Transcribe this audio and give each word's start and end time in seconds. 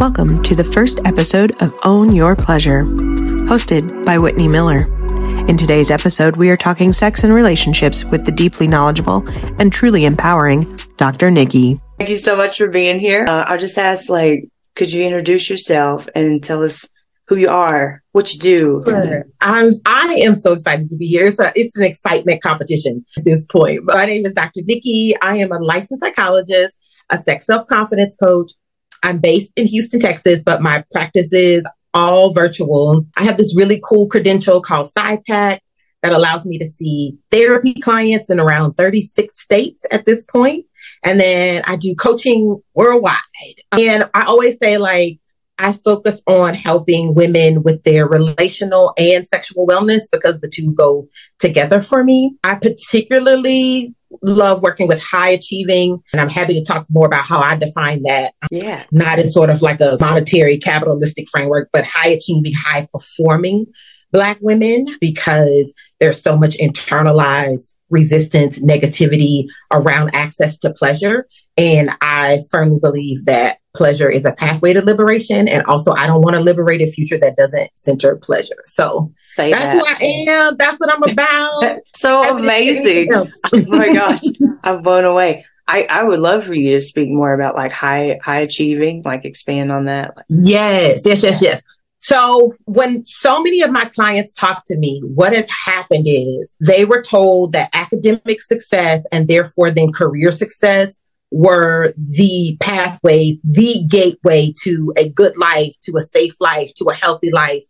Welcome 0.00 0.42
to 0.44 0.54
the 0.54 0.64
first 0.64 0.98
episode 1.04 1.62
of 1.62 1.78
Own 1.84 2.14
Your 2.14 2.34
Pleasure, 2.34 2.84
hosted 2.84 4.02
by 4.02 4.16
Whitni 4.16 4.50
Miller. 4.50 4.86
In 5.46 5.58
today's 5.58 5.90
episode, 5.90 6.38
we 6.38 6.48
are 6.48 6.56
talking 6.56 6.90
sex 6.94 7.22
and 7.22 7.34
relationships 7.34 8.02
with 8.06 8.24
the 8.24 8.32
deeply 8.32 8.66
knowledgeable 8.66 9.28
and 9.60 9.70
truly 9.70 10.06
empowering 10.06 10.62
Dr. 10.96 11.30
Nikki. 11.30 11.78
Thank 11.98 12.08
you 12.08 12.16
so 12.16 12.34
much 12.34 12.56
for 12.56 12.68
being 12.68 12.98
here. 12.98 13.26
Uh, 13.28 13.44
I'll 13.46 13.58
just 13.58 13.76
ask, 13.76 14.08
like, 14.08 14.48
could 14.74 14.90
you 14.90 15.04
introduce 15.04 15.50
yourself 15.50 16.08
and 16.14 16.42
tell 16.42 16.62
us 16.62 16.88
who 17.28 17.36
you 17.36 17.50
are, 17.50 18.02
what 18.12 18.32
you 18.32 18.40
do? 18.40 18.82
Sure. 18.86 19.26
I'm, 19.42 19.68
I 19.84 20.14
am 20.22 20.34
so 20.34 20.54
excited 20.54 20.88
to 20.88 20.96
be 20.96 21.08
here. 21.08 21.26
It's, 21.26 21.38
a, 21.38 21.52
it's 21.54 21.76
an 21.76 21.84
excitement 21.84 22.42
competition 22.42 23.04
at 23.18 23.26
this 23.26 23.44
point. 23.44 23.82
My 23.84 24.06
name 24.06 24.24
is 24.24 24.32
Dr. 24.32 24.62
Nikki. 24.64 25.14
I 25.20 25.36
am 25.36 25.52
a 25.52 25.58
licensed 25.58 26.02
psychologist, 26.02 26.74
a 27.10 27.18
sex 27.18 27.44
self 27.44 27.66
confidence 27.66 28.14
coach. 28.18 28.52
I'm 29.02 29.18
based 29.18 29.52
in 29.56 29.66
Houston, 29.66 30.00
Texas, 30.00 30.42
but 30.44 30.62
my 30.62 30.84
practice 30.92 31.32
is 31.32 31.66
all 31.94 32.32
virtual. 32.32 33.06
I 33.16 33.24
have 33.24 33.36
this 33.36 33.56
really 33.56 33.80
cool 33.82 34.08
credential 34.08 34.60
called 34.60 34.90
PSYPACT 34.96 35.58
that 36.02 36.12
allows 36.12 36.44
me 36.44 36.58
to 36.58 36.66
see 36.66 37.18
therapy 37.30 37.74
clients 37.74 38.30
in 38.30 38.40
around 38.40 38.74
36 38.74 39.38
states 39.38 39.84
at 39.90 40.06
this 40.06 40.24
point. 40.24 40.66
And 41.04 41.20
then 41.20 41.62
I 41.66 41.76
do 41.76 41.94
coaching 41.94 42.60
worldwide. 42.74 43.16
And 43.72 44.08
I 44.14 44.24
always 44.24 44.56
say, 44.62 44.78
like, 44.78 45.18
I 45.58 45.74
focus 45.74 46.22
on 46.26 46.54
helping 46.54 47.14
women 47.14 47.62
with 47.62 47.82
their 47.82 48.08
relational 48.08 48.94
and 48.96 49.28
sexual 49.28 49.66
wellness 49.66 50.02
because 50.10 50.40
the 50.40 50.48
two 50.48 50.72
go 50.72 51.06
together 51.38 51.82
for 51.82 52.02
me. 52.02 52.36
I 52.42 52.54
particularly 52.54 53.94
love 54.22 54.62
working 54.62 54.88
with 54.88 55.00
high 55.00 55.30
achieving, 55.30 56.02
and 56.12 56.20
I'm 56.20 56.28
happy 56.28 56.54
to 56.54 56.64
talk 56.64 56.86
more 56.90 57.06
about 57.06 57.24
how 57.24 57.38
I 57.38 57.56
define 57.56 58.02
that. 58.04 58.32
Yeah. 58.50 58.84
Not 58.90 59.18
in 59.18 59.30
sort 59.30 59.50
of 59.50 59.62
like 59.62 59.80
a 59.80 59.96
monetary 60.00 60.58
capitalistic 60.58 61.28
framework, 61.30 61.70
but 61.72 61.84
high 61.84 62.08
achieving, 62.08 62.52
high 62.52 62.88
performing 62.92 63.66
Black 64.12 64.38
women 64.40 64.86
because 65.00 65.72
there's 66.00 66.20
so 66.20 66.36
much 66.36 66.56
internalized 66.58 67.74
resistance, 67.90 68.58
negativity 68.58 69.46
around 69.72 70.10
access 70.14 70.58
to 70.58 70.72
pleasure. 70.72 71.28
And 71.56 71.90
I 72.00 72.40
firmly 72.50 72.80
believe 72.80 73.24
that 73.26 73.58
pleasure 73.74 74.08
is 74.08 74.24
a 74.24 74.32
pathway 74.32 74.72
to 74.72 74.84
liberation. 74.84 75.48
And 75.48 75.62
also, 75.64 75.92
I 75.92 76.06
don't 76.06 76.22
want 76.22 76.34
to 76.34 76.40
liberate 76.40 76.80
a 76.80 76.90
future 76.90 77.18
that 77.18 77.36
doesn't 77.36 77.70
center 77.74 78.16
pleasure. 78.16 78.62
So 78.66 79.12
Say 79.28 79.50
that's 79.50 79.84
that. 79.84 79.98
who 79.98 80.06
I 80.06 80.08
am. 80.32 80.56
That's 80.56 80.76
what 80.78 80.92
I'm 80.92 81.02
about. 81.02 81.80
so 81.96 82.36
amazing. 82.36 83.08
oh 83.12 83.26
my 83.66 83.92
gosh. 83.92 84.22
I'm 84.64 84.82
blown 84.82 85.04
away. 85.04 85.44
I, 85.68 85.86
I 85.88 86.02
would 86.02 86.18
love 86.18 86.44
for 86.44 86.54
you 86.54 86.72
to 86.72 86.80
speak 86.80 87.08
more 87.08 87.32
about 87.32 87.54
like 87.54 87.70
high 87.70 88.18
high 88.22 88.40
achieving, 88.40 89.02
like 89.04 89.24
expand 89.24 89.70
on 89.70 89.84
that. 89.84 90.14
Yes, 90.28 91.02
yes, 91.06 91.22
yes, 91.22 91.40
yes. 91.40 91.62
So 92.00 92.50
when 92.64 93.04
so 93.04 93.40
many 93.42 93.62
of 93.62 93.70
my 93.70 93.84
clients 93.84 94.34
talk 94.34 94.64
to 94.66 94.76
me, 94.76 95.00
what 95.04 95.32
has 95.32 95.48
happened 95.48 96.06
is 96.08 96.56
they 96.58 96.84
were 96.84 97.02
told 97.02 97.52
that 97.52 97.70
academic 97.72 98.40
success 98.40 99.04
and 99.12 99.28
therefore 99.28 99.70
then 99.70 99.92
career 99.92 100.32
success 100.32 100.96
were 101.30 101.92
the 101.96 102.56
pathways, 102.60 103.38
the 103.44 103.84
gateway 103.88 104.52
to 104.62 104.92
a 104.96 105.08
good 105.08 105.36
life, 105.36 105.74
to 105.82 105.96
a 105.96 106.00
safe 106.00 106.34
life, 106.40 106.72
to 106.74 106.86
a 106.86 106.94
healthy 106.94 107.30
life, 107.30 107.62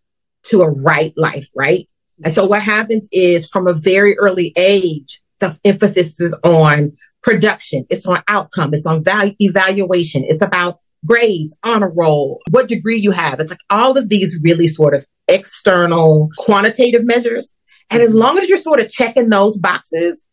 to 0.44 0.62
a 0.62 0.70
right 0.70 1.12
life, 1.16 1.48
right? 1.54 1.88
And 2.24 2.34
so 2.34 2.46
what 2.46 2.62
happens 2.62 3.08
is 3.12 3.48
from 3.48 3.66
a 3.66 3.72
very 3.72 4.16
early 4.18 4.52
age, 4.56 5.20
the 5.38 5.58
emphasis 5.64 6.20
is 6.20 6.34
on 6.44 6.92
production. 7.22 7.86
It's 7.90 8.06
on 8.06 8.22
outcome. 8.28 8.74
It's 8.74 8.86
on 8.86 9.02
value 9.02 9.34
evaluation. 9.40 10.24
It's 10.26 10.42
about 10.42 10.80
grades, 11.06 11.56
honor 11.62 11.90
roll, 11.90 12.40
what 12.50 12.68
degree 12.68 12.98
you 12.98 13.10
have. 13.10 13.40
It's 13.40 13.50
like 13.50 13.60
all 13.70 13.96
of 13.96 14.08
these 14.08 14.38
really 14.42 14.68
sort 14.68 14.94
of 14.94 15.06
external 15.28 16.28
quantitative 16.36 17.04
measures. 17.04 17.52
And 17.90 18.02
as 18.02 18.10
mm-hmm. 18.10 18.18
long 18.18 18.38
as 18.38 18.48
you're 18.48 18.58
sort 18.58 18.80
of 18.80 18.90
checking 18.90 19.28
those 19.28 19.58
boxes, 19.58 20.24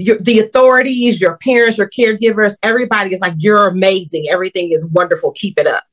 your, 0.00 0.18
the 0.18 0.40
authorities, 0.40 1.20
your 1.20 1.36
parents, 1.38 1.78
your 1.78 1.88
caregivers, 1.90 2.54
everybody 2.62 3.14
is 3.14 3.20
like, 3.20 3.34
you're 3.38 3.68
amazing. 3.68 4.24
Everything 4.30 4.72
is 4.72 4.84
wonderful. 4.86 5.32
Keep 5.32 5.58
it 5.58 5.66
up. 5.66 5.84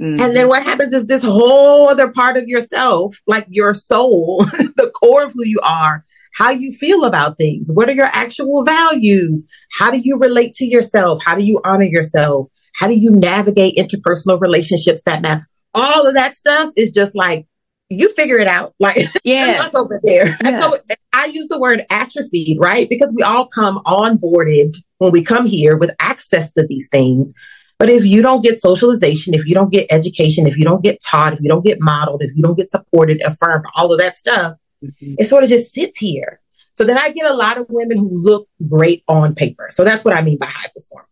mhm. 0.00 0.20
And 0.20 0.36
then 0.36 0.48
what 0.48 0.62
happens 0.64 0.92
is 0.92 1.06
this 1.06 1.22
whole 1.22 1.88
other 1.88 2.10
part 2.10 2.36
of 2.36 2.44
yourself, 2.46 3.16
like 3.26 3.46
your 3.48 3.74
soul, 3.74 4.44
the 4.76 4.90
core 4.94 5.24
of 5.24 5.32
who 5.32 5.44
you 5.44 5.60
are, 5.62 6.04
how 6.34 6.50
you 6.50 6.72
feel 6.72 7.04
about 7.04 7.38
things. 7.38 7.70
What 7.72 7.88
are 7.88 7.94
your 7.94 8.10
actual 8.12 8.64
values? 8.64 9.46
How 9.72 9.90
do 9.90 9.98
you 9.98 10.18
relate 10.18 10.54
to 10.54 10.66
yourself? 10.66 11.22
How 11.24 11.36
do 11.36 11.44
you 11.44 11.60
honor 11.64 11.84
yourself? 11.86 12.48
How 12.74 12.88
do 12.88 12.94
you 12.94 13.10
navigate 13.10 13.76
interpersonal 13.76 14.40
relationships 14.40 15.02
that 15.06 15.22
matter? 15.22 15.46
All 15.74 16.06
of 16.06 16.14
that 16.14 16.36
stuff 16.36 16.70
is 16.76 16.90
just 16.90 17.14
like, 17.14 17.46
you 17.98 18.12
figure 18.14 18.38
it 18.38 18.46
out. 18.48 18.74
Like, 18.80 19.06
yeah. 19.24 19.68
Over 19.74 20.00
there. 20.04 20.36
And 20.40 20.56
Yeah. 20.56 20.60
so 20.60 20.76
I 21.12 21.26
use 21.26 21.48
the 21.48 21.58
word 21.58 21.84
atrophied, 21.90 22.58
right? 22.60 22.88
Because 22.88 23.14
we 23.16 23.22
all 23.22 23.46
come 23.46 23.80
onboarded 23.86 24.76
when 24.98 25.12
we 25.12 25.22
come 25.22 25.46
here 25.46 25.76
with 25.76 25.90
access 26.00 26.50
to 26.52 26.66
these 26.66 26.88
things. 26.90 27.32
But 27.78 27.88
if 27.88 28.04
you 28.04 28.22
don't 28.22 28.42
get 28.42 28.60
socialization, 28.60 29.34
if 29.34 29.46
you 29.46 29.54
don't 29.54 29.72
get 29.72 29.86
education, 29.90 30.46
if 30.46 30.56
you 30.56 30.64
don't 30.64 30.82
get 30.82 31.00
taught, 31.04 31.32
if 31.32 31.40
you 31.40 31.48
don't 31.48 31.64
get 31.64 31.80
modeled, 31.80 32.22
if 32.22 32.30
you 32.36 32.42
don't 32.42 32.56
get 32.56 32.70
supported, 32.70 33.20
affirmed, 33.22 33.64
all 33.74 33.92
of 33.92 33.98
that 33.98 34.16
stuff, 34.16 34.56
Mhm. 34.84 35.16
it 35.18 35.28
sort 35.28 35.42
of 35.44 35.48
just 35.50 35.72
sits 35.72 35.98
here. 35.98 36.40
So 36.74 36.84
then 36.84 36.98
I 36.98 37.10
get 37.10 37.26
a 37.30 37.34
lot 37.34 37.58
of 37.58 37.66
women 37.68 37.96
who 37.98 38.10
look 38.12 38.46
great 38.68 39.02
on 39.08 39.34
paper. 39.34 39.68
So 39.70 39.84
that's 39.84 40.04
what 40.04 40.14
I 40.14 40.22
mean 40.22 40.38
by 40.38 40.46
high 40.46 40.68
performing. 40.74 41.08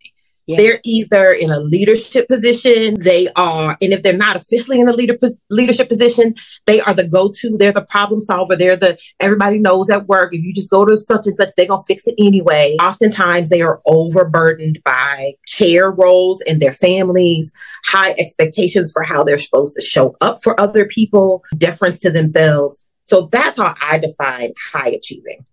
Yeah. 0.46 0.56
They're 0.56 0.80
either 0.84 1.32
in 1.32 1.50
a 1.50 1.60
leadership 1.60 2.28
position, 2.28 3.00
they 3.00 3.28
are, 3.36 3.76
and 3.80 3.92
if 3.92 4.02
they're 4.02 4.16
not 4.16 4.34
officially 4.34 4.80
in 4.80 4.88
a 4.88 4.92
leader, 4.92 5.16
leadership 5.50 5.88
position, 5.88 6.34
they 6.66 6.80
are 6.80 6.94
the 6.94 7.06
go-to. 7.06 7.56
They're 7.56 7.72
the 7.72 7.86
problem 7.88 8.20
solver. 8.20 8.56
They're 8.56 8.76
the 8.76 8.98
everybody 9.20 9.58
knows 9.58 9.88
at 9.88 10.08
work. 10.08 10.34
If 10.34 10.42
you 10.42 10.52
just 10.52 10.70
go 10.70 10.84
to 10.84 10.96
such 10.96 11.26
and 11.26 11.36
such, 11.36 11.50
they're 11.56 11.66
gonna 11.66 11.82
fix 11.86 12.06
it 12.06 12.16
anyway. 12.18 12.76
Oftentimes, 12.82 13.50
they 13.50 13.62
are 13.62 13.80
overburdened 13.86 14.80
by 14.84 15.34
care 15.56 15.90
roles 15.90 16.40
in 16.40 16.58
their 16.58 16.74
families, 16.74 17.52
high 17.86 18.12
expectations 18.18 18.92
for 18.92 19.04
how 19.04 19.22
they're 19.22 19.38
supposed 19.38 19.76
to 19.76 19.80
show 19.80 20.16
up 20.20 20.42
for 20.42 20.58
other 20.60 20.86
people, 20.86 21.44
deference 21.56 22.00
to 22.00 22.10
themselves. 22.10 22.84
So 23.04 23.28
that's 23.30 23.58
how 23.58 23.74
I 23.80 23.98
define 23.98 24.52
high 24.72 24.88
achieving. 24.88 25.44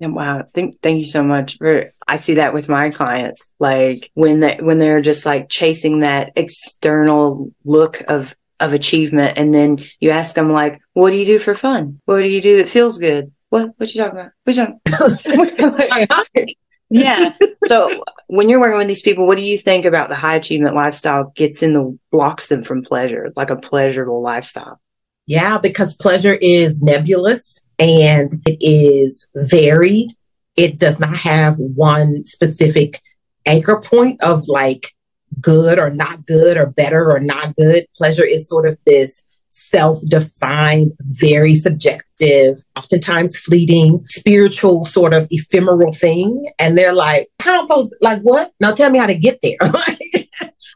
And 0.00 0.14
wow, 0.14 0.44
thank 0.54 0.80
thank 0.82 0.98
you 0.98 1.06
so 1.06 1.22
much. 1.22 1.56
For, 1.56 1.86
I 2.06 2.16
see 2.16 2.34
that 2.34 2.52
with 2.52 2.68
my 2.68 2.90
clients, 2.90 3.52
like 3.58 4.10
when 4.14 4.40
they 4.40 4.58
when 4.60 4.78
they're 4.78 5.00
just 5.00 5.24
like 5.24 5.48
chasing 5.48 6.00
that 6.00 6.32
external 6.36 7.52
look 7.64 8.02
of 8.06 8.34
of 8.60 8.74
achievement, 8.74 9.38
and 9.38 9.54
then 9.54 9.78
you 9.98 10.10
ask 10.10 10.34
them 10.34 10.52
like, 10.52 10.80
"What 10.92 11.10
do 11.10 11.16
you 11.16 11.24
do 11.24 11.38
for 11.38 11.54
fun? 11.54 12.00
What 12.04 12.20
do 12.20 12.28
you 12.28 12.42
do 12.42 12.58
that 12.58 12.68
feels 12.68 12.98
good? 12.98 13.32
What 13.48 13.72
what 13.78 13.94
you 13.94 14.02
talking 14.02 14.18
about? 14.18 14.32
What 14.44 14.56
you 14.56 16.06
talking?" 16.06 16.54
yeah. 16.90 17.32
So 17.64 18.02
when 18.26 18.50
you're 18.50 18.60
working 18.60 18.78
with 18.78 18.88
these 18.88 19.02
people, 19.02 19.26
what 19.26 19.38
do 19.38 19.42
you 19.42 19.56
think 19.56 19.86
about 19.86 20.10
the 20.10 20.14
high 20.14 20.36
achievement 20.36 20.76
lifestyle 20.76 21.32
gets 21.34 21.62
in 21.62 21.72
the 21.72 21.98
blocks 22.12 22.48
them 22.48 22.62
from 22.62 22.82
pleasure, 22.82 23.32
like 23.34 23.50
a 23.50 23.56
pleasurable 23.56 24.20
lifestyle? 24.20 24.78
Yeah, 25.26 25.56
because 25.58 25.96
pleasure 25.96 26.34
is 26.34 26.82
nebulous 26.82 27.60
and 27.78 28.34
it 28.46 28.58
is 28.60 29.28
varied. 29.34 30.10
It 30.56 30.78
does 30.78 30.98
not 30.98 31.16
have 31.16 31.56
one 31.58 32.24
specific 32.24 33.00
anchor 33.44 33.80
point 33.80 34.22
of 34.22 34.48
like 34.48 34.92
good 35.40 35.78
or 35.78 35.90
not 35.90 36.24
good 36.26 36.56
or 36.56 36.66
better 36.66 37.10
or 37.10 37.20
not 37.20 37.54
good. 37.56 37.86
Pleasure 37.96 38.24
is 38.24 38.48
sort 38.48 38.66
of 38.68 38.78
this 38.86 39.22
self 39.48 39.98
defined, 40.08 40.92
very 41.00 41.54
subjective, 41.54 42.58
oftentimes 42.76 43.36
fleeting, 43.38 44.04
spiritual, 44.08 44.84
sort 44.84 45.14
of 45.14 45.26
ephemeral 45.30 45.92
thing. 45.94 46.46
And 46.58 46.76
they're 46.76 46.92
like, 46.92 47.28
how 47.40 47.54
am 47.60 47.64
I 47.64 47.68
supposed 47.68 47.94
like 48.00 48.20
what? 48.22 48.52
Now 48.60 48.72
tell 48.72 48.90
me 48.90 48.98
how 48.98 49.06
to 49.06 49.14
get 49.14 49.40
there. 49.42 49.56
I, 49.60 49.98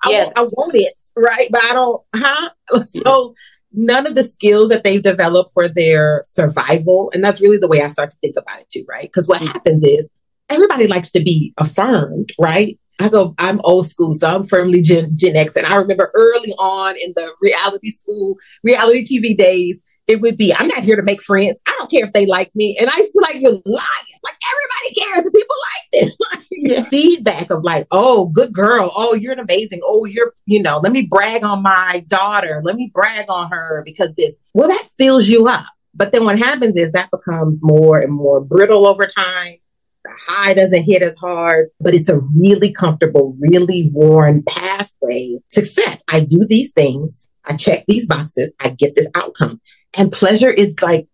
Yeah. 0.07 0.25
want, 0.25 0.39
I 0.39 0.43
want 0.43 0.75
it, 0.77 0.95
right? 1.17 1.49
But 1.51 1.63
I 1.65 1.73
don't, 1.75 2.03
huh? 2.15 2.51
So 2.85 3.35
none 3.73 4.07
of 4.07 4.15
the 4.15 4.25
skills 4.25 4.69
that 4.71 4.85
they've 4.85 5.03
developed 5.03 5.51
for 5.53 5.69
their 5.69 6.23
survival. 6.25 7.11
And 7.15 7.23
that's 7.23 7.41
really 7.41 7.59
the 7.59 7.69
way 7.69 7.83
I 7.83 7.89
start 7.89 8.11
to 8.11 8.17
think 8.19 8.37
about 8.37 8.61
it 8.61 8.69
too, 8.69 8.85
right? 8.89 9.03
Because 9.03 9.29
what 9.29 9.41
mm-hmm. 9.41 9.53
happens 9.53 9.85
is 9.85 10.09
everybody 10.49 10.87
likes 10.87 11.11
to 11.13 11.23
be 11.23 11.55
affirmed, 11.59 12.33
right? 12.39 12.79
I 13.01 13.09
go, 13.09 13.35
I'm 13.39 13.61
old 13.65 13.89
school, 13.89 14.13
so 14.13 14.29
I'm 14.29 14.43
firmly 14.43 14.83
Gen, 14.83 15.13
Gen 15.17 15.37
X. 15.37 15.57
And 15.57 15.67
I 15.67 15.77
remember 15.77 16.11
early 16.15 16.53
on 16.59 16.97
in 17.01 17.15
the 17.17 17.33
reality 17.41 17.91
school, 17.91 18.37
reality 18.63 19.05
TV 19.05 19.37
days, 19.37 19.81
it 20.11 20.21
would 20.21 20.37
be, 20.37 20.53
I'm 20.53 20.67
not 20.67 20.83
here 20.83 20.97
to 20.97 21.03
make 21.03 21.23
friends. 21.23 21.61
I 21.67 21.75
don't 21.79 21.91
care 21.91 22.05
if 22.05 22.13
they 22.13 22.27
like 22.27 22.51
me. 22.57 22.77
And 22.81 22.91
I 22.91 22.97
feel 22.97 23.11
like 23.23 23.37
you're 23.37 23.53
lying. 23.53 24.11
Like 24.23 24.35
everybody 24.53 25.01
cares 25.01 25.25
and 25.25 25.33
people 25.33 25.57
like 25.71 26.03
them. 26.03 26.17
Like, 26.63 26.89
Feedback 26.91 27.51
of 27.51 27.63
like, 27.63 27.87
oh, 27.91 28.27
good 28.27 28.53
girl. 28.53 28.93
Oh, 28.95 29.15
you're 29.15 29.33
an 29.33 29.39
amazing. 29.39 29.81
Oh, 29.83 30.05
you're, 30.05 30.35
you 30.45 30.63
know, 30.63 30.79
let 30.79 30.93
me 30.93 31.07
brag 31.07 31.43
on 31.43 31.63
my 31.63 32.05
daughter. 32.07 32.61
Let 32.63 32.77
me 32.77 32.91
brag 32.93 33.31
on 33.31 33.51
her 33.51 33.83
because 33.87 34.13
this, 34.15 34.35
well, 34.53 34.69
that 34.69 34.87
fills 34.99 35.27
you 35.27 35.49
up. 35.49 35.65
But 35.95 36.13
then 36.13 36.25
what 36.25 36.39
happens 36.39 36.77
is 36.77 36.93
that 36.93 37.11
becomes 37.11 37.61
more 37.63 37.99
and 37.99 38.13
more 38.13 38.43
brittle 38.43 38.87
over 38.87 39.07
time. 39.07 39.57
The 40.05 40.11
high 40.27 40.53
doesn't 40.53 40.83
hit 40.83 41.01
as 41.01 41.15
hard, 41.15 41.71
but 41.81 41.95
it's 41.95 42.11
a 42.11 42.21
really 42.37 42.73
comfortable, 42.73 43.35
really 43.41 43.91
worn 43.93 44.43
pathway. 44.47 45.39
Success. 45.49 46.03
I 46.09 46.21
do 46.21 46.45
these 46.47 46.73
things. 46.73 47.31
I 47.45 47.57
check 47.57 47.85
these 47.89 48.07
boxes. 48.07 48.53
I 48.61 48.69
get 48.69 48.97
this 48.97 49.07
outcome. 49.15 49.63
And 49.97 50.13
pleasure 50.13 50.51
is 50.51 50.81
like 50.81 51.09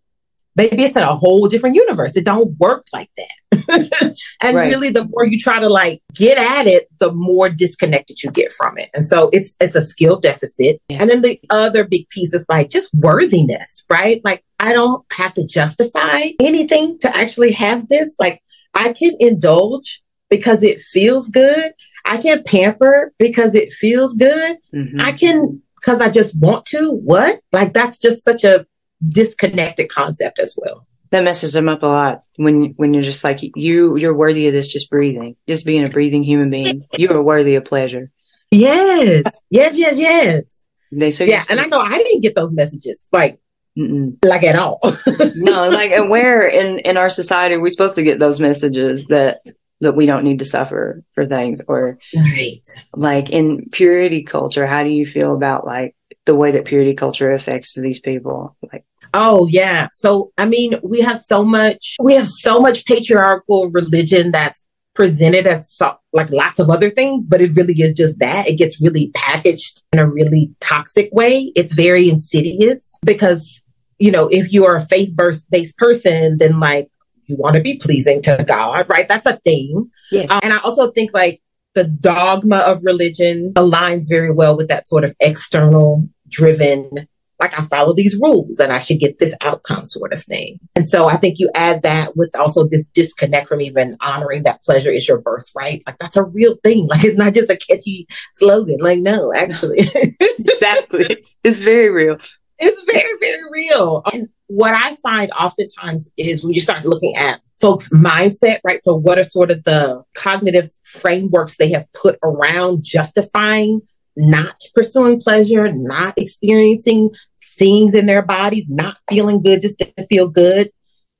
maybe 0.56 0.84
it's 0.84 0.96
in 0.96 1.02
a 1.02 1.14
whole 1.14 1.46
different 1.48 1.76
universe. 1.76 2.16
It 2.16 2.24
don't 2.24 2.58
work 2.58 2.86
like 2.92 3.10
that. 3.16 4.16
and 4.42 4.56
right. 4.56 4.68
really 4.68 4.90
the 4.90 5.04
more 5.04 5.26
you 5.26 5.38
try 5.38 5.60
to 5.60 5.68
like 5.68 6.02
get 6.14 6.38
at 6.38 6.66
it, 6.66 6.88
the 6.98 7.12
more 7.12 7.48
disconnected 7.48 8.22
you 8.22 8.30
get 8.30 8.50
from 8.50 8.78
it. 8.78 8.90
And 8.94 9.06
so 9.06 9.28
it's 9.32 9.54
it's 9.60 9.76
a 9.76 9.84
skill 9.84 10.18
deficit. 10.18 10.80
Yeah. 10.88 10.98
And 11.00 11.10
then 11.10 11.22
the 11.22 11.38
other 11.50 11.84
big 11.84 12.08
piece 12.08 12.32
is 12.32 12.46
like 12.48 12.70
just 12.70 12.92
worthiness, 12.94 13.84
right? 13.88 14.20
Like 14.24 14.44
I 14.58 14.72
don't 14.72 15.04
have 15.12 15.34
to 15.34 15.46
justify 15.46 16.30
anything 16.40 16.98
to 17.00 17.14
actually 17.14 17.52
have 17.52 17.88
this. 17.88 18.16
Like 18.18 18.42
I 18.74 18.92
can 18.92 19.14
indulge 19.20 20.02
because 20.30 20.62
it 20.62 20.80
feels 20.80 21.28
good. 21.28 21.72
I 22.04 22.18
can 22.18 22.42
pamper 22.44 23.12
because 23.18 23.54
it 23.54 23.72
feels 23.72 24.14
good. 24.14 24.58
Mm-hmm. 24.72 25.00
I 25.00 25.12
can 25.12 25.62
because 25.86 26.00
I 26.00 26.10
just 26.10 26.38
want 26.40 26.66
to. 26.66 26.90
What? 26.90 27.40
Like 27.52 27.72
that's 27.72 28.00
just 28.00 28.24
such 28.24 28.42
a 28.44 28.66
disconnected 29.02 29.88
concept 29.88 30.38
as 30.38 30.54
well. 30.56 30.86
That 31.10 31.22
messes 31.22 31.52
them 31.52 31.68
up 31.68 31.82
a 31.84 31.86
lot 31.86 32.22
when 32.36 32.74
when 32.76 32.92
you're 32.92 33.04
just 33.04 33.22
like 33.22 33.38
you 33.54 33.96
you're 33.96 34.14
worthy 34.14 34.48
of 34.48 34.52
this 34.52 34.66
just 34.66 34.90
breathing, 34.90 35.36
just 35.46 35.64
being 35.64 35.86
a 35.86 35.90
breathing 35.90 36.24
human 36.24 36.50
being. 36.50 36.84
You 36.98 37.10
are 37.10 37.22
worthy 37.22 37.54
of 37.54 37.64
pleasure. 37.64 38.10
Yes, 38.50 39.24
yes, 39.50 39.76
yes, 39.76 39.96
yes. 39.98 40.64
They 40.90 41.10
say 41.10 41.28
yeah, 41.28 41.44
and 41.48 41.60
I 41.60 41.66
know 41.66 41.78
I 41.78 41.98
didn't 41.98 42.22
get 42.22 42.34
those 42.34 42.52
messages 42.52 43.08
like 43.12 43.38
Mm-mm. 43.78 44.16
like 44.24 44.42
at 44.42 44.56
all. 44.56 44.80
no, 45.36 45.68
like 45.68 45.92
and 45.92 46.10
where 46.10 46.48
in 46.48 46.80
in 46.80 46.96
our 46.96 47.10
society 47.10 47.54
are 47.54 47.60
we 47.60 47.70
supposed 47.70 47.94
to 47.94 48.02
get 48.02 48.18
those 48.18 48.40
messages 48.40 49.04
that 49.06 49.40
that 49.80 49.94
we 49.94 50.06
don't 50.06 50.24
need 50.24 50.38
to 50.38 50.44
suffer 50.44 51.02
for 51.14 51.26
things 51.26 51.60
or 51.68 51.98
right 52.14 52.82
like 52.94 53.28
in 53.30 53.68
purity 53.70 54.22
culture 54.22 54.66
how 54.66 54.82
do 54.82 54.90
you 54.90 55.04
feel 55.04 55.34
about 55.34 55.66
like 55.66 55.94
the 56.24 56.34
way 56.34 56.50
that 56.52 56.64
purity 56.64 56.94
culture 56.94 57.32
affects 57.32 57.74
these 57.74 58.00
people 58.00 58.56
like 58.72 58.84
Oh 59.14 59.46
yeah. 59.46 59.88
So 59.94 60.32
I 60.36 60.44
mean, 60.44 60.78
we 60.82 61.00
have 61.00 61.18
so 61.18 61.42
much 61.42 61.96
we 62.02 62.14
have 62.14 62.28
so 62.28 62.60
much 62.60 62.84
patriarchal 62.84 63.70
religion 63.70 64.30
that's 64.30 64.64
presented 64.94 65.46
as 65.46 65.70
so, 65.70 65.94
like 66.12 66.30
lots 66.30 66.58
of 66.58 66.70
other 66.70 66.90
things, 66.90 67.26
but 67.26 67.40
it 67.40 67.54
really 67.54 67.74
is 67.74 67.92
just 67.92 68.18
that. 68.18 68.48
It 68.48 68.56
gets 68.56 68.80
really 68.80 69.10
packaged 69.14 69.82
in 69.92 69.98
a 69.98 70.06
really 70.06 70.54
toxic 70.60 71.08
way. 71.12 71.52
It's 71.54 71.72
very 71.72 72.08
insidious 72.08 72.98
because 73.04 73.62
you 73.98 74.10
know, 74.10 74.28
if 74.28 74.52
you 74.52 74.66
are 74.66 74.76
a 74.76 74.84
faith 74.84 75.16
based 75.50 75.78
person, 75.78 76.36
then 76.36 76.60
like 76.60 76.88
you 77.26 77.36
want 77.36 77.56
to 77.56 77.62
be 77.62 77.78
pleasing 77.78 78.22
to 78.22 78.44
God, 78.46 78.88
right? 78.88 79.08
That's 79.08 79.26
a 79.26 79.36
thing. 79.38 79.86
Yes. 80.10 80.30
Um, 80.30 80.40
and 80.42 80.52
I 80.52 80.58
also 80.58 80.90
think 80.90 81.12
like 81.12 81.42
the 81.74 81.84
dogma 81.84 82.58
of 82.58 82.84
religion 82.84 83.52
aligns 83.54 84.08
very 84.08 84.32
well 84.32 84.56
with 84.56 84.68
that 84.68 84.88
sort 84.88 85.04
of 85.04 85.14
external 85.20 86.08
driven 86.28 87.06
like 87.38 87.58
I 87.58 87.62
follow 87.62 87.92
these 87.92 88.16
rules 88.16 88.58
and 88.60 88.72
I 88.72 88.78
should 88.78 88.98
get 88.98 89.18
this 89.18 89.34
outcome 89.42 89.86
sort 89.86 90.12
of 90.12 90.22
thing. 90.22 90.58
And 90.74 90.88
so 90.88 91.06
I 91.06 91.16
think 91.16 91.38
you 91.38 91.50
add 91.54 91.82
that 91.82 92.16
with 92.16 92.34
also 92.34 92.66
this 92.66 92.86
disconnect 92.86 93.48
from 93.48 93.60
even 93.60 93.96
honoring 94.00 94.44
that 94.44 94.62
pleasure 94.62 94.90
is 94.90 95.06
your 95.06 95.20
birthright. 95.20 95.82
Like 95.86 95.98
that's 95.98 96.16
a 96.16 96.24
real 96.24 96.56
thing. 96.62 96.86
Like 96.86 97.04
it's 97.04 97.16
not 97.16 97.34
just 97.34 97.50
a 97.50 97.56
catchy 97.56 98.06
slogan. 98.34 98.78
Like 98.80 99.00
no, 99.00 99.34
actually. 99.34 99.80
exactly. 100.20 101.24
It's 101.44 101.60
very 101.60 101.90
real. 101.90 102.16
It's 102.58 102.82
very, 102.84 103.18
very 103.20 103.50
real. 103.50 104.02
And 104.12 104.28
what 104.46 104.74
I 104.74 104.94
find 104.96 105.30
oftentimes 105.32 106.10
is 106.16 106.44
when 106.44 106.54
you 106.54 106.60
start 106.60 106.86
looking 106.86 107.16
at 107.16 107.40
folks' 107.60 107.90
mindset, 107.90 108.60
right? 108.64 108.82
So 108.82 108.94
what 108.94 109.18
are 109.18 109.24
sort 109.24 109.50
of 109.50 109.64
the 109.64 110.02
cognitive 110.14 110.70
frameworks 110.84 111.56
they 111.56 111.70
have 111.72 111.90
put 111.92 112.18
around 112.22 112.84
justifying 112.84 113.82
not 114.16 114.56
pursuing 114.74 115.20
pleasure, 115.20 115.70
not 115.72 116.14
experiencing 116.16 117.10
things 117.58 117.94
in 117.94 118.06
their 118.06 118.22
bodies, 118.22 118.68
not 118.68 118.98
feeling 119.08 119.42
good 119.42 119.60
just 119.60 119.78
to 119.78 120.06
feel 120.06 120.28
good, 120.28 120.70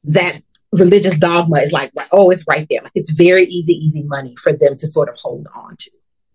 that 0.04 0.40
religious 0.72 1.18
dogma 1.18 1.60
is 1.60 1.72
like, 1.72 1.92
oh, 2.10 2.30
it's 2.30 2.44
right 2.48 2.66
there. 2.70 2.80
Like 2.82 2.92
it's 2.94 3.12
very 3.12 3.44
easy, 3.44 3.72
easy 3.72 4.02
money 4.02 4.34
for 4.36 4.52
them 4.52 4.76
to 4.78 4.86
sort 4.86 5.08
of 5.08 5.16
hold 5.16 5.46
on 5.54 5.76
to. 5.76 5.90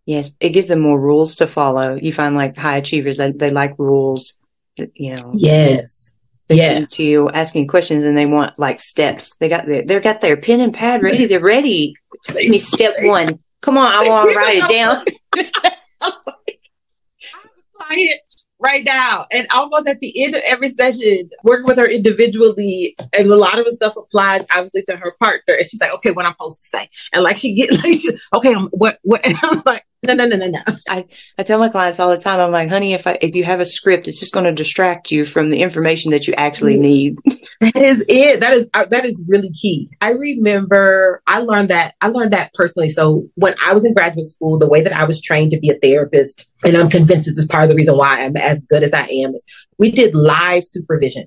Yes, 0.05 0.35
it 0.39 0.49
gives 0.49 0.67
them 0.67 0.81
more 0.81 0.99
rules 0.99 1.35
to 1.35 1.47
follow. 1.47 1.95
You 1.95 2.11
find 2.11 2.35
like 2.35 2.57
high 2.57 2.77
achievers, 2.77 3.17
they, 3.17 3.31
they 3.31 3.51
like 3.51 3.77
rules, 3.77 4.37
you 4.77 5.15
know. 5.15 5.31
Yes. 5.33 6.13
Yeah. 6.49 6.83
To 6.83 7.03
you 7.03 7.29
asking 7.29 7.67
questions 7.67 8.03
and 8.03 8.17
they 8.17 8.25
want 8.25 8.59
like 8.59 8.79
steps. 8.79 9.35
They 9.37 9.47
got 9.47 9.65
their, 9.65 9.85
they've 9.85 10.03
got 10.03 10.21
their 10.21 10.35
pen 10.35 10.59
and 10.59 10.73
pad 10.73 11.01
ready. 11.01 11.25
They're 11.25 11.39
ready. 11.39 11.95
Give 12.27 12.49
me 12.49 12.57
step 12.57 12.95
one. 12.99 13.39
Come 13.61 13.77
on, 13.77 13.93
I 13.93 14.07
want 14.07 14.31
to 14.31 14.35
write 14.37 14.57
it 14.57 14.69
down. 14.69 15.05
client 17.91 18.19
right 18.59 18.83
now. 18.83 19.25
And 19.31 19.47
almost 19.53 19.87
at 19.87 19.99
the 19.99 20.23
end 20.23 20.35
of 20.35 20.41
every 20.45 20.69
session, 20.69 21.29
working 21.43 21.65
with 21.65 21.77
her 21.77 21.87
individually, 21.87 22.95
and 23.17 23.29
a 23.29 23.35
lot 23.35 23.57
of 23.57 23.65
the 23.65 23.71
stuff 23.71 23.97
applies 23.97 24.45
obviously 24.51 24.83
to 24.83 24.97
her 24.97 25.13
partner. 25.19 25.55
And 25.55 25.65
she's 25.65 25.81
like, 25.81 25.93
okay, 25.95 26.11
what 26.11 26.25
I'm 26.25 26.33
supposed 26.33 26.61
to 26.63 26.67
say. 26.69 26.89
And 27.13 27.23
like 27.23 27.37
she 27.37 27.53
get 27.53 27.71
like, 27.83 28.01
okay, 28.35 28.53
I'm, 28.53 28.67
what, 28.67 28.99
what, 29.03 29.25
and 29.25 29.35
I'm 29.41 29.63
like, 29.65 29.85
no, 30.03 30.13
no, 30.13 30.25
no, 30.25 30.35
no, 30.35 30.47
no. 30.47 30.59
I, 30.89 31.05
I 31.37 31.43
tell 31.43 31.59
my 31.59 31.69
clients 31.69 31.99
all 31.99 32.09
the 32.09 32.21
time, 32.21 32.39
I'm 32.39 32.51
like, 32.51 32.69
honey, 32.69 32.93
if 32.93 33.05
I, 33.05 33.17
if 33.21 33.35
you 33.35 33.43
have 33.43 33.59
a 33.59 33.65
script, 33.65 34.07
it's 34.07 34.19
just 34.19 34.33
going 34.33 34.45
to 34.45 34.51
distract 34.51 35.11
you 35.11 35.25
from 35.25 35.49
the 35.49 35.61
information 35.61 36.11
that 36.11 36.27
you 36.27 36.33
actually 36.37 36.77
need. 36.77 37.17
that 37.61 37.75
is 37.75 38.03
it. 38.07 38.39
That 38.39 38.53
is, 38.53 38.67
uh, 38.73 38.85
that 38.85 39.05
is 39.05 39.23
really 39.27 39.51
key. 39.51 39.89
I 40.01 40.11
remember 40.11 41.21
I 41.27 41.39
learned 41.39 41.69
that, 41.69 41.95
I 42.01 42.07
learned 42.07 42.33
that 42.33 42.53
personally. 42.53 42.89
So 42.89 43.29
when 43.35 43.53
I 43.63 43.73
was 43.73 43.85
in 43.85 43.93
graduate 43.93 44.29
school, 44.29 44.57
the 44.57 44.69
way 44.69 44.81
that 44.81 44.93
I 44.93 45.05
was 45.05 45.21
trained 45.21 45.51
to 45.51 45.59
be 45.59 45.69
a 45.69 45.75
therapist, 45.75 46.51
and 46.63 46.75
I'm 46.75 46.89
convinced 46.89 47.27
this 47.27 47.37
is 47.37 47.47
part 47.47 47.63
of 47.63 47.69
the 47.69 47.75
reason 47.75 47.95
why 47.95 48.23
I'm 48.23 48.37
as 48.37 48.61
good 48.63 48.83
as 48.83 48.93
I 48.93 49.03
am, 49.03 49.33
is 49.33 49.45
we 49.77 49.91
did 49.91 50.15
live 50.15 50.63
supervision. 50.63 51.25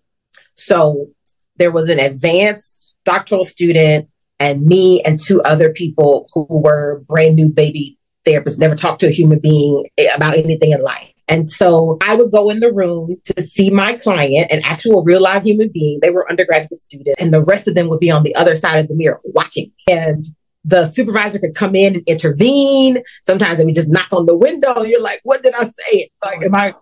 So 0.54 1.08
there 1.56 1.70
was 1.70 1.88
an 1.88 2.00
advanced 2.00 2.94
doctoral 3.04 3.44
student 3.44 4.08
and 4.40 4.62
me 4.62 5.00
and 5.02 5.20
two 5.20 5.40
other 5.42 5.70
people 5.70 6.26
who 6.32 6.46
were 6.50 7.04
brand 7.06 7.36
new 7.36 7.48
baby 7.48 7.98
therapist, 8.24 8.58
never 8.58 8.76
talked 8.76 9.00
to 9.00 9.06
a 9.06 9.10
human 9.10 9.38
being 9.38 9.86
eh, 9.98 10.08
about 10.14 10.36
anything 10.36 10.72
in 10.72 10.80
life. 10.80 11.12
And 11.28 11.50
so 11.50 11.96
I 12.02 12.14
would 12.14 12.32
go 12.32 12.50
in 12.50 12.60
the 12.60 12.72
room 12.72 13.16
to 13.24 13.42
see 13.42 13.70
my 13.70 13.94
client, 13.94 14.48
an 14.50 14.60
actual 14.64 15.02
real 15.04 15.22
live 15.22 15.44
human 15.44 15.70
being. 15.72 15.98
They 16.02 16.10
were 16.10 16.28
undergraduate 16.28 16.82
students, 16.82 17.20
and 17.20 17.32
the 17.32 17.42
rest 17.42 17.66
of 17.66 17.74
them 17.74 17.88
would 17.88 18.00
be 18.00 18.10
on 18.10 18.22
the 18.22 18.34
other 18.34 18.56
side 18.56 18.78
of 18.78 18.88
the 18.88 18.94
mirror 18.94 19.20
watching. 19.24 19.72
And 19.88 20.24
the 20.64 20.86
supervisor 20.88 21.38
could 21.38 21.54
come 21.54 21.74
in 21.74 21.94
and 21.94 22.04
intervene. 22.06 23.02
Sometimes 23.26 23.58
they 23.58 23.64
would 23.64 23.74
just 23.74 23.88
knock 23.88 24.12
on 24.12 24.26
the 24.26 24.36
window. 24.36 24.74
And 24.74 24.88
you're 24.88 25.02
like, 25.02 25.20
what 25.22 25.42
did 25.42 25.54
I 25.54 25.64
say? 25.64 26.10
Like, 26.22 26.42
am 26.42 26.54
I, 26.54 26.74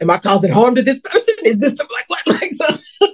am 0.00 0.10
I 0.10 0.18
causing 0.18 0.52
harm 0.52 0.74
to 0.74 0.82
this 0.82 1.00
person? 1.00 1.34
Is 1.44 1.58
this 1.58 1.72
the, 1.72 1.88
like, 1.92 2.08
what? 2.08 2.20
Like, 2.40 2.52
so. 2.52 3.08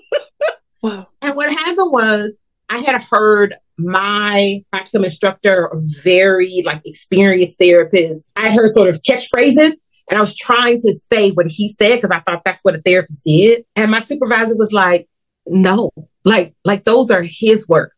wow. 0.83 1.09
And 1.23 1.37
what 1.37 1.51
happened 1.51 1.93
was 1.93 2.37
I 2.69 2.79
had 2.79 3.03
heard 3.03 3.55
my 3.79 4.63
practicum 4.73 5.05
instructor, 5.05 5.71
very 6.03 6.63
like 6.65 6.81
experienced 6.85 7.59
therapist, 7.59 8.31
I 8.37 8.53
heard 8.53 8.75
sort 8.75 8.89
of 8.89 9.03
catchphrases 9.03 9.73
and 10.09 10.19
I 10.19 10.21
was 10.21 10.37
trying 10.37 10.81
to 10.81 10.95
say 11.13 11.31
what 11.33 11.47
he 11.47 11.73
said 11.73 11.97
because 11.97 12.11
I 12.11 12.21
thought 12.21 12.45
that's 12.45 12.63
what 12.63 12.75
a 12.75 12.81
therapist 12.81 13.25
did. 13.25 13.65
And 13.75 13.91
my 13.91 14.03
supervisor 14.03 14.57
was 14.57 14.73
like, 14.73 15.09
no, 15.47 15.91
like, 16.25 16.55
like 16.65 16.85
those 16.85 17.11
are 17.11 17.23
his 17.23 17.69
words. 17.69 17.93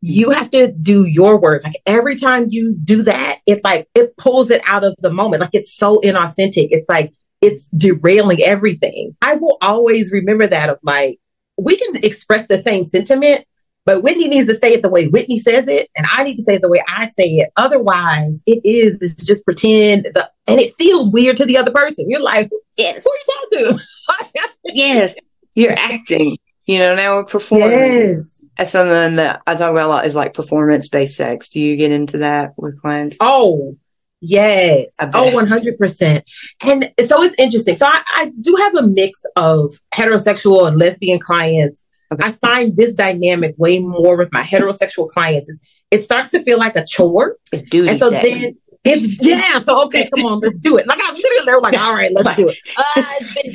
You 0.00 0.30
have 0.30 0.50
to 0.50 0.72
do 0.72 1.06
your 1.06 1.38
words. 1.38 1.64
Like 1.64 1.80
every 1.86 2.16
time 2.16 2.46
you 2.50 2.74
do 2.74 3.04
that, 3.04 3.38
it's 3.46 3.62
like 3.62 3.88
it 3.94 4.16
pulls 4.16 4.50
it 4.50 4.60
out 4.66 4.84
of 4.84 4.96
the 4.98 5.12
moment. 5.12 5.40
Like 5.40 5.50
it's 5.52 5.74
so 5.74 6.00
inauthentic. 6.00 6.68
It's 6.70 6.88
like 6.88 7.14
it's 7.40 7.68
derailing 7.68 8.42
everything. 8.42 9.16
I 9.22 9.34
will 9.34 9.58
always 9.62 10.12
remember 10.12 10.46
that 10.46 10.70
of 10.70 10.78
like, 10.82 11.20
we 11.56 11.76
can 11.76 11.96
express 12.04 12.46
the 12.48 12.60
same 12.62 12.82
sentiment, 12.82 13.44
but 13.84 14.02
Whitni 14.02 14.28
needs 14.28 14.46
to 14.46 14.54
say 14.54 14.74
it 14.74 14.82
the 14.82 14.88
way 14.88 15.08
Whitni 15.08 15.38
says 15.38 15.66
it, 15.68 15.90
and 15.96 16.06
I 16.12 16.22
need 16.22 16.36
to 16.36 16.42
say 16.42 16.54
it 16.54 16.62
the 16.62 16.70
way 16.70 16.82
I 16.88 17.08
say 17.10 17.36
it. 17.36 17.50
Otherwise, 17.56 18.42
it 18.46 18.60
is 18.64 19.00
it's 19.00 19.14
just 19.14 19.44
pretend 19.44 20.04
the 20.14 20.30
and 20.46 20.60
it 20.60 20.74
feels 20.78 21.10
weird 21.10 21.36
to 21.38 21.44
the 21.44 21.58
other 21.58 21.70
person. 21.70 22.08
You're 22.08 22.20
like, 22.20 22.50
yes, 22.76 23.04
who 23.04 23.10
are 23.10 23.16
you 23.16 23.70
talking 23.70 23.78
to? 23.78 24.50
yes, 24.74 25.16
you're 25.54 25.72
acting. 25.72 26.38
You 26.66 26.78
know, 26.78 26.94
now 26.94 27.16
we're 27.16 27.24
performing. 27.24 27.70
Yes. 27.70 28.26
That's 28.58 28.70
something 28.70 29.16
that 29.16 29.42
I 29.46 29.54
talk 29.54 29.70
about 29.70 29.86
a 29.86 29.88
lot 29.88 30.06
is 30.06 30.14
like 30.14 30.34
performance 30.34 30.88
based 30.88 31.16
sex. 31.16 31.48
Do 31.48 31.60
you 31.60 31.76
get 31.76 31.90
into 31.90 32.18
that 32.18 32.52
with 32.56 32.80
clients? 32.80 33.16
Oh, 33.20 33.76
Yes. 34.24 34.86
Oh, 35.00 35.30
100%. 35.34 36.22
And 36.64 36.92
so 37.08 37.22
it's 37.24 37.34
interesting. 37.38 37.74
So 37.74 37.86
I, 37.86 38.02
I, 38.14 38.32
do 38.40 38.54
have 38.54 38.76
a 38.76 38.82
mix 38.86 39.24
of 39.34 39.80
heterosexual 39.92 40.68
and 40.68 40.78
lesbian 40.78 41.18
clients. 41.18 41.84
I 42.20 42.32
find 42.32 42.76
this 42.76 42.94
dynamic 42.94 43.54
way 43.58 43.78
more 43.78 44.16
with 44.16 44.32
my 44.32 44.42
heterosexual 44.42 45.08
clients. 45.08 45.48
Is 45.48 45.60
it 45.90 46.02
starts 46.02 46.30
to 46.32 46.42
feel 46.42 46.58
like 46.58 46.74
a 46.74 46.84
chore. 46.84 47.36
It's 47.52 47.62
duty. 47.62 47.90
And 47.90 48.00
so 48.00 48.10
sex. 48.10 48.26
then 48.40 48.56
it's 48.84 49.24
yeah. 49.24 49.62
So 49.62 49.84
okay, 49.86 50.10
come 50.14 50.26
on, 50.26 50.40
let's 50.40 50.58
do 50.58 50.78
it. 50.78 50.86
Like 50.86 50.98
I'm 51.02 51.14
literally 51.14 51.44
they're 51.46 51.60
like, 51.60 51.78
all 51.78 51.94
right, 51.94 52.10
let's 52.12 52.36
do 52.36 52.48
it. 52.48 52.56
Uh, 52.96 53.02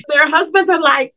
their 0.09 0.29
husbands 0.29 0.69
are 0.69 0.81
like, 0.81 1.13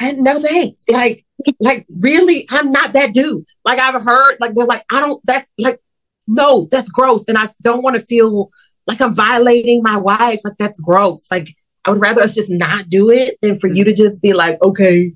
and 0.00 0.18
no 0.18 0.40
thanks. 0.40 0.84
Like, 0.90 1.24
like 1.60 1.86
really, 1.88 2.46
I'm 2.50 2.72
not 2.72 2.92
that 2.92 3.14
dude. 3.14 3.46
Like 3.64 3.78
I've 3.78 4.02
heard, 4.02 4.36
like 4.40 4.54
they're 4.54 4.66
like, 4.66 4.84
I 4.90 5.00
don't. 5.00 5.24
That's 5.24 5.48
like 5.58 5.80
no, 6.26 6.66
that's 6.70 6.90
gross. 6.90 7.24
And 7.28 7.38
I 7.38 7.48
don't 7.62 7.82
want 7.82 7.96
to 7.96 8.02
feel 8.02 8.50
like 8.86 9.00
I'm 9.00 9.14
violating 9.14 9.82
my 9.82 9.96
wife. 9.96 10.40
Like 10.44 10.58
that's 10.58 10.78
gross. 10.80 11.26
Like 11.30 11.54
I 11.84 11.90
would 11.90 12.00
rather 12.00 12.22
us 12.22 12.34
just 12.34 12.50
not 12.50 12.88
do 12.88 13.10
it 13.10 13.38
than 13.40 13.56
for 13.56 13.68
you 13.68 13.84
to 13.84 13.94
just 13.94 14.20
be 14.22 14.32
like, 14.32 14.60
okay, 14.62 15.14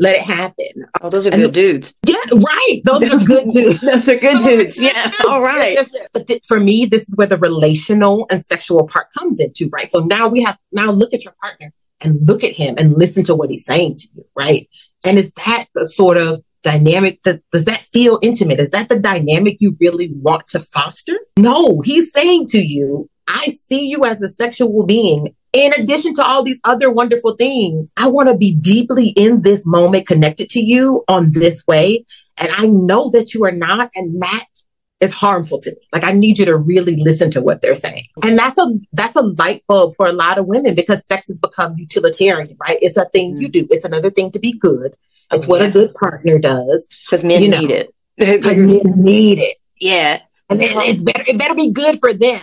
let 0.00 0.16
it 0.16 0.22
happen. 0.22 0.86
Oh, 1.02 1.10
those 1.10 1.26
are 1.26 1.30
and 1.30 1.42
good 1.42 1.52
dudes. 1.52 1.94
Yeah, 2.06 2.16
right. 2.34 2.80
Those 2.84 3.02
are 3.12 3.26
good 3.26 3.50
dudes. 3.52 3.80
those 3.82 4.08
are 4.08 4.16
good 4.16 4.42
dudes. 4.42 4.80
Yeah. 4.80 5.12
All 5.28 5.42
right. 5.42 5.86
But 6.14 6.26
th- 6.26 6.42
for 6.48 6.58
me, 6.58 6.86
this 6.86 7.08
is 7.08 7.16
where 7.16 7.26
the 7.26 7.36
relational 7.38 8.26
and 8.30 8.44
sexual 8.44 8.86
part 8.88 9.08
comes 9.16 9.38
into, 9.38 9.68
right? 9.70 9.90
So 9.90 10.00
now 10.00 10.26
we 10.26 10.42
have 10.42 10.56
now 10.72 10.90
look 10.90 11.12
at 11.12 11.22
your 11.22 11.34
partner 11.42 11.72
and 12.00 12.18
look 12.26 12.42
at 12.42 12.52
him 12.52 12.76
and 12.78 12.96
listen 12.96 13.24
to 13.24 13.34
what 13.34 13.50
he's 13.50 13.66
saying 13.66 13.96
to 13.96 14.08
you, 14.16 14.24
right? 14.34 14.68
And 15.04 15.18
is 15.18 15.30
that 15.32 15.66
the 15.74 15.86
sort 15.86 16.16
of 16.16 16.42
dynamic 16.62 17.22
that 17.24 17.42
does 17.52 17.66
that 17.66 17.82
feel 17.82 18.18
intimate? 18.22 18.58
Is 18.58 18.70
that 18.70 18.88
the 18.88 18.98
dynamic 18.98 19.58
you 19.60 19.76
really 19.80 20.10
want 20.14 20.46
to 20.48 20.60
foster? 20.60 21.18
No, 21.38 21.82
he's 21.82 22.10
saying 22.10 22.48
to 22.48 22.58
you, 22.58 23.08
I 23.30 23.44
see 23.46 23.86
you 23.86 24.04
as 24.04 24.20
a 24.22 24.28
sexual 24.28 24.84
being 24.84 25.34
in 25.52 25.72
addition 25.72 26.14
to 26.14 26.24
all 26.24 26.42
these 26.42 26.60
other 26.64 26.90
wonderful 26.90 27.34
things, 27.34 27.90
I 27.96 28.06
want 28.08 28.28
to 28.28 28.36
be 28.36 28.54
deeply 28.54 29.08
in 29.08 29.42
this 29.42 29.66
moment 29.66 30.06
connected 30.06 30.48
to 30.50 30.60
you 30.60 31.04
on 31.08 31.32
this 31.32 31.66
way. 31.66 32.04
And 32.38 32.50
I 32.52 32.66
know 32.66 33.10
that 33.10 33.34
you 33.34 33.44
are 33.44 33.52
not, 33.52 33.90
and 33.94 34.22
that 34.22 34.46
is 35.00 35.12
harmful 35.12 35.60
to 35.60 35.70
me. 35.70 35.80
Like 35.92 36.04
I 36.04 36.12
need 36.12 36.38
you 36.38 36.44
to 36.44 36.56
really 36.56 36.96
listen 36.96 37.30
to 37.32 37.42
what 37.42 37.62
they're 37.62 37.74
saying. 37.74 38.06
And 38.22 38.38
that's 38.38 38.58
a 38.58 38.66
that's 38.92 39.16
a 39.16 39.22
light 39.22 39.64
bulb 39.66 39.94
for 39.94 40.06
a 40.06 40.12
lot 40.12 40.38
of 40.38 40.46
women 40.46 40.74
because 40.74 41.04
sex 41.04 41.26
has 41.26 41.38
become 41.38 41.76
utilitarian, 41.78 42.56
right? 42.60 42.78
It's 42.80 42.96
a 42.96 43.06
thing 43.06 43.34
mm. 43.34 43.40
you 43.40 43.48
do. 43.48 43.66
It's 43.70 43.84
another 43.84 44.10
thing 44.10 44.30
to 44.32 44.38
be 44.38 44.52
good. 44.52 44.94
It's 45.32 45.46
oh, 45.46 45.48
what 45.48 45.62
yeah. 45.62 45.68
a 45.68 45.70
good 45.70 45.94
partner 45.94 46.38
does. 46.38 46.86
Because 47.06 47.24
men 47.24 47.42
you 47.42 47.48
know, 47.48 47.60
need 47.60 47.70
it. 47.70 47.94
Because 48.16 48.58
men 48.58 49.02
need 49.02 49.38
it. 49.38 49.56
Yeah. 49.80 50.20
And 50.50 50.60
then 50.60 50.70
it's 50.82 51.02
better 51.02 51.24
it 51.26 51.38
better 51.38 51.54
be 51.54 51.72
good 51.72 51.98
for 51.98 52.12
them. 52.12 52.42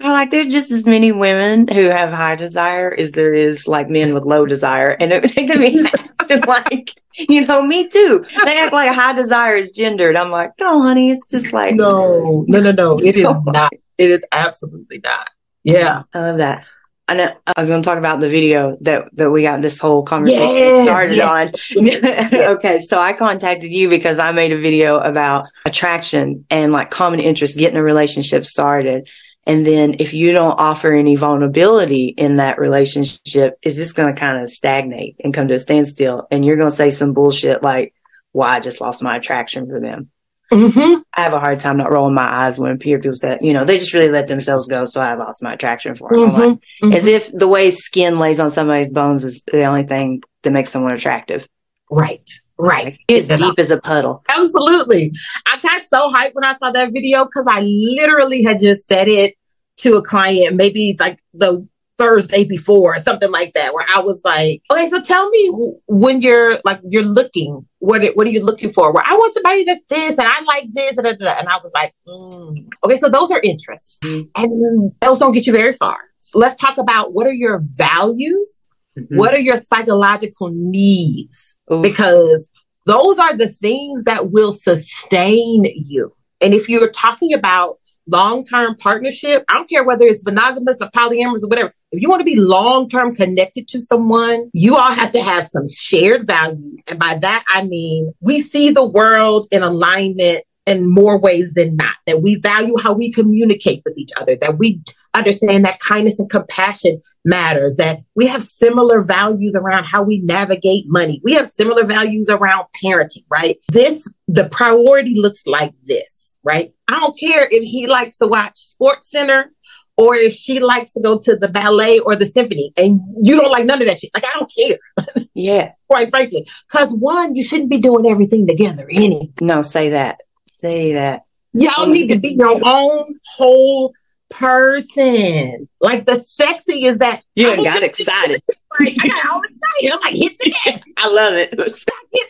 I 0.00 0.10
like 0.10 0.30
there's 0.30 0.52
just 0.52 0.70
as 0.70 0.84
many 0.84 1.12
women 1.12 1.68
who 1.68 1.84
have 1.84 2.12
high 2.12 2.34
desire 2.34 2.92
as 2.92 3.12
there 3.12 3.34
is 3.34 3.68
like 3.68 3.88
men 3.88 4.14
with 4.14 4.24
low 4.24 4.46
desire. 4.46 4.96
And 4.98 5.12
it 5.12 5.22
makes 5.36 5.56
me 5.56 5.82
like, 6.46 6.90
you 7.16 7.46
know, 7.46 7.62
me 7.62 7.88
too. 7.88 8.24
They 8.44 8.58
act 8.58 8.72
like 8.72 8.92
high 8.92 9.12
desire 9.12 9.54
is 9.54 9.70
gendered. 9.70 10.16
I'm 10.16 10.30
like, 10.30 10.52
no, 10.58 10.82
honey, 10.82 11.10
it's 11.10 11.26
just 11.26 11.52
like 11.52 11.74
No, 11.74 12.44
no, 12.48 12.60
no, 12.60 12.72
no. 12.72 12.98
It 12.98 13.16
is 13.16 13.24
not. 13.46 13.72
It 13.98 14.10
is 14.10 14.24
absolutely 14.32 15.00
not. 15.04 15.30
Yeah. 15.62 16.02
I 16.12 16.20
love 16.20 16.38
that. 16.38 16.66
I 17.08 17.14
know 17.14 17.30
I 17.46 17.60
was 17.60 17.68
going 17.68 17.82
to 17.82 17.86
talk 17.86 17.98
about 17.98 18.20
the 18.20 18.28
video 18.28 18.78
that 18.82 19.14
that 19.16 19.30
we 19.30 19.42
got 19.42 19.60
this 19.60 19.78
whole 19.78 20.02
conversation 20.04 20.56
yes, 20.56 20.84
started 20.84 21.16
yes. 21.16 22.32
on. 22.32 22.56
okay, 22.56 22.78
so 22.78 22.98
I 22.98 23.12
contacted 23.12 23.70
you 23.70 23.88
because 23.88 24.18
I 24.20 24.30
made 24.30 24.52
a 24.52 24.58
video 24.58 24.98
about 24.98 25.48
attraction 25.66 26.46
and 26.48 26.72
like 26.72 26.90
common 26.90 27.18
interest, 27.20 27.58
getting 27.58 27.76
a 27.76 27.82
relationship 27.82 28.46
started. 28.46 29.08
And 29.44 29.66
then 29.66 29.96
if 29.98 30.14
you 30.14 30.32
don't 30.32 30.58
offer 30.58 30.92
any 30.92 31.16
vulnerability 31.16 32.14
in 32.16 32.36
that 32.36 32.58
relationship, 32.58 33.58
it's 33.62 33.76
just 33.76 33.96
going 33.96 34.14
to 34.14 34.20
kind 34.20 34.42
of 34.42 34.50
stagnate 34.50 35.16
and 35.22 35.34
come 35.34 35.48
to 35.48 35.54
a 35.54 35.58
standstill. 35.58 36.28
And 36.30 36.44
you're 36.44 36.56
going 36.56 36.70
to 36.70 36.76
say 36.76 36.90
some 36.90 37.12
bullshit 37.12 37.62
like, 37.62 37.92
well, 38.32 38.48
I 38.48 38.60
just 38.60 38.80
lost 38.80 39.02
my 39.02 39.16
attraction 39.16 39.66
for 39.66 39.80
them. 39.80 40.10
Mm-hmm. 40.52 41.00
I 41.14 41.22
have 41.22 41.32
a 41.32 41.40
hard 41.40 41.60
time 41.60 41.78
not 41.78 41.90
rolling 41.90 42.14
my 42.14 42.30
eyes 42.30 42.58
when 42.58 42.78
peer 42.78 42.98
people 42.98 43.16
say, 43.16 43.38
you 43.40 43.54
know, 43.54 43.64
they 43.64 43.78
just 43.78 43.94
really 43.94 44.10
let 44.10 44.28
themselves 44.28 44.68
go. 44.68 44.84
So 44.84 45.00
I 45.00 45.14
lost 45.14 45.42
my 45.42 45.54
attraction 45.54 45.94
for 45.94 46.10
them. 46.10 46.30
Mm-hmm. 46.30 46.40
Like, 46.40 46.58
mm-hmm. 46.82 46.92
As 46.92 47.06
if 47.06 47.32
the 47.32 47.48
way 47.48 47.70
skin 47.70 48.18
lays 48.18 48.38
on 48.38 48.50
somebody's 48.50 48.90
bones 48.90 49.24
is 49.24 49.42
the 49.50 49.64
only 49.64 49.84
thing 49.84 50.22
that 50.42 50.50
makes 50.50 50.70
someone 50.70 50.92
attractive. 50.92 51.48
Right. 51.90 52.28
Right. 52.62 52.96
It's 53.08 53.26
deep 53.26 53.58
as 53.58 53.72
a 53.72 53.80
puddle. 53.80 54.22
Absolutely. 54.28 55.12
I 55.46 55.58
got 55.60 55.82
so 55.92 56.12
hyped 56.12 56.34
when 56.34 56.44
I 56.44 56.54
saw 56.58 56.70
that 56.70 56.92
video 56.92 57.24
because 57.24 57.44
I 57.48 57.60
literally 57.62 58.44
had 58.44 58.60
just 58.60 58.86
said 58.86 59.08
it 59.08 59.34
to 59.78 59.96
a 59.96 60.02
client, 60.02 60.54
maybe 60.54 60.96
like 61.00 61.18
the 61.34 61.66
Thursday 61.98 62.44
before 62.44 62.94
or 62.94 62.98
something 63.00 63.32
like 63.32 63.54
that, 63.54 63.74
where 63.74 63.84
I 63.92 64.00
was 64.00 64.20
like, 64.24 64.62
okay, 64.70 64.88
so 64.88 65.02
tell 65.02 65.28
me 65.30 65.72
when 65.88 66.22
you're 66.22 66.60
like, 66.64 66.78
you're 66.84 67.02
looking, 67.02 67.66
what, 67.80 68.04
what 68.14 68.28
are 68.28 68.30
you 68.30 68.44
looking 68.44 68.70
for? 68.70 68.92
Where 68.92 69.02
I 69.04 69.14
want 69.14 69.34
somebody 69.34 69.64
that's 69.64 69.84
this 69.88 70.10
and 70.10 70.28
I 70.28 70.42
like 70.42 70.68
this. 70.72 70.96
And, 70.96 71.06
and 71.08 71.48
I 71.48 71.58
was 71.64 71.72
like, 71.74 71.92
mm. 72.06 72.64
okay, 72.84 72.98
so 72.98 73.08
those 73.08 73.32
are 73.32 73.40
interests 73.42 73.98
mm-hmm. 74.04 74.28
and 74.36 74.92
those 75.00 75.18
don't 75.18 75.32
get 75.32 75.48
you 75.48 75.52
very 75.52 75.72
far. 75.72 75.98
So 76.20 76.38
let's 76.38 76.60
talk 76.60 76.78
about 76.78 77.12
what 77.12 77.26
are 77.26 77.32
your 77.32 77.60
values? 77.76 78.68
Mm-hmm. 78.96 79.16
What 79.16 79.34
are 79.34 79.40
your 79.40 79.56
psychological 79.56 80.50
needs? 80.52 81.56
Ooh. 81.72 81.82
Because 81.82 82.50
those 82.86 83.18
are 83.18 83.36
the 83.36 83.48
things 83.48 84.04
that 84.04 84.30
will 84.30 84.52
sustain 84.52 85.64
you. 85.64 86.14
And 86.40 86.54
if 86.54 86.68
you're 86.68 86.90
talking 86.90 87.32
about 87.32 87.76
long 88.06 88.44
term 88.44 88.76
partnership, 88.76 89.44
I 89.48 89.54
don't 89.54 89.68
care 89.68 89.84
whether 89.84 90.04
it's 90.04 90.24
monogamous 90.24 90.78
or 90.80 90.90
polyamorous 90.90 91.44
or 91.44 91.48
whatever. 91.48 91.72
If 91.92 92.02
you 92.02 92.08
want 92.08 92.20
to 92.20 92.24
be 92.24 92.36
long 92.36 92.88
term 92.88 93.14
connected 93.14 93.68
to 93.68 93.80
someone, 93.80 94.50
you 94.52 94.76
all 94.76 94.92
have 94.92 95.12
to 95.12 95.22
have 95.22 95.46
some 95.46 95.68
shared 95.68 96.26
values. 96.26 96.82
And 96.88 96.98
by 96.98 97.14
that, 97.20 97.44
I 97.48 97.64
mean, 97.64 98.12
we 98.20 98.40
see 98.40 98.70
the 98.70 98.86
world 98.86 99.46
in 99.50 99.62
alignment 99.62 100.44
in 100.66 100.88
more 100.88 101.18
ways 101.18 101.52
than 101.54 101.76
not, 101.76 101.96
that 102.06 102.22
we 102.22 102.36
value 102.36 102.76
how 102.80 102.92
we 102.92 103.12
communicate 103.12 103.82
with 103.84 103.96
each 103.96 104.10
other, 104.20 104.36
that 104.36 104.58
we 104.58 104.80
understand 105.14 105.64
that 105.64 105.80
kindness 105.80 106.18
and 106.18 106.30
compassion 106.30 107.00
matters, 107.24 107.76
that 107.76 107.98
we 108.14 108.26
have 108.26 108.42
similar 108.42 109.02
values 109.02 109.54
around 109.56 109.84
how 109.84 110.02
we 110.02 110.20
navigate 110.20 110.84
money. 110.86 111.20
We 111.24 111.32
have 111.34 111.48
similar 111.48 111.84
values 111.84 112.28
around 112.28 112.66
parenting, 112.82 113.24
right? 113.30 113.56
This, 113.70 114.06
the 114.28 114.48
priority 114.48 115.20
looks 115.20 115.46
like 115.46 115.74
this 115.82 116.22
right? 116.42 116.72
I 116.88 117.00
don't 117.00 117.18
care 117.18 117.46
if 117.50 117.62
he 117.62 117.86
likes 117.86 118.18
to 118.18 118.26
watch 118.26 118.58
Sports 118.58 119.10
Center 119.10 119.52
or 119.96 120.14
if 120.14 120.34
she 120.34 120.60
likes 120.60 120.92
to 120.92 121.00
go 121.00 121.18
to 121.18 121.36
the 121.36 121.48
ballet 121.48 121.98
or 121.98 122.16
the 122.16 122.26
symphony 122.26 122.72
and 122.76 123.00
you 123.20 123.36
don't 123.36 123.50
like 123.50 123.66
none 123.66 123.80
of 123.80 123.88
that 123.88 123.98
shit. 123.98 124.10
Like, 124.14 124.24
I 124.24 124.32
don't 124.38 124.52
care. 124.56 125.26
Yeah. 125.34 125.72
Quite 125.88 126.10
frankly. 126.10 126.46
Because 126.70 126.92
one, 126.92 127.34
you 127.34 127.44
shouldn't 127.44 127.70
be 127.70 127.78
doing 127.78 128.06
everything 128.06 128.46
together. 128.46 128.86
Any. 128.90 129.32
No, 129.40 129.62
say 129.62 129.90
that. 129.90 130.20
Say 130.62 130.94
that. 130.94 131.24
Y'all 131.52 131.86
need 131.86 132.08
to 132.08 132.18
be 132.18 132.28
your 132.38 132.60
own 132.64 133.14
whole 133.36 133.92
person. 134.30 135.68
Like 135.80 136.06
the 136.06 136.24
sexy 136.28 136.86
is 136.86 136.98
that 136.98 137.22
you 137.36 137.54
got 137.62 137.82
excited. 137.82 138.42
like, 138.80 138.96
I 139.00 139.08
got 139.08 139.30
all 139.30 139.42
excited. 139.42 139.92
I'm 139.92 140.00
like 140.00 140.14
hitting 140.14 140.36
the 140.40 140.82
I 140.96 141.08
love 141.08 141.34
it. 141.34 141.58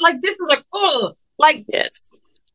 like 0.01 0.21
this 0.23 0.35
is 0.35 0.47
like 0.49 0.65
oh 0.73 1.13
like 1.39 1.65
yes 1.69 2.11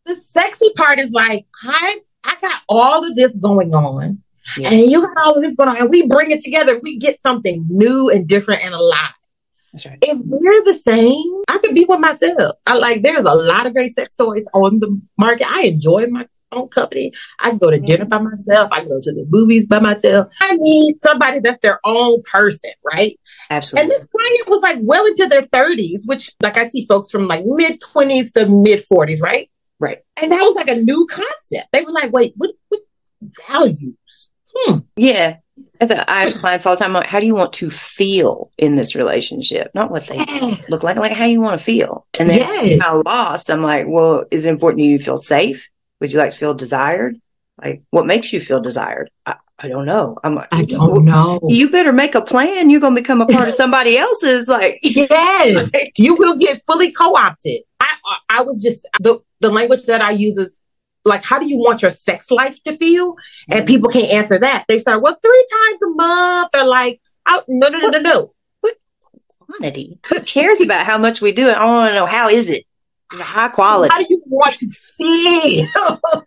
the 0.08 0.16
sexy 0.16 0.72
part 0.76 0.98
is 0.98 1.12
like, 1.12 1.46
I 1.64 2.00
I 2.24 2.36
got 2.42 2.62
all 2.68 3.06
of 3.06 3.16
this 3.16 3.36
going 3.38 3.76
on. 3.76 4.24
Yeah. 4.58 4.72
And 4.72 4.90
you 4.90 5.02
got 5.02 5.26
all 5.26 5.38
of 5.38 5.44
this 5.44 5.56
going 5.56 5.70
on, 5.70 5.78
and 5.78 5.90
we 5.90 6.08
bring 6.08 6.32
it 6.32 6.44
together. 6.44 6.80
We 6.82 6.98
get 6.98 7.22
something 7.22 7.66
new 7.70 8.10
and 8.10 8.28
different 8.28 8.64
and 8.64 8.74
alive. 8.74 9.12
That's 9.74 9.86
right. 9.86 9.98
If 10.02 10.20
we're 10.24 10.64
the 10.64 10.80
same, 10.80 11.42
I 11.48 11.58
could 11.60 11.76
be 11.76 11.86
with 11.88 12.00
myself. 12.00 12.58
I 12.66 12.78
like. 12.78 13.02
There's 13.02 13.26
a 13.26 13.34
lot 13.34 13.68
of 13.68 13.74
great 13.74 13.94
sex 13.94 14.16
toys 14.16 14.46
on 14.54 14.80
the 14.80 15.00
market. 15.18 15.48
I 15.50 15.64
enjoy 15.64 16.08
my 16.08 16.28
own 16.52 16.70
company. 16.70 17.12
I 17.40 17.50
can 17.50 17.58
go 17.58 17.70
to 17.70 17.80
dinner 17.80 18.06
by 18.06 18.20
myself. 18.20 18.70
I 18.72 18.80
can 18.80 18.90
go 18.90 19.02
to 19.02 19.12
the 19.12 19.26
movies 19.30 19.68
by 19.68 19.80
myself. 19.80 20.32
I 20.42 20.56
need 20.58 21.02
somebody 21.02 21.40
that's 21.40 21.60
their 21.62 21.80
own 21.86 22.22
person, 22.24 22.72
right? 22.86 23.20
Absolutely. 23.50 23.84
And 23.84 23.92
this 23.92 24.06
client 24.06 24.50
was 24.50 24.62
like 24.62 24.78
well 24.82 25.06
into 25.06 25.28
their 25.28 25.44
30s, 25.44 26.02
which 26.06 26.32
like 26.42 26.58
I 26.58 26.70
see 26.70 26.86
folks 26.86 27.12
from 27.12 27.28
like 27.28 27.44
mid 27.46 27.82
20s 27.82 28.34
to 28.34 28.48
mid 28.48 28.84
40s, 28.92 29.22
right? 29.22 29.50
Right. 29.80 30.00
And 30.22 30.32
that 30.32 30.42
was 30.42 30.56
like 30.56 30.70
a 30.70 30.82
new 30.82 31.06
concept. 31.10 31.72
They 31.72 31.84
were 31.84 31.92
like, 31.92 32.12
wait, 32.12 32.34
what, 32.38 32.52
what 32.70 32.82
values? 33.48 34.30
Hmm. 34.56 34.80
Yeah. 34.96 35.38
As 35.80 35.92
I 35.92 36.04
ask 36.08 36.40
clients 36.40 36.66
all 36.66 36.76
the 36.76 36.84
time, 36.84 36.94
like, 36.94 37.08
how 37.08 37.20
do 37.20 37.26
you 37.26 37.36
want 37.36 37.54
to 37.54 37.70
feel 37.70 38.52
in 38.58 38.76
this 38.76 38.96
relationship? 38.96 39.72
Not 39.74 39.92
what 39.92 40.08
they 40.08 40.18
yes. 40.18 40.70
look 40.70 40.84
like, 40.84 40.98
like 40.98 41.12
how 41.12 41.26
you 41.26 41.42
want 41.42 41.60
to 41.60 41.64
feel. 41.64 42.06
And 42.20 42.30
then 42.30 42.40
yes. 42.40 42.82
I 42.84 42.94
lost. 42.94 43.50
I'm 43.50 43.62
like, 43.62 43.86
well, 43.88 44.26
is 44.32 44.46
it 44.46 44.50
important 44.50 44.80
to 44.80 44.86
you 44.86 45.00
feel 45.00 45.18
safe? 45.18 45.70
Would 46.00 46.12
you 46.12 46.20
like 46.20 46.32
to 46.32 46.38
feel 46.38 46.54
desired? 46.54 47.20
Like, 47.62 47.82
what 47.90 48.06
makes 48.06 48.34
you 48.34 48.40
feel 48.40 48.62
desired? 48.62 49.10
I, 49.26 49.36
I 49.60 49.68
don't 49.68 49.86
know. 49.86 50.18
I'm 50.24 50.36
like, 50.36 50.48
I 50.52 50.64
don't 50.64 51.06
know. 51.06 51.40
You 51.48 51.70
better 51.70 51.92
make 51.92 52.14
a 52.14 52.22
plan. 52.22 52.70
You're 52.70 52.82
going 52.82 52.96
to 52.96 53.02
become 53.02 53.22
a 53.22 53.26
part 53.26 53.48
of 53.48 53.54
somebody 53.56 53.98
else's. 53.98 54.48
Like, 54.48 54.80
yes, 54.84 55.70
you 55.96 56.16
will 56.16 56.38
get 56.38 56.62
fully 56.66 56.92
co-opted. 56.92 57.62
I, 57.80 58.18
I 58.30 58.42
was 58.42 58.62
just 58.62 58.88
the 59.00 59.20
the 59.40 59.50
language 59.50 59.86
that 59.86 60.02
I 60.02 60.12
use 60.12 60.38
is 60.38 60.57
like, 61.08 61.24
how 61.24 61.40
do 61.40 61.48
you 61.48 61.58
want 61.58 61.82
your 61.82 61.92
sex 61.92 62.30
life 62.32 62.62
to 62.64 62.76
feel? 62.76 63.16
And 63.50 63.60
mm-hmm. 63.60 63.68
people 63.68 63.90
can't 63.90 64.12
answer 64.12 64.38
that. 64.38 64.66
They 64.68 64.80
start, 64.80 65.02
well, 65.02 65.18
three 65.22 65.48
times 65.52 65.82
a 65.84 65.90
month, 65.96 66.50
or 66.56 66.66
like, 66.66 67.02
oh, 67.28 67.44
no, 67.48 67.70
no, 67.70 67.80
no, 67.80 67.90
no, 67.90 68.00
no. 68.00 68.34
What 68.62 68.76
quantity? 69.40 70.00
Who 70.08 70.22
cares 70.22 70.62
about 70.62 70.86
how 70.86 70.98
much 70.98 71.22
we 71.22 71.32
do 71.32 71.50
it? 71.50 71.58
I 71.58 71.66
want 71.66 71.92
to 71.92 71.96
know 71.96 72.06
how 72.06 72.30
is 72.30 72.50
it? 72.50 72.64
High 73.12 73.50
quality. 73.50 73.94
How 73.94 74.00
do 74.00 74.08
you 74.10 74.22
want 74.26 74.56
to 74.58 74.70
feel? 74.70 75.68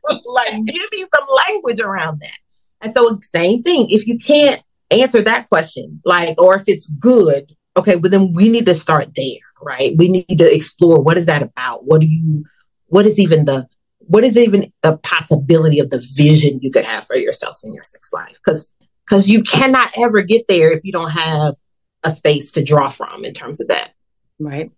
like, 0.27 0.65
give 0.65 0.89
me 0.93 1.05
some 1.15 1.29
language 1.47 1.81
around 1.81 2.21
that. 2.21 2.39
And 2.81 2.95
so, 2.95 3.19
same 3.21 3.63
thing. 3.63 3.91
If 3.91 4.07
you 4.07 4.19
can't 4.19 4.63
answer 4.91 5.23
that 5.23 5.49
question, 5.49 6.01
like, 6.05 6.41
or 6.41 6.57
if 6.57 6.65
it's 6.67 6.91
good, 6.93 7.55
okay, 7.77 7.97
but 7.97 8.11
then 8.11 8.33
we 8.33 8.49
need 8.49 8.67
to 8.67 8.75
start 8.75 9.11
there, 9.15 9.41
right? 9.61 9.95
We 9.97 10.09
need 10.09 10.39
to 10.39 10.55
explore 10.55 11.01
what 11.01 11.19
is 11.19 11.27
that 11.27 11.43
about? 11.43 11.85
What 11.85 12.01
do 12.01 12.07
you 12.07 12.45
what 12.91 13.07
is 13.07 13.19
even 13.19 13.47
the 13.47 13.67
what 14.11 14.25
is 14.25 14.37
even 14.37 14.73
the 14.83 14.97
possibility 14.97 15.79
of 15.79 15.91
the 15.91 16.05
vision 16.17 16.59
you 16.61 16.73
could 16.73 16.85
have 16.85 17.07
for 17.07 17.15
yourself 17.15 17.61
in 17.63 17.73
your 17.73 17.85
sex 17.85 18.13
life? 18.13 18.35
Because 18.35 18.73
because 19.05 19.29
you 19.29 19.45
cannot 19.45 19.93
ever 19.97 20.23
get 20.23 20.49
there 20.49 20.73
if 20.73 20.81
you 20.83 20.91
don't 20.91 21.13
have 21.13 21.55
a 22.03 22.11
space 22.11 22.51
to 22.53 22.65
draw 22.65 22.89
from 22.89 23.25
in 23.25 23.35
terms 23.35 23.61
of 23.61 23.69
that. 23.69 23.93
Right. 24.41 24.73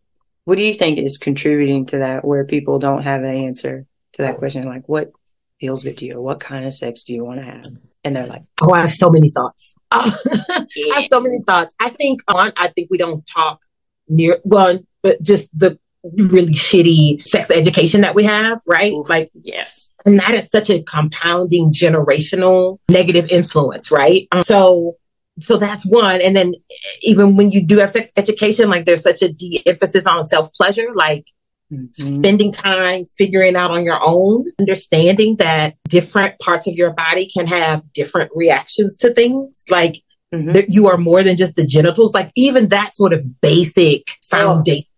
What 0.44 0.56
do 0.56 0.62
you 0.62 0.74
think 0.74 0.98
is 0.98 1.16
contributing 1.16 1.86
to 1.86 1.98
that 1.98 2.26
where 2.26 2.44
people 2.44 2.78
don't 2.78 3.04
have 3.04 3.22
an 3.22 3.34
answer 3.34 3.86
to 4.14 4.22
that 4.22 4.36
question? 4.36 4.64
Like 4.64 4.86
what 4.86 5.12
feels 5.60 5.82
good 5.82 5.96
to 5.98 6.06
you? 6.06 6.20
What 6.20 6.40
kind 6.40 6.66
of 6.66 6.74
sex 6.74 7.04
do 7.04 7.14
you 7.14 7.24
want 7.24 7.40
to 7.40 7.46
have? 7.46 7.66
And 8.04 8.14
they're 8.14 8.26
like, 8.26 8.42
Oh, 8.60 8.74
I 8.74 8.80
have 8.80 8.90
so 8.90 9.08
many 9.08 9.30
thoughts. 9.30 9.76
Oh, 9.92 10.14
I 10.50 10.66
have 10.94 11.06
so 11.06 11.22
many 11.22 11.40
thoughts. 11.40 11.74
I 11.80 11.88
think 11.88 12.20
on 12.28 12.52
I 12.58 12.68
think 12.68 12.88
we 12.90 12.98
don't 12.98 13.24
talk 13.26 13.60
near 14.08 14.40
well, 14.44 14.78
but 15.02 15.22
just 15.22 15.48
the 15.58 15.78
really 16.14 16.54
shitty 16.54 17.26
sex 17.26 17.50
education 17.50 18.00
that 18.00 18.14
we 18.14 18.24
have, 18.24 18.60
right? 18.66 18.92
Like 19.08 19.30
yes. 19.42 19.92
and 20.04 20.18
that 20.18 20.30
is 20.32 20.48
such 20.50 20.68
a 20.70 20.82
compounding 20.82 21.72
generational 21.72 22.78
negative 22.90 23.30
influence, 23.30 23.90
right? 23.90 24.26
Um, 24.32 24.42
so 24.44 24.96
so 25.40 25.56
that's 25.56 25.86
one. 25.86 26.20
And 26.20 26.36
then 26.36 26.54
even 27.02 27.36
when 27.36 27.50
you 27.52 27.62
do 27.62 27.78
have 27.78 27.90
sex 27.90 28.10
education, 28.16 28.68
like 28.68 28.84
there's 28.84 29.02
such 29.02 29.22
a 29.22 29.32
de-emphasis 29.32 30.06
on 30.06 30.26
self-pleasure, 30.26 30.88
like 30.94 31.24
Mhm. 31.72 32.16
spending 32.18 32.52
time 32.52 33.06
figuring 33.06 33.56
out 33.56 33.70
on 33.70 33.82
your 33.82 33.98
own, 34.06 34.44
understanding 34.58 35.36
that 35.36 35.74
different 35.88 36.38
parts 36.38 36.66
of 36.66 36.74
your 36.74 36.92
body 36.92 37.24
can 37.26 37.46
have 37.46 37.82
different 37.94 38.30
reactions 38.34 38.94
to 38.98 39.08
things. 39.14 39.64
Like 39.70 40.02
Mhm. 40.34 40.52
that 40.52 40.70
you 40.70 40.86
are 40.88 40.98
more 40.98 41.22
than 41.22 41.34
just 41.36 41.56
the 41.56 41.64
genitals. 41.64 42.12
Like 42.12 42.30
even 42.36 42.68
that 42.68 42.94
sort 42.94 43.14
of 43.14 43.24
basic 43.40 44.02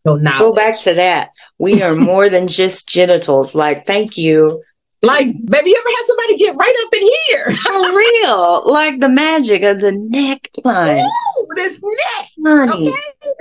foundational 0.04 0.18
knowledge. 0.18 0.38
Go 0.38 0.52
back 0.54 0.80
to 0.82 0.94
that. 0.94 1.30
We 1.58 1.82
are 1.82 1.94
more 1.96 2.28
than 2.28 2.48
just 2.48 2.88
genitals. 2.88 3.54
Like, 3.54 3.86
thank 3.86 4.16
you. 4.16 4.62
Like, 5.02 5.26
baby, 5.44 5.70
you 5.70 5.76
ever 5.78 5.88
had 5.88 6.06
somebody 6.06 6.38
get 6.38 6.56
right 6.56 6.74
up 6.86 6.94
in 6.94 7.08
here? 7.26 7.56
For 7.56 7.96
real. 7.96 8.72
Like 8.72 9.00
the 9.00 9.08
magic 9.08 9.62
of 9.62 9.80
the 9.80 9.90
neckline. 9.90 11.04
Ooh, 11.04 11.48
this 11.56 11.78
neck. 11.82 12.30
Honey. 12.42 12.88
Okay. 12.88 12.98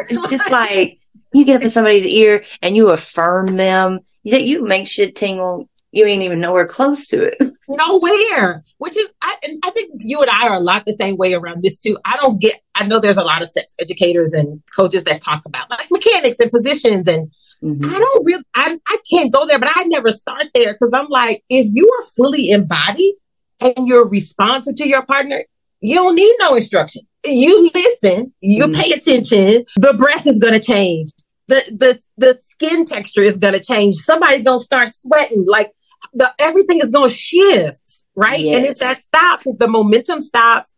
It's 0.09 0.29
just 0.29 0.51
like 0.51 0.99
you 1.33 1.45
get 1.45 1.57
up 1.57 1.61
in 1.63 1.69
somebody's 1.69 2.05
ear 2.05 2.43
and 2.61 2.75
you 2.75 2.89
affirm 2.89 3.55
them. 3.55 3.99
That 4.25 4.43
you 4.43 4.63
make 4.63 4.87
shit 4.87 5.15
tingle. 5.15 5.69
You 5.91 6.05
ain't 6.05 6.23
even 6.23 6.39
nowhere 6.39 6.65
close 6.65 7.07
to 7.07 7.23
it. 7.23 7.35
nowhere. 7.67 8.63
Which 8.79 8.97
is, 8.97 9.09
I, 9.21 9.35
and 9.43 9.59
I 9.63 9.69
think 9.71 9.91
you 9.99 10.21
and 10.21 10.29
I 10.29 10.47
are 10.47 10.55
a 10.55 10.59
lot 10.59 10.85
the 10.85 10.95
same 10.99 11.17
way 11.17 11.33
around 11.33 11.61
this 11.61 11.77
too. 11.77 11.97
I 12.03 12.17
don't 12.17 12.39
get. 12.39 12.59
I 12.73 12.87
know 12.87 12.99
there's 12.99 13.17
a 13.17 13.23
lot 13.23 13.43
of 13.43 13.49
sex 13.49 13.75
educators 13.79 14.33
and 14.33 14.61
coaches 14.75 15.03
that 15.03 15.21
talk 15.21 15.45
about 15.45 15.69
like 15.69 15.82
mechanics 16.13 16.39
and 16.39 16.51
positions, 16.51 17.07
and 17.07 17.31
Mhm. 17.63 17.85
I 17.95 17.97
don't 17.99 18.25
really. 18.25 18.43
I 18.55 18.77
I 18.87 18.97
can't 19.09 19.31
go 19.31 19.45
there, 19.47 19.59
but 19.59 19.69
I 19.73 19.83
never 19.85 20.11
start 20.11 20.47
there 20.53 20.73
because 20.73 20.91
I'm 20.93 21.07
like, 21.09 21.43
if 21.49 21.67
you 21.73 21.89
are 21.99 22.05
fully 22.17 22.49
embodied 22.51 23.15
and 23.61 23.87
you're 23.87 24.07
responsive 24.07 24.75
to 24.77 24.87
your 24.87 25.05
partner, 25.05 25.43
you 25.79 25.95
don't 25.95 26.15
need 26.15 26.35
no 26.39 26.55
instruction. 26.55 27.03
You 27.25 27.69
listen, 27.73 28.33
you 28.41 28.65
Mhm. 28.67 28.75
pay 28.75 28.91
attention. 28.91 29.65
The 29.77 29.93
breath 29.93 30.27
is 30.27 30.39
going 30.39 30.53
to 30.53 30.59
change. 30.59 31.09
The 31.47 31.63
the 31.71 31.99
the 32.17 32.39
skin 32.51 32.85
texture 32.85 33.21
is 33.21 33.37
going 33.37 33.53
to 33.53 33.63
change. 33.63 33.95
Somebody's 33.95 34.43
going 34.43 34.59
to 34.59 34.65
start 34.65 34.89
sweating. 34.93 35.45
Like 35.47 35.71
the 36.13 36.33
everything 36.39 36.81
is 36.81 36.89
going 36.89 37.09
to 37.09 37.15
shift, 37.15 38.05
right? 38.15 38.43
And 38.45 38.65
if 38.65 38.75
that 38.79 39.01
stops, 39.01 39.47
if 39.47 39.57
the 39.57 39.69
momentum 39.69 40.19
stops, 40.19 40.73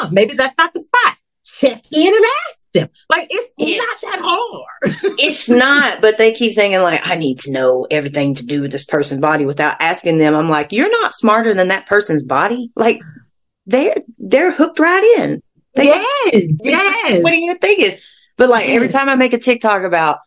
oh, 0.00 0.10
maybe 0.12 0.34
that's 0.34 0.54
not 0.58 0.72
the 0.74 0.80
spot. 0.80 1.16
Check 1.60 1.82
in 1.90 2.08
and 2.14 2.24
ask 2.48 2.65
them. 2.76 2.88
Like 3.10 3.26
it's, 3.30 3.52
It's- 3.58 4.02
not 4.04 4.10
that 4.12 4.20
hard. 4.24 5.14
It's 5.18 5.48
not, 5.48 6.00
but 6.00 6.18
they 6.18 6.32
keep 6.32 6.54
thinking 6.54 6.80
like, 6.82 7.06
I 7.08 7.16
need 7.16 7.38
to 7.40 7.50
know 7.52 7.86
everything 7.90 8.34
to 8.36 8.44
do 8.46 8.62
with 8.62 8.70
this 8.72 8.84
person's 8.84 9.20
body 9.20 9.44
without 9.46 9.76
asking 9.80 10.18
them. 10.18 10.34
I'm 10.34 10.48
like, 10.48 10.72
you're 10.72 10.90
not 10.90 11.12
smarter 11.14 11.54
than 11.54 11.68
that 11.68 11.86
person's 11.86 12.22
body. 12.22 12.70
Like 12.76 13.00
they're, 13.66 13.96
they're 14.18 14.52
hooked 14.52 14.78
right 14.78 15.18
in. 15.18 15.42
They- 15.74 15.84
yes, 15.84 16.58
yes. 16.62 17.22
What 17.22 17.32
are 17.32 17.36
you 17.36 17.54
thinking? 17.56 17.98
But 18.36 18.48
like 18.50 18.68
every 18.68 18.88
time 18.88 19.08
I 19.08 19.14
make 19.14 19.32
a 19.32 19.38
TikTok 19.38 19.82
about 19.82 20.18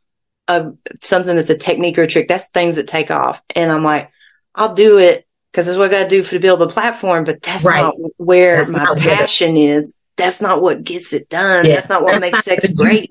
uh, 0.47 0.71
something 1.01 1.35
that's 1.35 1.49
a 1.51 1.57
technique 1.57 1.97
or 1.99 2.03
a 2.03 2.07
trick, 2.07 2.27
that's 2.27 2.49
things 2.49 2.75
that 2.77 2.87
take 2.87 3.11
off. 3.11 3.41
And 3.55 3.71
I'm 3.71 3.83
like, 3.83 4.09
I'll 4.55 4.73
do 4.73 4.97
it 4.97 5.27
because 5.51 5.67
that's 5.67 5.77
what 5.77 5.89
I 5.89 5.91
got 5.91 6.03
to 6.03 6.09
do 6.09 6.23
for 6.23 6.31
to 6.31 6.39
build 6.39 6.61
a 6.63 6.67
platform. 6.67 7.23
But 7.23 7.41
that's 7.43 7.63
Right. 7.63 7.81
not 7.81 7.95
where 8.17 8.57
That's 8.57 8.69
my 8.71 8.83
not 8.83 8.97
passion 8.97 9.57
is. 9.57 9.93
That's 10.19 10.41
not 10.41 10.61
what 10.61 10.83
gets 10.83 11.13
it 11.13 11.29
done. 11.29 11.65
Yeah. 11.65 11.75
That's 11.75 11.89
not 11.89 12.03
what 12.03 12.19
makes 12.21 12.43
sex 12.45 12.71
great. 12.73 13.09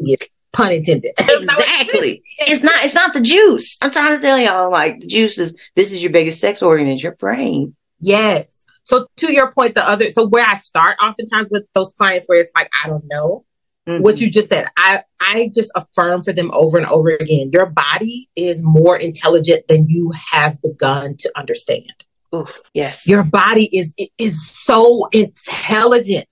Pun 0.52 0.72
intended. 0.72 1.12
Exactly. 1.18 2.22
It's 2.38 2.62
not. 2.62 2.84
It's 2.84 2.94
not 2.94 3.12
the 3.14 3.20
juice. 3.20 3.76
I'm 3.82 3.90
trying 3.90 4.16
to 4.16 4.20
tell 4.20 4.38
y'all. 4.38 4.70
Like 4.70 5.00
the 5.00 5.06
juice 5.06 5.38
is. 5.38 5.60
This 5.74 5.92
is 5.92 6.02
your 6.02 6.12
biggest 6.12 6.40
sex 6.40 6.62
organ. 6.62 6.86
Is 6.88 7.02
your 7.02 7.16
brain. 7.16 7.74
Yes. 8.00 8.64
So 8.82 9.06
to 9.18 9.32
your 9.32 9.52
point, 9.52 9.74
the 9.74 9.86
other 9.86 10.08
so 10.10 10.26
where 10.26 10.46
I 10.46 10.56
start 10.56 10.96
oftentimes 11.02 11.48
with 11.50 11.66
those 11.74 11.90
clients 11.98 12.26
where 12.26 12.40
it's 12.40 12.52
like, 12.56 12.70
I 12.82 12.88
don't 12.88 13.04
know. 13.06 13.44
Mhm. 13.86 14.02
What 14.02 14.20
you 14.20 14.30
just 14.30 14.48
said, 14.48 14.66
I 14.76 15.02
I 15.20 15.50
just 15.54 15.70
affirm 15.74 16.22
for 16.24 16.32
them 16.32 16.50
over 16.52 16.78
and 16.78 16.86
over 16.86 17.10
again. 17.10 17.50
Your 17.52 17.66
body 17.66 18.28
is 18.34 18.62
more 18.62 18.96
intelligent 18.96 19.68
than 19.68 19.88
you 19.88 20.12
have 20.32 20.60
begun 20.62 21.16
to 21.18 21.32
understand. 21.38 21.92
Oof. 22.34 22.60
Yes. 22.74 23.06
Your 23.06 23.24
body 23.24 23.68
is 23.76 23.94
is 24.18 24.50
so 24.50 25.06
intelligent. 25.12 26.28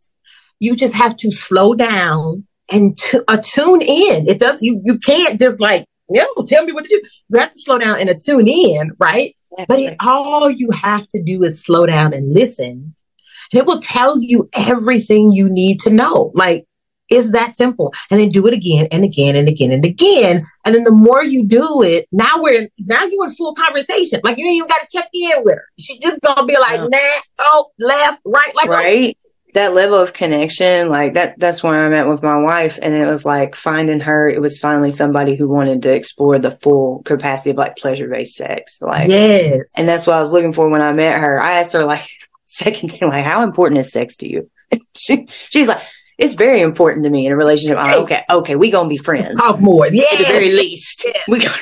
You 0.59 0.77
just 0.77 0.95
have 0.95 1.17
to 1.19 1.31
slow 1.31 1.75
down 1.75 2.47
and 2.71 2.97
t- 2.99 3.21
attune 3.29 3.83
in. 3.83 4.29
It 4.29 4.41
does 4.41 4.63
you 4.63 4.81
you 4.85 4.99
can't 4.99 5.39
just 5.39 5.61
like, 5.61 5.87
no, 6.11 6.27
tell 6.47 6.65
me 6.65 6.73
what 6.73 6.85
to 6.85 6.91
do. 6.91 7.03
You 7.31 7.39
have 7.39 7.53
to 7.53 7.61
slow 7.61 7.79
down 7.79 7.99
and 8.01 8.09
attune 8.09 8.49
in, 8.49 8.93
right? 8.99 9.37
That's 9.57 9.69
But 9.69 9.79
right. 9.79 9.93
it, 9.93 9.97
all 10.01 10.51
you 10.51 10.71
have 10.71 11.07
to 11.09 11.23
do 11.23 11.43
is 11.43 11.63
slow 11.63 11.87
down 11.87 12.13
and 12.13 12.35
listen. 12.35 12.95
And 13.53 13.61
it 13.61 13.67
will 13.67 13.81
tell 13.81 14.21
you 14.21 14.49
everything 14.53 15.33
you 15.33 15.49
need 15.49 15.81
to 15.83 15.91
know. 15.91 16.33
Like, 16.35 16.67
it's 17.09 17.31
that 17.31 17.55
simple. 17.57 17.95
And 18.11 18.21
then 18.21 18.31
do 18.31 18.47
it 18.49 18.55
again 18.55 18.89
and 18.91 19.05
again 19.05 19.37
and 19.37 19.49
again 19.49 19.71
and 19.71 19.85
again. 19.85 20.45
And 20.65 20.75
then 20.75 20.83
the 20.83 20.91
more 20.91 21.23
you 21.23 21.47
do 21.47 21.83
it, 21.85 22.09
now 22.11 22.43
we're 22.43 22.69
now 22.81 23.05
you're 23.05 23.27
in 23.27 23.35
full 23.35 23.55
conversation. 23.55 24.21
Like 24.25 24.39
you 24.39 24.47
ain't 24.47 24.57
even 24.57 24.69
got 24.69 24.81
to 24.81 24.89
check 24.93 25.09
in 25.13 25.45
with 25.45 25.55
her. 25.55 25.65
She 25.79 26.01
just 26.01 26.21
gonna 26.23 26.45
be 26.45 26.59
like, 26.59 26.81
No. 26.81 26.89
nah, 26.89 26.99
oh, 27.39 27.71
left, 27.79 28.21
right, 28.25 28.53
like 28.57 28.69
oh, 28.69 28.73
right 28.73 29.17
that 29.57 29.75
level 29.75 29.99
of 29.99 30.13
connection 30.13 30.89
like 30.89 31.15
that 31.15 31.39
that's 31.39 31.63
where 31.63 31.85
i 31.85 31.89
met 31.89 32.07
with 32.07 32.23
my 32.23 32.41
wife 32.41 32.79
and 32.81 32.95
it 32.95 33.07
was 33.07 33.25
like 33.25 33.55
finding 33.55 34.01
her 34.01 34.29
it 34.29 34.41
was 34.41 34.59
finally 34.59 34.91
somebody 34.91 35.35
who 35.35 35.49
wanted 35.49 35.83
to 35.83 35.93
explore 35.93 36.39
the 36.39 36.51
full 36.51 37.03
capacity 37.05 37.51
of 37.51 37.57
like 37.57 37.77
pleasure-based 37.77 38.35
sex 38.35 38.79
like 38.81 39.09
yes. 39.09 39.65
and 39.77 39.89
that's 39.89 40.07
what 40.07 40.17
i 40.17 40.21
was 40.21 40.33
looking 40.33 40.53
for 40.53 40.69
when 40.69 40.83
i 40.83 40.93
met 40.93 41.19
her 41.19 41.41
i 41.41 41.61
asked 41.61 41.73
her 41.73 41.85
like 41.85 42.07
second 42.45 42.91
thing 42.91 43.09
like 43.09 43.25
how 43.25 43.43
important 43.43 43.81
is 43.81 43.91
sex 43.91 44.17
to 44.17 44.31
you 44.31 44.49
she 44.97 45.27
she's 45.29 45.69
like 45.69 45.83
it's 46.19 46.35
very 46.35 46.61
important 46.63 47.05
to 47.05 47.11
me 47.11 47.27
in 47.27 47.33
a 47.33 47.37
relationship 47.37 47.77
like 47.77 47.97
okay 47.97 48.25
okay 48.31 48.57
we 48.57 48.71
gonna 48.71 48.89
be 48.89 48.97
friends 48.97 49.39
Talk 49.39 49.61
more. 49.61 49.87
Yeah. 49.89 50.05
At 50.13 50.19
the 50.19 50.25
very 50.25 50.51
least 50.51 51.05
Yeah. 51.07 51.21
we 51.29 51.41
gonna 51.41 51.53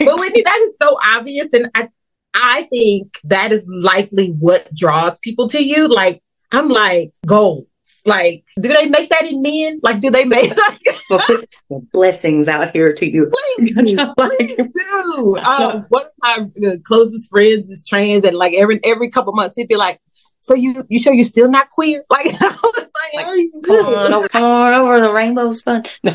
but 0.00 0.18
Whitni, 0.18 0.42
that 0.44 0.58
is 0.62 0.72
so 0.80 0.96
obvious. 1.04 1.48
And 1.52 1.70
I 1.74 1.88
I 2.34 2.62
think 2.64 3.18
that 3.24 3.52
is 3.52 3.64
likely 3.66 4.28
what 4.28 4.72
draws 4.74 5.18
people 5.18 5.48
to 5.48 5.62
you. 5.62 5.88
Like, 5.88 6.22
I'm 6.52 6.68
like, 6.68 7.12
goals. 7.26 7.66
Like, 8.06 8.44
do 8.58 8.68
they 8.68 8.86
make 8.86 9.10
that 9.10 9.26
in 9.26 9.42
men? 9.42 9.80
Like, 9.82 10.00
do 10.00 10.10
they 10.10 10.24
make 10.24 10.56
like 10.56 10.80
well, 11.10 11.20
put 11.26 11.48
the 11.68 11.86
blessings 11.92 12.48
out 12.48 12.72
here 12.72 12.92
to 12.94 13.06
you 13.06 13.30
please 13.56 13.74
please 14.18 14.56
do. 14.56 15.36
Um, 15.50 15.86
one 15.88 16.04
of 16.04 16.10
my 16.22 16.46
uh, 16.66 16.76
closest 16.84 17.28
friends 17.30 17.68
is 17.68 17.84
trans, 17.84 18.24
and 18.24 18.36
like 18.36 18.54
every 18.54 18.80
every 18.84 19.10
couple 19.10 19.32
months 19.32 19.56
he'd 19.56 19.68
be 19.68 19.76
like, 19.76 20.00
"So 20.40 20.54
you 20.54 20.84
you 20.88 20.98
sure 20.98 21.12
you're 21.12 21.24
still 21.24 21.50
not 21.50 21.68
queer?" 21.70 22.04
Like, 22.08 22.26
I 22.40 22.48
was 22.48 22.74
like, 22.76 23.14
Like, 23.14 23.26
"Are 23.26 23.36
you 23.36 23.62
come 23.64 23.94
on 23.94 24.12
over 24.12 24.28
come 24.28 24.42
on 24.42 24.74
over 24.74 25.00
the 25.00 25.12
rainbow's 25.12 25.62
fun 25.62 25.82
no, 26.04 26.14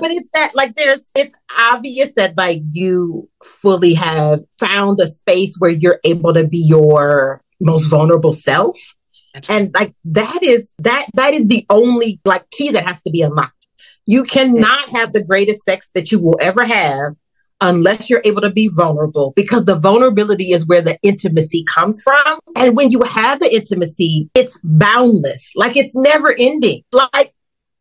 but 0.00 0.10
it's 0.10 0.28
that 0.34 0.52
like 0.54 0.76
there's 0.76 1.00
it's 1.14 1.34
obvious 1.58 2.12
that 2.16 2.36
like 2.36 2.62
you 2.70 3.28
fully 3.42 3.94
have 3.94 4.40
found 4.58 5.00
a 5.00 5.08
space 5.08 5.56
where 5.58 5.70
you're 5.70 6.00
able 6.04 6.32
to 6.34 6.46
be 6.46 6.58
your 6.58 7.42
most 7.60 7.84
vulnerable 7.84 8.32
self. 8.32 8.76
And 9.48 9.72
like 9.74 9.94
that 10.04 10.42
is 10.42 10.72
that 10.78 11.06
that 11.14 11.34
is 11.34 11.46
the 11.48 11.64
only 11.70 12.20
like 12.24 12.48
key 12.50 12.70
that 12.70 12.86
has 12.86 13.02
to 13.02 13.10
be 13.10 13.22
unlocked. 13.22 13.66
You 14.04 14.24
cannot 14.24 14.90
have 14.90 15.12
the 15.12 15.24
greatest 15.24 15.60
sex 15.68 15.90
that 15.94 16.10
you 16.10 16.18
will 16.18 16.38
ever 16.40 16.64
have 16.64 17.14
unless 17.60 18.10
you're 18.10 18.22
able 18.24 18.40
to 18.40 18.50
be 18.50 18.68
vulnerable 18.68 19.32
because 19.36 19.64
the 19.64 19.76
vulnerability 19.76 20.50
is 20.50 20.66
where 20.66 20.82
the 20.82 20.98
intimacy 21.02 21.64
comes 21.64 22.02
from. 22.02 22.40
And 22.56 22.76
when 22.76 22.90
you 22.90 23.02
have 23.02 23.38
the 23.38 23.54
intimacy, 23.54 24.28
it's 24.34 24.60
boundless. 24.64 25.52
Like 25.54 25.76
it's 25.76 25.94
never 25.94 26.34
ending. 26.36 26.82
Like 26.92 27.32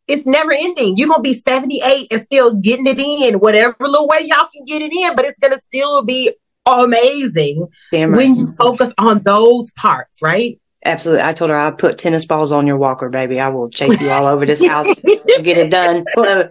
it's 0.08 0.26
never 0.26 0.52
ending. 0.52 0.98
You're 0.98 1.08
gonna 1.10 1.22
be 1.22 1.34
78 1.34 2.08
and 2.12 2.22
still 2.22 2.56
getting 2.60 2.86
it 2.86 3.00
in, 3.00 3.40
whatever 3.40 3.76
little 3.80 4.08
way 4.08 4.20
y'all 4.22 4.50
can 4.56 4.66
get 4.66 4.82
it 4.82 4.94
in, 4.94 5.16
but 5.16 5.26
it's 5.26 5.40
gonna 5.40 5.60
still 5.60 6.04
be 6.04 6.32
amazing 6.68 7.68
right. 7.92 8.10
when 8.10 8.36
you 8.36 8.48
focus 8.48 8.94
on 8.98 9.24
those 9.24 9.72
parts, 9.72 10.22
right? 10.22 10.60
Absolutely. 10.84 11.24
I 11.24 11.34
told 11.34 11.52
her 11.52 11.58
I'll 11.58 11.72
put 11.72 11.98
tennis 11.98 12.26
balls 12.26 12.52
on 12.52 12.66
your 12.68 12.78
walker, 12.78 13.10
baby. 13.10 13.40
I 13.40 13.50
will 13.50 13.70
chase 13.70 14.02
you 14.02 14.10
all 14.10 14.26
over 14.26 14.46
this 14.46 14.66
house 14.66 14.88
to 14.96 15.40
get 15.44 15.58
it 15.58 15.70
done. 15.70 16.06
Well, 16.16 16.50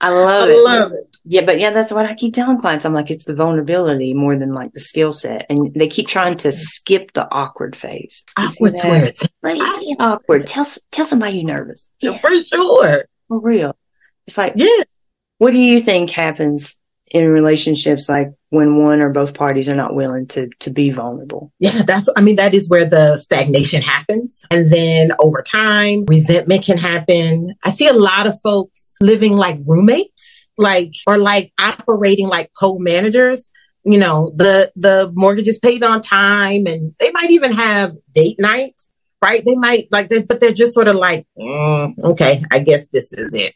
I 0.00 0.10
love 0.10 0.48
I 0.48 0.52
it. 0.52 0.58
love 0.62 0.92
it. 0.92 1.16
Yeah, 1.26 1.40
but 1.40 1.58
yeah, 1.58 1.70
that's 1.70 1.90
what 1.90 2.04
I 2.04 2.14
keep 2.14 2.34
telling 2.34 2.60
clients. 2.60 2.84
I'm 2.84 2.92
like, 2.92 3.10
it's 3.10 3.24
the 3.24 3.34
vulnerability 3.34 4.12
more 4.12 4.36
than 4.38 4.52
like 4.52 4.72
the 4.74 4.80
skill 4.80 5.10
set. 5.12 5.46
And 5.48 5.72
they 5.74 5.88
keep 5.88 6.06
trying 6.06 6.34
to 6.38 6.52
skip 6.52 7.12
the 7.14 7.26
awkward 7.32 7.74
phase. 7.74 8.24
You 8.38 8.48
see 8.48 8.56
Awkward 8.64 8.74
that? 8.74 8.80
swear 8.82 9.04
it's 9.06 9.28
Like, 9.42 9.58
awkward. 10.00 10.46
Tell, 10.46 10.66
tell 10.92 11.06
somebody 11.06 11.38
you're 11.38 11.46
nervous. 11.46 11.90
Yeah, 12.00 12.18
for 12.18 12.30
sure. 12.42 13.06
for 13.28 13.40
real. 13.40 13.74
It's 14.26 14.36
like, 14.36 14.52
Yeah. 14.56 14.68
what 15.38 15.52
do 15.52 15.58
you 15.58 15.80
think 15.80 16.10
happens 16.10 16.78
in 17.14 17.28
relationships 17.28 18.08
like 18.08 18.32
when 18.50 18.76
one 18.76 19.00
or 19.00 19.08
both 19.08 19.34
parties 19.34 19.68
are 19.68 19.76
not 19.76 19.94
willing 19.94 20.26
to, 20.26 20.50
to 20.58 20.68
be 20.68 20.90
vulnerable? 20.90 21.52
Yeah, 21.60 21.82
that's, 21.82 22.08
I 22.16 22.20
mean, 22.20 22.36
that 22.36 22.54
is 22.54 22.68
where 22.68 22.84
the 22.84 23.16
stagnation 23.18 23.82
happens. 23.82 24.44
And 24.50 24.68
then 24.68 25.12
over 25.20 25.40
time, 25.40 26.04
resentment 26.06 26.64
can 26.64 26.76
happen. 26.76 27.54
I 27.62 27.70
see 27.70 27.86
a 27.86 27.92
lot 27.92 28.26
of 28.26 28.34
folks 28.42 28.96
living 29.00 29.36
like 29.36 29.60
roommates, 29.64 30.48
like, 30.58 30.92
or 31.06 31.16
like 31.16 31.52
operating 31.58 32.26
like 32.28 32.50
co 32.58 32.78
managers. 32.80 33.48
You 33.84 33.98
know, 33.98 34.32
the, 34.34 34.72
the 34.74 35.12
mortgage 35.14 35.46
is 35.46 35.60
paid 35.60 35.84
on 35.84 36.00
time 36.02 36.66
and 36.66 36.94
they 36.98 37.12
might 37.12 37.30
even 37.30 37.52
have 37.52 37.96
date 38.12 38.40
night, 38.40 38.82
right? 39.22 39.44
They 39.44 39.54
might 39.54 39.86
like, 39.92 40.08
they, 40.08 40.22
but 40.22 40.40
they're 40.40 40.52
just 40.52 40.74
sort 40.74 40.88
of 40.88 40.96
like, 40.96 41.28
mm, 41.38 41.96
okay, 42.02 42.42
I 42.50 42.58
guess 42.58 42.86
this 42.92 43.12
is 43.12 43.34
it. 43.34 43.54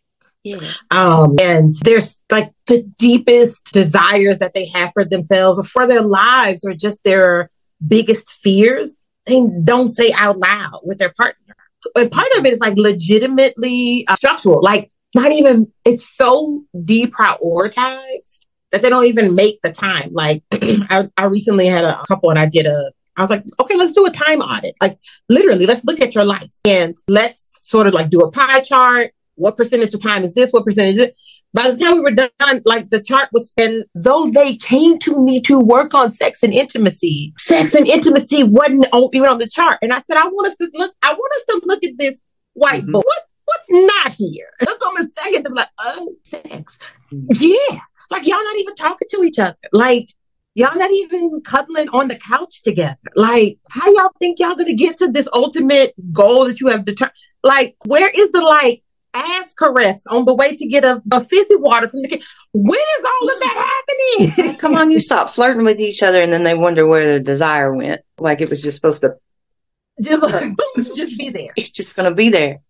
Yeah. 0.48 0.72
Um, 0.90 1.36
and 1.40 1.74
there's 1.82 2.16
like 2.30 2.52
the 2.66 2.82
deepest 2.98 3.72
desires 3.72 4.38
that 4.38 4.54
they 4.54 4.66
have 4.68 4.92
for 4.92 5.04
themselves 5.04 5.58
or 5.58 5.64
for 5.64 5.86
their 5.86 6.02
lives 6.02 6.64
or 6.64 6.74
just 6.74 7.02
their 7.04 7.50
biggest 7.86 8.30
fears, 8.30 8.94
they 9.26 9.42
don't 9.64 9.88
say 9.88 10.12
out 10.16 10.38
loud 10.38 10.80
with 10.84 10.98
their 10.98 11.12
partner. 11.16 11.54
And 11.94 12.10
part 12.10 12.28
of 12.36 12.44
it 12.46 12.52
is 12.52 12.60
like 12.60 12.76
legitimately 12.76 14.06
uh, 14.08 14.16
structural, 14.16 14.62
like 14.62 14.90
not 15.14 15.32
even, 15.32 15.72
it's 15.84 16.08
so 16.16 16.64
deprioritized 16.74 18.46
that 18.72 18.82
they 18.82 18.88
don't 18.88 19.06
even 19.06 19.34
make 19.34 19.60
the 19.62 19.72
time. 19.72 20.10
Like 20.12 20.42
I, 20.52 21.08
I 21.16 21.24
recently 21.24 21.66
had 21.66 21.84
a 21.84 22.02
couple 22.08 22.30
and 22.30 22.38
I 22.38 22.46
did 22.46 22.66
a, 22.66 22.92
I 23.16 23.20
was 23.20 23.30
like, 23.30 23.44
okay, 23.60 23.76
let's 23.76 23.92
do 23.92 24.06
a 24.06 24.10
time 24.10 24.40
audit. 24.40 24.74
Like 24.80 24.98
literally, 25.28 25.66
let's 25.66 25.84
look 25.84 26.00
at 26.00 26.14
your 26.14 26.24
life 26.24 26.54
and 26.64 26.96
let's 27.08 27.68
sort 27.68 27.86
of 27.86 27.94
like 27.94 28.10
do 28.10 28.20
a 28.20 28.30
pie 28.30 28.60
chart. 28.60 29.12
What 29.38 29.56
percentage 29.56 29.94
of 29.94 30.02
time 30.02 30.24
is 30.24 30.34
this? 30.34 30.50
What 30.52 30.64
percentage 30.64 30.96
is 30.96 31.00
it? 31.02 31.16
By 31.54 31.70
the 31.70 31.78
time 31.78 31.94
we 31.94 32.00
were 32.00 32.10
done, 32.10 32.62
like 32.64 32.90
the 32.90 33.00
chart 33.00 33.30
was, 33.32 33.52
and 33.56 33.84
though 33.94 34.28
they 34.30 34.56
came 34.56 34.98
to 35.00 35.18
me 35.22 35.40
to 35.42 35.58
work 35.58 35.94
on 35.94 36.10
sex 36.10 36.42
and 36.42 36.52
intimacy, 36.52 37.32
sex 37.38 37.72
and 37.74 37.86
intimacy 37.86 38.42
wasn't 38.44 38.86
on, 38.92 39.08
even 39.14 39.28
on 39.28 39.38
the 39.38 39.48
chart. 39.48 39.78
And 39.80 39.92
I 39.92 40.02
said, 40.08 40.18
I 40.18 40.26
want 40.26 40.48
us 40.48 40.56
to 40.56 40.70
look, 40.74 40.92
I 41.02 41.12
want 41.14 41.32
us 41.36 41.42
to 41.48 41.62
look 41.66 41.84
at 41.84 41.96
this 41.98 42.14
whiteboard. 42.60 42.82
Mhm. 42.82 43.02
What, 43.04 43.22
what's 43.46 43.70
not 43.70 44.12
here? 44.12 44.48
Look 44.66 44.84
on 44.86 45.00
a 45.00 45.06
second 45.22 45.44
be 45.44 45.50
like, 45.50 45.68
oh, 45.80 46.14
sex. 46.24 46.78
Yeah. 47.10 47.78
Like 48.10 48.26
y'all 48.26 48.44
not 48.44 48.56
even 48.56 48.74
talking 48.74 49.08
to 49.10 49.22
each 49.22 49.38
other. 49.38 49.56
Like 49.72 50.14
y'all 50.54 50.76
not 50.76 50.90
even 50.90 51.40
cuddling 51.44 51.88
on 51.90 52.08
the 52.08 52.16
couch 52.16 52.62
together. 52.62 52.96
Like 53.14 53.58
how 53.70 53.90
y'all 53.92 54.10
think 54.18 54.38
y'all 54.38 54.54
gonna 54.54 54.74
get 54.74 54.98
to 54.98 55.08
this 55.10 55.28
ultimate 55.32 55.94
goal 56.12 56.46
that 56.46 56.60
you 56.60 56.68
have 56.68 56.84
determined? 56.84 57.16
Like 57.42 57.76
where 57.86 58.10
is 58.14 58.30
the 58.32 58.42
like 58.42 58.82
ass 59.18 59.52
caress 59.52 60.00
on 60.08 60.24
the 60.24 60.34
way 60.34 60.56
to 60.56 60.66
get 60.66 60.84
a, 60.84 61.02
a 61.12 61.24
fizzy 61.24 61.56
water 61.56 61.88
from 61.88 62.02
the 62.02 62.08
kid? 62.08 62.22
When 62.52 62.78
is 62.78 63.04
all 63.04 63.28
of 63.28 63.40
that 63.40 63.84
happening? 64.18 64.56
Come 64.58 64.74
on, 64.74 64.90
you 64.90 65.00
stop 65.00 65.30
flirting 65.30 65.64
with 65.64 65.80
each 65.80 66.02
other 66.02 66.20
and 66.20 66.32
then 66.32 66.44
they 66.44 66.54
wonder 66.54 66.86
where 66.86 67.14
the 67.14 67.20
desire 67.20 67.74
went. 67.74 68.02
Like 68.18 68.40
it 68.40 68.50
was 68.50 68.62
just 68.62 68.76
supposed 68.76 69.02
to, 69.02 69.16
just, 70.02 70.22
like, 70.22 70.54
just 70.76 71.18
be 71.18 71.30
there. 71.30 71.52
it's 71.56 71.70
just 71.70 71.96
going 71.96 72.08
to 72.08 72.14
be 72.14 72.30
there. 72.30 72.60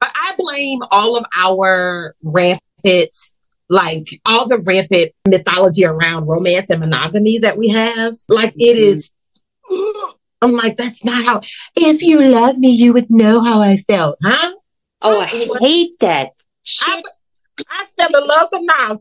But 0.00 0.10
I 0.14 0.34
blame 0.36 0.80
all 0.90 1.16
of 1.16 1.24
our 1.38 2.16
rampant, 2.22 3.16
like 3.68 4.20
all 4.26 4.48
the 4.48 4.58
rampant 4.58 5.12
mythology 5.26 5.84
around 5.84 6.26
romance 6.26 6.70
and 6.70 6.80
monogamy 6.80 7.38
that 7.38 7.56
we 7.56 7.68
have. 7.68 8.14
Like 8.28 8.54
it 8.56 8.76
mm-hmm. 8.76 8.98
is, 8.98 9.10
I'm 10.42 10.52
like, 10.52 10.76
that's 10.76 11.04
not 11.04 11.24
how, 11.24 11.40
if 11.76 12.02
you 12.02 12.20
love 12.20 12.58
me, 12.58 12.70
you 12.70 12.92
would 12.94 13.10
know 13.10 13.40
how 13.40 13.60
I 13.60 13.76
felt, 13.76 14.18
huh? 14.20 14.54
Oh, 15.02 15.20
I 15.20 15.26
hate 15.26 15.98
that. 16.00 16.28
I, 16.28 16.32
Shit. 16.62 17.04
I 17.68 17.86
fell 17.96 18.22
in 18.22 18.26
love 18.28 18.48
from 18.50 18.64
now. 18.64 18.98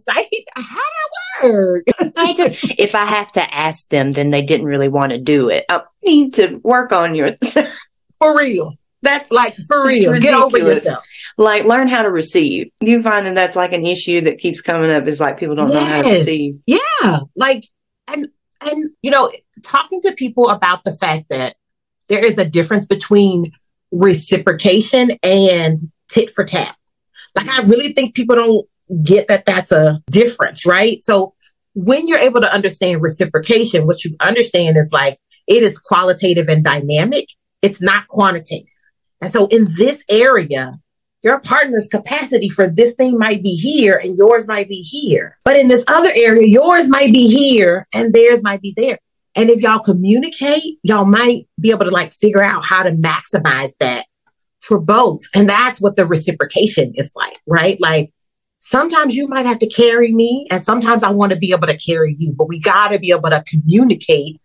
How 0.55 0.73
that 1.41 1.43
work? 1.43 1.83
I 2.17 2.33
just- 2.33 2.73
if 2.79 2.95
I 2.95 3.05
have 3.05 3.31
to 3.33 3.55
ask 3.55 3.87
them, 3.89 4.11
then 4.11 4.29
they 4.29 4.41
didn't 4.41 4.65
really 4.65 4.89
want 4.89 5.11
to 5.11 5.17
do 5.17 5.49
it. 5.49 5.65
I 5.69 5.81
need 6.03 6.33
to 6.35 6.59
work 6.63 6.91
on 6.91 7.15
your, 7.15 7.35
For 8.19 8.37
real. 8.37 8.73
that's 9.01 9.31
Like, 9.31 9.55
for 9.67 9.85
real. 9.87 10.19
Get 10.19 10.33
over 10.33 10.57
yourself. 10.57 11.03
like 11.37 11.65
learn 11.65 11.87
how 11.87 12.01
to 12.03 12.11
receive. 12.11 12.71
You 12.81 13.01
find 13.01 13.25
that 13.25 13.35
that's 13.35 13.55
like 13.55 13.73
an 13.73 13.85
issue 13.85 14.21
that 14.21 14.37
keeps 14.37 14.61
coming 14.61 14.91
up 14.91 15.07
is 15.07 15.19
like 15.19 15.39
people 15.39 15.55
don't 15.55 15.69
know 15.73 15.79
how 15.83 16.01
to 16.03 16.07
Yes. 16.09 16.17
receive. 16.19 16.59
Yeah. 16.67 17.19
Like, 17.35 17.63
and, 18.07 18.27
and, 18.59 18.89
you 19.01 19.09
know, 19.11 19.31
talking 19.63 20.01
to 20.01 20.11
people 20.11 20.49
about 20.49 20.83
the 20.83 20.91
fact 20.91 21.29
that 21.29 21.55
there 22.09 22.23
is 22.23 22.37
a 22.37 22.45
difference 22.45 22.85
between 22.85 23.51
reciprocation 23.91 25.11
and 25.23 25.79
tit 26.09 26.31
for 26.31 26.43
tat. 26.43 26.75
Like, 27.35 27.49
I 27.49 27.61
really 27.61 27.93
think 27.93 28.15
people 28.15 28.35
don't 28.35 28.67
get 29.03 29.27
that 29.27 29.45
that's 29.45 29.71
a 29.71 30.01
difference, 30.09 30.65
right? 30.65 31.03
So 31.03 31.33
when 31.73 32.07
you're 32.07 32.19
able 32.19 32.41
to 32.41 32.53
understand 32.53 33.01
reciprocation, 33.01 33.87
what 33.87 34.03
you 34.03 34.15
understand 34.19 34.77
is 34.77 34.89
like, 34.91 35.17
it 35.47 35.63
is 35.63 35.77
qualitative 35.79 36.49
and 36.49 36.63
dynamic. 36.63 37.27
It's 37.61 37.81
not 37.81 38.07
quantitative. 38.07 38.67
And 39.21 39.31
so 39.31 39.47
in 39.47 39.67
this 39.77 40.03
area, 40.09 40.79
your 41.23 41.39
partner's 41.39 41.87
capacity 41.87 42.49
for 42.49 42.67
this 42.67 42.93
thing 42.95 43.17
might 43.17 43.43
be 43.43 43.53
here 43.53 43.99
and 44.03 44.17
yours 44.17 44.47
might 44.47 44.67
be 44.67 44.81
here. 44.81 45.37
But 45.45 45.55
in 45.55 45.67
this 45.67 45.83
other 45.87 46.11
area, 46.15 46.47
yours 46.47 46.87
might 46.89 47.13
be 47.13 47.27
here 47.27 47.87
and 47.93 48.11
theirs 48.11 48.41
might 48.41 48.61
be 48.61 48.73
there. 48.75 48.97
And 49.35 49.49
if 49.49 49.61
y'all 49.61 49.79
communicate, 49.79 50.79
y'all 50.83 51.05
might 51.05 51.47
be 51.59 51.71
able 51.71 51.85
to 51.85 51.91
like 51.91 52.13
figure 52.13 52.43
out 52.43 52.65
how 52.65 52.83
to 52.83 52.91
maximize 52.91 53.71
that 53.79 54.05
for 54.61 54.79
both. 54.79 55.21
And 55.33 55.49
that's 55.49 55.81
what 55.81 55.95
the 55.95 56.05
reciprocation 56.05 56.91
is 56.95 57.11
like, 57.15 57.37
right? 57.47 57.79
Like 57.79 58.11
sometimes 58.59 59.15
you 59.15 59.27
might 59.27 59.45
have 59.45 59.59
to 59.59 59.67
carry 59.67 60.11
me 60.13 60.47
and 60.51 60.61
sometimes 60.61 61.03
I 61.03 61.09
want 61.09 61.31
to 61.31 61.37
be 61.37 61.51
able 61.51 61.67
to 61.67 61.77
carry 61.77 62.15
you, 62.19 62.33
but 62.33 62.47
we 62.47 62.59
got 62.59 62.89
to 62.89 62.99
be 62.99 63.11
able 63.11 63.29
to 63.29 63.43
communicate 63.47 64.39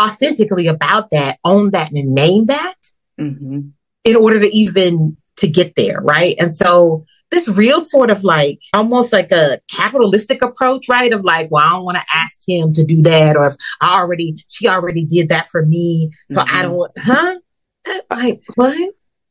authentically 0.00 0.66
about 0.66 1.10
that, 1.10 1.38
own 1.44 1.70
that 1.72 1.92
and 1.92 2.14
name 2.14 2.46
that 2.46 2.74
hmm 3.18 3.60
in 4.02 4.16
order 4.16 4.40
to 4.40 4.56
even 4.56 5.16
to 5.36 5.46
get 5.46 5.74
there, 5.74 6.00
right? 6.00 6.34
And 6.38 6.54
so 6.54 7.04
this 7.30 7.48
real 7.48 7.80
sort 7.80 8.10
of 8.10 8.24
like 8.24 8.60
almost 8.74 9.12
like 9.12 9.30
a 9.32 9.60
capitalistic 9.70 10.42
approach, 10.42 10.88
right? 10.88 11.12
Of 11.12 11.22
like, 11.24 11.50
well, 11.50 11.64
I 11.66 11.70
don't 11.70 11.84
want 11.84 11.98
to 11.98 12.04
ask 12.14 12.36
him 12.46 12.72
to 12.74 12.84
do 12.84 13.02
that, 13.02 13.36
or 13.36 13.48
if 13.48 13.54
I 13.80 13.98
already 14.00 14.36
she 14.48 14.68
already 14.68 15.04
did 15.04 15.28
that 15.28 15.46
for 15.46 15.64
me, 15.64 16.10
so 16.30 16.40
I 16.40 16.44
Mhm. 16.44 16.62
don't 16.62 16.72
want, 16.76 16.92
huh? 16.98 17.36
That, 17.84 18.02
like 18.10 18.42
what? 18.56 18.76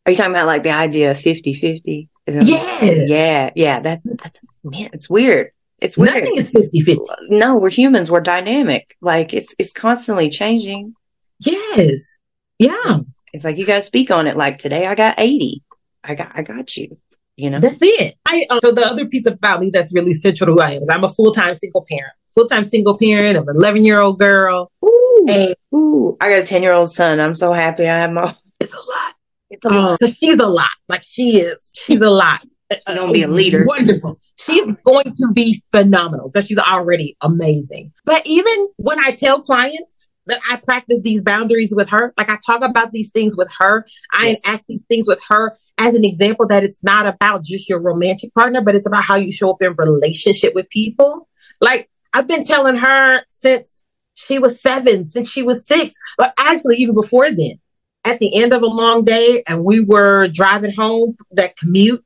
Are 0.06 0.12
you 0.12 0.16
talking 0.18 0.32
about 0.32 0.48
like 0.48 0.64
the 0.64 0.72
idea 0.72 1.12
of 1.12 1.20
50 1.20 1.54
50? 1.54 2.10
Yes. 2.28 3.10
Yeah. 3.10 3.50
Yeah. 3.56 3.80
That, 3.80 4.02
that's, 4.06 4.40
man, 4.64 4.90
it's 4.94 5.10
weird. 5.10 5.52
It's 5.80 5.98
weird. 5.98 6.14
Nothing 6.16 6.36
is 6.38 6.52
50 6.52 6.82
50. 6.82 7.02
no, 7.30 7.58
we're 7.58 7.70
humans. 7.70 8.10
We're 8.12 8.20
dynamic. 8.22 8.96
Like 9.02 9.34
it's, 9.34 9.54
it's 9.60 9.74
constantly 9.74 10.30
changing. 10.30 10.94
Yes. 11.40 12.18
Yeah, 12.60 13.00
It's 13.34 13.44
like 13.46 13.58
you 13.58 13.66
got 13.66 13.78
to 13.78 13.84
speak 13.84 14.12
on 14.12 14.28
it. 14.28 14.36
Like 14.36 14.58
today 14.58 14.86
I 14.86 14.94
got 14.96 15.16
80. 15.18 15.64
I 16.04 16.14
got, 16.16 16.32
I 16.36 16.42
got 16.44 16.76
you, 16.76 16.98
you 17.40 17.50
know? 17.50 17.60
that's 17.60 17.78
it. 17.82 18.16
I, 18.28 18.46
um, 18.50 18.60
so 18.62 18.72
the 18.72 18.86
other 18.86 19.06
piece 19.06 19.26
about 19.26 19.60
me 19.62 19.70
that's 19.72 19.94
really 19.94 20.14
central 20.14 20.48
to 20.48 20.54
who 20.54 20.60
I 20.62 20.72
am 20.72 20.82
is 20.84 20.90
I'm 20.90 21.04
a 21.04 21.10
full 21.10 21.32
time 21.34 21.58
single 21.58 21.86
parent, 21.90 22.14
full 22.36 22.48
time 22.48 22.70
single 22.70 22.98
parent 22.98 23.38
of 23.38 23.48
an 23.48 23.56
11 23.56 23.86
year 23.86 24.00
old 24.00 24.20
girl. 24.20 24.72
Ooh, 24.86 25.26
And 25.30 25.56
ooh, 25.76 26.18
I 26.22 26.30
got 26.30 26.40
a 26.40 26.46
10 26.46 26.62
year 26.64 26.74
old 26.74 26.92
son. 26.92 27.20
I'm 27.20 27.36
so 27.36 27.54
happy 27.54 27.84
I 27.88 28.00
have 28.00 28.12
my, 28.12 28.34
it's 28.60 28.74
a 28.74 28.78
lot. 28.78 29.14
it's 29.50 29.66
a 29.66 29.70
lot. 29.70 30.00
Because 30.00 30.16
she's 30.18 30.40
a 30.40 30.48
lot. 30.48 30.70
Like 30.88 31.04
she 31.08 31.40
is. 31.40 31.60
She's 31.76 32.02
a 32.02 32.10
lot. 32.10 32.42
She's 32.72 32.84
gonna 32.86 33.12
be 33.12 33.24
a 33.24 33.28
leader. 33.28 33.66
Wonderful. 33.66 34.20
She's 34.46 34.72
going 34.84 35.16
to 35.16 35.28
be 35.34 35.62
phenomenal 35.72 36.30
because 36.30 36.48
she's 36.48 36.60
already 36.60 37.16
amazing. 37.22 37.92
But 38.06 38.22
even 38.28 38.68
when 38.78 39.00
I 39.00 39.12
tell 39.12 39.42
clients 39.42 39.84
that 40.28 40.40
I 40.52 40.58
practice 40.58 41.02
these 41.02 41.24
boundaries 41.24 41.74
with 41.76 41.90
her, 41.90 42.14
like 42.16 42.30
I 42.30 42.38
talk 42.46 42.64
about 42.64 42.92
these 42.92 43.10
things 43.10 43.36
with 43.36 43.50
her, 43.58 43.88
I 44.14 44.28
Yes. 44.30 44.40
enact 44.46 44.66
these 44.68 44.84
things 44.88 45.08
with 45.08 45.20
her 45.30 45.58
as 45.80 45.96
an 45.96 46.04
example 46.06 46.46
that 46.48 46.64
it's 46.64 46.84
not 46.84 47.08
about 47.08 47.44
just 47.44 47.68
your 47.70 47.80
romantic 47.80 48.34
partner, 48.36 48.62
but 48.62 48.76
it's 48.76 48.86
about 48.86 49.04
how 49.04 49.16
you 49.16 49.32
show 49.32 49.50
up 49.50 49.62
in 49.62 49.74
relationship 49.78 50.54
with 50.54 50.70
people. 50.70 51.28
Like 51.62 51.90
I've 52.14 52.28
been 52.28 52.44
telling 52.44 52.76
her 52.76 53.22
since 53.30 53.82
she 54.14 54.38
was 54.38 54.62
seven, 54.62 55.10
since 55.10 55.30
she 55.30 55.42
was 55.42 55.66
six, 55.66 55.96
but 56.18 56.34
actually 56.38 56.76
even 56.78 56.94
before 56.94 57.32
then 57.32 57.60
at 58.04 58.20
the 58.20 58.36
end 58.42 58.54
of 58.54 58.62
a 58.62 58.68
long 58.68 59.06
day 59.06 59.44
and 59.48 59.64
we 59.64 59.80
were 59.80 60.28
driving 60.28 60.74
home 60.74 61.16
that 61.32 61.58
commute 61.58 62.04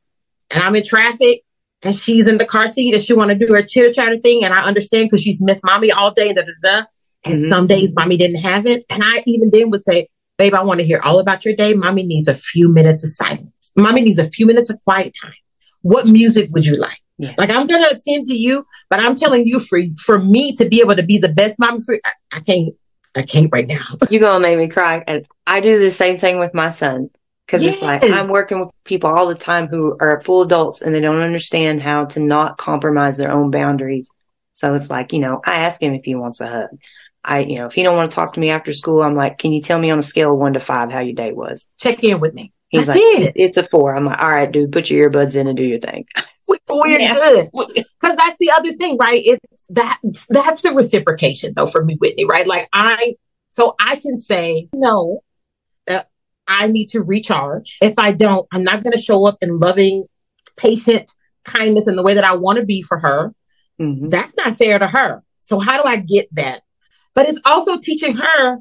and 0.51 0.63
I'm 0.63 0.75
in 0.75 0.83
traffic 0.83 1.41
and 1.81 1.95
she's 1.95 2.27
in 2.27 2.37
the 2.37 2.45
car 2.45 2.71
seat 2.71 2.93
and 2.93 3.03
she 3.03 3.13
want 3.13 3.31
to 3.31 3.35
do 3.37 3.51
her 3.53 3.63
chitter 3.63 3.91
chatter 3.91 4.17
thing 4.17 4.43
and 4.43 4.53
I 4.53 4.63
understand 4.63 5.07
because 5.09 5.21
she's 5.23 5.41
missed 5.41 5.65
mommy 5.65 5.91
all 5.91 6.11
day 6.11 6.29
and 6.29 6.37
da 6.37 6.43
da 6.43 6.51
da. 6.63 6.85
And 7.25 7.39
Mhm. 7.39 7.49
some 7.49 7.67
days 7.67 7.91
mommy 7.95 8.17
didn't 8.17 8.41
have 8.41 8.65
it. 8.65 8.85
And 8.89 9.01
I 9.03 9.23
even 9.25 9.49
then 9.49 9.69
would 9.69 9.85
say, 9.85 10.09
babe, 10.37 10.53
I 10.53 10.63
want 10.63 10.81
to 10.81 10.85
hear 10.85 10.99
all 11.03 11.19
about 11.19 11.45
your 11.45 11.55
day. 11.55 11.73
Mommy 11.73 12.03
needs 12.03 12.27
a 12.27 12.35
few 12.35 12.67
minutes 12.67 13.03
of 13.03 13.11
silence. 13.11 13.52
Mommy 13.75 14.01
needs 14.01 14.19
a 14.19 14.29
few 14.29 14.45
minutes 14.45 14.69
of 14.69 14.81
quiet 14.83 15.15
time. 15.19 15.33
what 15.81 16.07
music 16.07 16.49
would 16.51 16.65
you 16.65 16.77
like? 16.77 16.97
Yeah. 17.17 17.33
Like 17.37 17.49
I'm 17.49 17.67
gonna 17.67 17.87
attend 17.91 18.27
to 18.27 18.33
you, 18.33 18.65
but 18.89 18.99
I'm 18.99 19.15
telling 19.15 19.45
you 19.45 19.59
for 19.59 19.79
for 19.97 20.19
me 20.19 20.55
to 20.55 20.65
be 20.65 20.81
able 20.81 20.95
to 20.95 21.03
be 21.03 21.17
the 21.17 21.31
best 21.31 21.59
mom 21.59 21.81
for 21.81 21.97
I, 22.03 22.11
I 22.33 22.39
can't 22.39 22.73
I 23.15 23.23
can't 23.23 23.49
right 23.51 23.67
now. 23.67 23.83
You're 24.09 24.21
gonna 24.21 24.39
make 24.39 24.57
me 24.57 24.67
cry. 24.67 25.03
And 25.05 25.25
I 25.45 25.59
do 25.59 25.79
the 25.79 25.91
same 25.91 26.17
thing 26.17 26.39
with 26.39 26.53
my 26.53 26.69
son. 26.69 27.09
Cause 27.47 27.61
yes. 27.61 27.73
it's 27.73 27.83
like 27.83 28.03
I'm 28.03 28.29
working 28.29 28.61
with 28.61 28.69
people 28.85 29.09
all 29.09 29.27
the 29.27 29.35
time 29.35 29.67
who 29.67 29.97
are 29.99 30.21
full 30.21 30.43
adults 30.43 30.81
and 30.81 30.95
they 30.95 31.01
don't 31.01 31.17
understand 31.17 31.81
how 31.81 32.05
to 32.05 32.21
not 32.21 32.57
compromise 32.57 33.17
their 33.17 33.31
own 33.31 33.51
boundaries. 33.51 34.09
So 34.53 34.73
it's 34.75 34.89
like, 34.89 35.11
you 35.11 35.19
know, 35.19 35.41
I 35.45 35.55
ask 35.55 35.81
him 35.81 35.93
if 35.93 36.05
he 36.05 36.15
wants 36.15 36.39
a 36.39 36.47
hug. 36.47 36.69
I, 37.23 37.39
you 37.39 37.57
know, 37.57 37.65
if 37.65 37.73
he 37.73 37.83
don't 37.83 37.97
want 37.97 38.09
to 38.09 38.15
talk 38.15 38.33
to 38.33 38.39
me 38.39 38.49
after 38.49 38.71
school, 38.71 39.01
I'm 39.01 39.15
like, 39.15 39.39
can 39.39 39.51
you 39.51 39.61
tell 39.61 39.77
me 39.77 39.91
on 39.91 39.99
a 39.99 40.03
scale 40.03 40.31
of 40.31 40.39
one 40.39 40.53
to 40.53 40.59
five 40.59 40.91
how 40.91 40.99
your 40.99 41.15
day 41.15 41.33
was? 41.33 41.67
Check 41.77 42.03
in 42.03 42.21
with 42.21 42.33
me. 42.33 42.52
He's 42.73 42.87
That's 42.87 42.99
like, 42.99 43.19
it. 43.19 43.33
it's 43.35 43.57
a 43.57 43.63
four. 43.63 43.95
I'm 43.95 44.03
like, 44.03 44.19
all 44.19 44.31
right, 44.31 44.51
dude, 44.51 44.71
put 44.71 44.89
your 44.89 45.07
earbuds 45.07 45.35
in 45.35 45.45
and 45.45 45.55
do 45.55 45.63
your 45.63 45.79
thing. 45.79 46.07
We're 46.67 46.87
yeah. 46.87 47.13
good. 47.13 47.49
Because 48.01 48.17
that's 48.17 48.35
the 48.39 48.51
other 48.51 48.73
thing, 48.73 48.97
right? 48.97 49.21
It's 49.23 49.65
that 49.69 49.99
that's 50.27 50.61
the 50.61 50.73
reciprocation 50.73 51.53
though 51.55 51.67
for 51.67 51.85
me, 51.85 51.97
Whitni, 51.97 52.27
right? 52.27 52.45
Like 52.45 52.67
I 52.73 53.15
so 53.51 53.75
I 53.79 53.95
can 53.95 54.17
say 54.17 54.67
no, 54.73 55.21
that 55.85 56.09
I 56.47 56.67
need 56.67 56.87
to 56.89 57.01
recharge. 57.01 57.77
If 57.81 57.97
I 57.97 58.11
don't, 58.11 58.45
I'm 58.51 58.63
not 58.63 58.83
gonna 58.83 59.01
show 59.01 59.25
up 59.25 59.37
in 59.41 59.59
loving, 59.59 60.05
patient 60.57 61.11
kindness 61.45 61.87
in 61.87 61.95
the 61.95 62.03
way 62.03 62.15
that 62.15 62.25
I 62.25 62.35
want 62.35 62.57
to 62.57 62.65
be 62.65 62.81
for 62.81 62.99
her. 62.99 63.33
Mm-hmm. 63.79 64.09
That's 64.09 64.35
not 64.35 64.57
fair 64.57 64.79
to 64.79 64.87
her. 64.87 65.23
So 65.39 65.59
how 65.59 65.81
do 65.81 65.87
I 65.87 65.97
get 65.97 66.27
that? 66.33 66.63
But 67.13 67.29
it's 67.29 67.39
also 67.45 67.79
teaching 67.79 68.17
her 68.17 68.57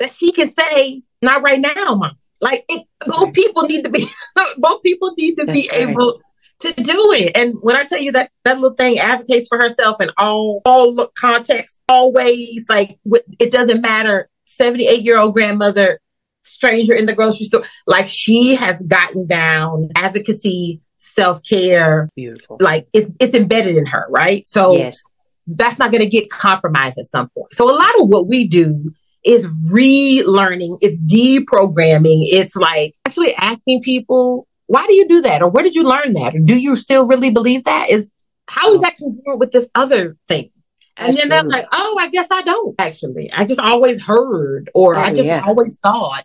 that 0.00 0.14
she 0.14 0.32
can 0.32 0.50
say, 0.50 1.02
not 1.22 1.42
right 1.42 1.60
now, 1.60 1.94
mom. 1.94 2.18
Like 2.42 2.64
it, 2.68 2.86
both 3.06 3.32
people 3.32 3.62
need 3.62 3.84
to 3.84 3.88
be, 3.88 4.10
both 4.58 4.82
people 4.82 5.14
need 5.16 5.36
to 5.36 5.46
That's 5.46 5.62
be 5.62 5.70
right. 5.72 5.88
able 5.88 6.20
to 6.60 6.72
do 6.72 7.12
it. 7.12 7.32
And 7.36 7.54
when 7.62 7.76
I 7.76 7.84
tell 7.84 8.00
you 8.00 8.12
that 8.12 8.30
that 8.44 8.58
little 8.58 8.76
thing 8.76 8.98
advocates 8.98 9.48
for 9.48 9.58
herself 9.58 10.02
in 10.02 10.10
all 10.18 10.60
all 10.64 11.06
contexts, 11.18 11.78
always 11.88 12.64
like 12.68 12.98
it 13.38 13.52
doesn't 13.52 13.80
matter. 13.80 14.28
Seventy 14.44 14.86
eight 14.86 15.02
year 15.02 15.18
old 15.18 15.34
grandmother, 15.34 16.00
stranger 16.42 16.94
in 16.94 17.06
the 17.06 17.14
grocery 17.14 17.46
store, 17.46 17.64
like 17.86 18.06
she 18.06 18.54
has 18.56 18.82
gotten 18.82 19.26
down 19.26 19.90
advocacy, 19.96 20.80
self 20.98 21.42
care. 21.48 22.08
Beautiful. 22.16 22.58
Like 22.60 22.88
it's 22.92 23.10
it's 23.20 23.34
embedded 23.34 23.76
in 23.76 23.86
her, 23.86 24.06
right? 24.10 24.46
So 24.46 24.76
yes. 24.76 25.02
that's 25.46 25.78
not 25.78 25.92
going 25.92 26.02
to 26.02 26.10
get 26.10 26.28
compromised 26.28 26.98
at 26.98 27.06
some 27.06 27.30
point. 27.30 27.52
So 27.52 27.70
a 27.70 27.74
lot 27.74 28.00
of 28.00 28.08
what 28.08 28.26
we 28.26 28.46
do 28.46 28.92
is 29.24 29.46
relearning, 29.46 30.78
it's 30.80 31.00
deprogramming, 31.00 32.26
it's 32.30 32.56
like 32.56 32.94
actually 33.06 33.34
asking 33.34 33.82
people, 33.82 34.46
why 34.66 34.86
do 34.86 34.94
you 34.94 35.06
do 35.08 35.20
that? 35.22 35.42
Or 35.42 35.50
where 35.50 35.64
did 35.64 35.74
you 35.74 35.84
learn 35.84 36.14
that? 36.14 36.34
Or 36.34 36.38
do 36.38 36.58
you 36.58 36.76
still 36.76 37.06
really 37.06 37.30
believe 37.30 37.64
that? 37.64 37.90
Is 37.90 38.06
how 38.48 38.72
is 38.72 38.78
oh. 38.78 38.80
that 38.80 38.96
congruent 38.98 39.40
with 39.40 39.52
this 39.52 39.68
other 39.74 40.16
thing? 40.28 40.50
And 40.96 41.08
Absolutely. 41.08 41.28
then 41.30 41.48
they're 41.48 41.58
like, 41.60 41.68
oh, 41.72 41.96
I 41.98 42.10
guess 42.10 42.28
I 42.30 42.42
don't 42.42 42.74
actually. 42.78 43.30
I 43.32 43.44
just 43.44 43.60
always 43.60 44.02
heard 44.02 44.70
or 44.74 44.96
oh, 44.96 45.00
I 45.00 45.12
just 45.14 45.26
yeah. 45.26 45.42
always 45.46 45.78
thought. 45.78 46.24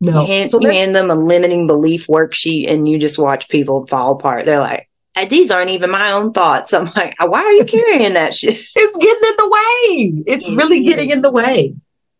No. 0.00 0.20
You 0.20 0.26
hand, 0.26 0.50
so 0.50 0.60
you 0.60 0.68
hand 0.68 0.94
them 0.94 1.10
a 1.10 1.14
limiting 1.14 1.66
belief 1.66 2.06
worksheet 2.06 2.70
and 2.70 2.86
you 2.86 2.98
just 2.98 3.18
watch 3.18 3.48
people 3.48 3.86
fall 3.86 4.12
apart. 4.12 4.44
They're 4.44 4.60
like, 4.60 4.88
uh, 5.16 5.24
these 5.24 5.50
aren't 5.50 5.70
even 5.70 5.90
my 5.90 6.12
own 6.12 6.32
thoughts. 6.32 6.72
I'm 6.74 6.84
like, 6.94 7.14
why 7.18 7.40
are 7.40 7.52
you 7.52 7.64
carrying 7.64 8.14
that 8.14 8.34
shit? 8.34 8.58
It's 8.58 8.96
getting 8.96 9.28
in 9.28 9.36
the 9.36 9.48
way. 9.50 10.22
It's 10.26 10.48
really 10.50 10.82
getting 10.82 11.10
in 11.10 11.22
the 11.22 11.32
way. 11.32 11.74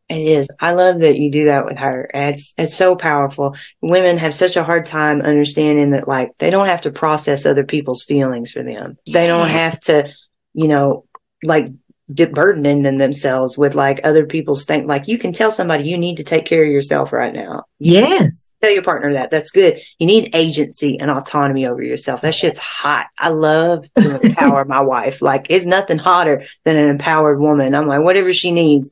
It 0.09 0.21
is. 0.21 0.49
I 0.61 0.73
love 0.73 1.01
that 1.01 1.17
you 1.17 1.31
do 1.33 1.47
that 1.47 1.65
with 1.65 1.79
her. 1.79 2.09
It's 2.15 2.55
it's 2.57 2.77
so 2.77 2.95
powerful. 2.95 3.57
Women 3.81 4.19
have 4.19 4.35
such 4.35 4.57
a 4.57 4.63
hard 4.63 4.87
time 4.87 5.21
understanding 5.21 5.91
that 5.91 6.07
like 6.07 6.31
they 6.39 6.51
don't 6.51 6.67
have 6.67 6.83
to 6.83 6.93
process 6.93 7.45
other 7.45 7.65
people's 7.65 8.05
feelings 8.05 8.53
for 8.53 8.63
them. 8.63 8.99
They 9.07 9.27
don't 9.27 9.49
have 9.49 9.81
to, 9.83 10.09
you 10.55 10.69
know, 10.69 11.07
like 11.43 11.69
burdening 12.09 12.83
them 12.83 12.99
themselves 12.99 13.59
with 13.59 13.75
like 13.75 14.01
other 14.05 14.27
people's 14.27 14.65
think 14.65 14.87
like 14.87 15.09
you 15.09 15.19
can 15.19 15.33
tell 15.33 15.51
somebody 15.51 15.89
you 15.89 15.99
need 15.99 16.19
to 16.19 16.25
take 16.25 16.45
care 16.45 16.63
of 16.63 16.71
yourself 16.71 17.13
right 17.13 17.35
now. 17.35 17.65
Yes. 17.81 18.45
Tell 18.63 18.71
your 18.71 18.83
partner 18.83 19.13
that. 19.15 19.31
That's 19.31 19.51
good. 19.51 19.83
You 19.99 20.07
need 20.07 20.35
agency 20.35 20.99
and 20.99 21.11
autonomy 21.11 21.67
over 21.67 21.83
yourself. 21.83 22.23
That 22.23 22.35
shit's 22.35 22.59
hot. 22.59 23.07
I 23.19 23.29
love 23.31 23.93
to 23.95 24.21
empower 24.25 24.65
my 24.65 24.81
wife. 24.81 25.21
Like 25.21 25.49
it's 25.51 25.67
nothing 25.67 25.99
hotter 25.99 26.45
than 26.65 26.77
an 26.77 26.89
empowered 26.89 27.41
woman. 27.41 27.75
I'm 27.75 27.89
like, 27.89 28.03
whatever 28.03 28.33
she 28.33 28.53
needs, 28.53 28.91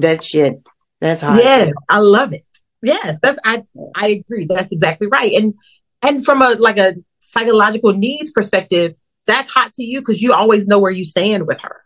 that 0.00 0.24
shit. 0.24 0.62
That's 1.00 1.22
hot. 1.22 1.38
Yes, 1.38 1.72
I 1.88 1.98
love 1.98 2.32
it. 2.32 2.44
Yes, 2.82 3.18
that's 3.22 3.38
I 3.44 3.64
I 3.94 4.08
agree. 4.08 4.46
That's 4.46 4.72
exactly 4.72 5.08
right. 5.08 5.32
And 5.32 5.54
and 6.02 6.24
from 6.24 6.42
a 6.42 6.50
like 6.50 6.78
a 6.78 6.94
psychological 7.20 7.92
needs 7.92 8.30
perspective, 8.30 8.94
that's 9.26 9.50
hot 9.50 9.74
to 9.74 9.84
you 9.84 10.00
because 10.00 10.22
you 10.22 10.32
always 10.32 10.66
know 10.66 10.78
where 10.78 10.90
you 10.90 11.04
stand 11.04 11.46
with 11.46 11.60
her. 11.60 11.82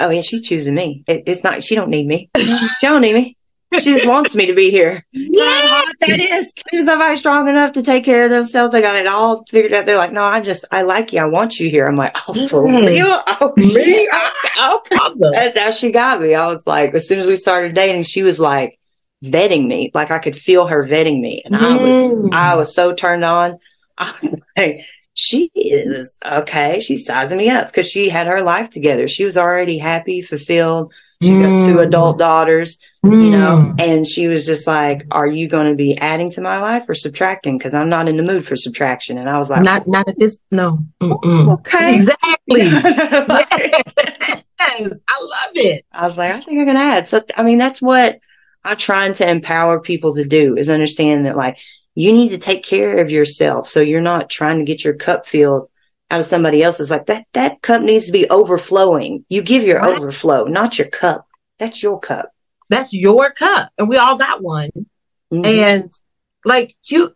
Oh 0.00 0.10
yeah, 0.10 0.20
she's 0.20 0.46
choosing 0.46 0.74
me. 0.74 1.04
It, 1.08 1.24
it's 1.26 1.42
not. 1.42 1.62
She 1.62 1.74
don't 1.74 1.90
need 1.90 2.06
me. 2.06 2.30
she 2.36 2.86
don't 2.86 3.02
need 3.02 3.14
me. 3.14 3.36
She 3.74 3.92
just 3.92 4.06
wants 4.06 4.34
me 4.34 4.46
to 4.46 4.54
be 4.54 4.70
here. 4.70 5.04
Yeah, 5.12 5.82
that 6.00 6.20
is. 6.20 6.52
Somebody 6.84 7.16
strong 7.16 7.48
enough 7.48 7.72
to 7.72 7.82
take 7.82 8.04
care 8.04 8.24
of 8.24 8.30
themselves, 8.30 8.72
they 8.72 8.80
got 8.80 8.96
it 8.96 9.06
all 9.06 9.44
figured 9.46 9.72
out. 9.72 9.86
They're 9.86 9.96
like, 9.96 10.12
no, 10.12 10.22
I 10.22 10.40
just, 10.40 10.64
I 10.70 10.82
like 10.82 11.12
you. 11.12 11.20
I 11.20 11.26
want 11.26 11.58
you 11.58 11.68
here. 11.68 11.86
I'm 11.86 11.96
like, 11.96 12.16
oh, 12.28 12.48
for 12.48 12.64
real? 12.64 13.20
Oh, 13.40 13.52
me? 13.56 14.08
Oh, 14.56 14.82
That's 15.32 15.58
how 15.58 15.70
she 15.70 15.90
got 15.90 16.20
me. 16.20 16.34
I 16.34 16.46
was 16.46 16.66
like, 16.66 16.94
as 16.94 17.08
soon 17.08 17.18
as 17.18 17.26
we 17.26 17.36
started 17.36 17.74
dating, 17.74 18.02
she 18.04 18.22
was 18.22 18.38
like 18.38 18.78
vetting 19.24 19.66
me. 19.66 19.90
Like 19.94 20.10
I 20.10 20.18
could 20.18 20.36
feel 20.36 20.66
her 20.66 20.84
vetting 20.84 21.20
me. 21.20 21.42
And 21.44 21.56
I 21.56 21.76
was, 21.76 21.96
mm. 21.96 22.32
I 22.32 22.56
was 22.56 22.74
so 22.74 22.94
turned 22.94 23.24
on. 23.24 23.58
I 23.98 24.14
was 24.22 24.40
like, 24.56 24.80
she 25.14 25.50
is 25.54 26.16
okay. 26.24 26.78
She's 26.78 27.04
sizing 27.04 27.38
me 27.38 27.50
up 27.50 27.66
because 27.66 27.88
she 27.88 28.08
had 28.08 28.28
her 28.28 28.42
life 28.42 28.70
together. 28.70 29.08
She 29.08 29.24
was 29.24 29.36
already 29.36 29.78
happy, 29.78 30.22
fulfilled 30.22 30.92
She's 31.20 31.36
got 31.36 31.60
two 31.62 31.74
mm. 31.74 31.84
adult 31.84 32.16
daughters, 32.16 32.78
mm. 33.04 33.24
you 33.24 33.30
know, 33.30 33.56
mm. 33.56 33.80
and 33.80 34.06
she 34.06 34.28
was 34.28 34.46
just 34.46 34.68
like, 34.68 35.04
"Are 35.10 35.26
you 35.26 35.48
going 35.48 35.68
to 35.68 35.74
be 35.74 35.98
adding 35.98 36.30
to 36.30 36.40
my 36.40 36.60
life 36.60 36.88
or 36.88 36.94
subtracting? 36.94 37.58
Because 37.58 37.74
I'm 37.74 37.88
not 37.88 38.08
in 38.08 38.16
the 38.16 38.22
mood 38.22 38.46
for 38.46 38.54
subtraction." 38.54 39.18
And 39.18 39.28
I 39.28 39.36
was 39.36 39.50
like, 39.50 39.64
"Not, 39.64 39.88
not 39.88 40.08
at 40.08 40.16
this. 40.16 40.38
No. 40.52 40.78
Mm-mm. 41.00 41.52
Okay, 41.54 41.96
exactly. 41.96 42.60
yes. 44.60 44.92
I 45.08 45.20
love 45.20 45.52
it. 45.54 45.84
I 45.92 46.06
was 46.06 46.16
like, 46.16 46.34
I 46.34 46.40
think 46.40 46.60
I 46.60 46.64
can 46.64 46.76
add. 46.76 47.08
So, 47.08 47.20
I 47.36 47.42
mean, 47.42 47.58
that's 47.58 47.82
what 47.82 48.20
I'm 48.64 48.76
trying 48.76 49.14
to 49.14 49.28
empower 49.28 49.80
people 49.80 50.14
to 50.14 50.24
do 50.24 50.56
is 50.56 50.70
understand 50.70 51.26
that, 51.26 51.36
like, 51.36 51.58
you 51.96 52.12
need 52.12 52.28
to 52.28 52.38
take 52.38 52.62
care 52.62 52.98
of 52.98 53.10
yourself, 53.10 53.66
so 53.66 53.80
you're 53.80 54.00
not 54.00 54.30
trying 54.30 54.58
to 54.58 54.64
get 54.64 54.84
your 54.84 54.94
cup 54.94 55.26
filled 55.26 55.68
out 56.10 56.20
of 56.20 56.26
somebody 56.26 56.62
else's 56.62 56.90
like 56.90 57.06
that 57.06 57.26
that 57.34 57.60
cup 57.62 57.82
needs 57.82 58.06
to 58.06 58.12
be 58.12 58.28
overflowing. 58.30 59.24
You 59.28 59.42
give 59.42 59.64
your 59.64 59.80
right. 59.80 59.98
overflow 59.98 60.44
not 60.44 60.78
your 60.78 60.88
cup. 60.88 61.26
That's 61.58 61.82
your 61.82 62.00
cup. 62.00 62.30
That's 62.70 62.92
your 62.92 63.30
cup. 63.32 63.70
And 63.78 63.88
we 63.88 63.96
all 63.96 64.16
got 64.16 64.42
one. 64.42 64.70
Mm-hmm. 65.30 65.44
and 65.44 65.92
like 66.46 66.74
you 66.84 67.12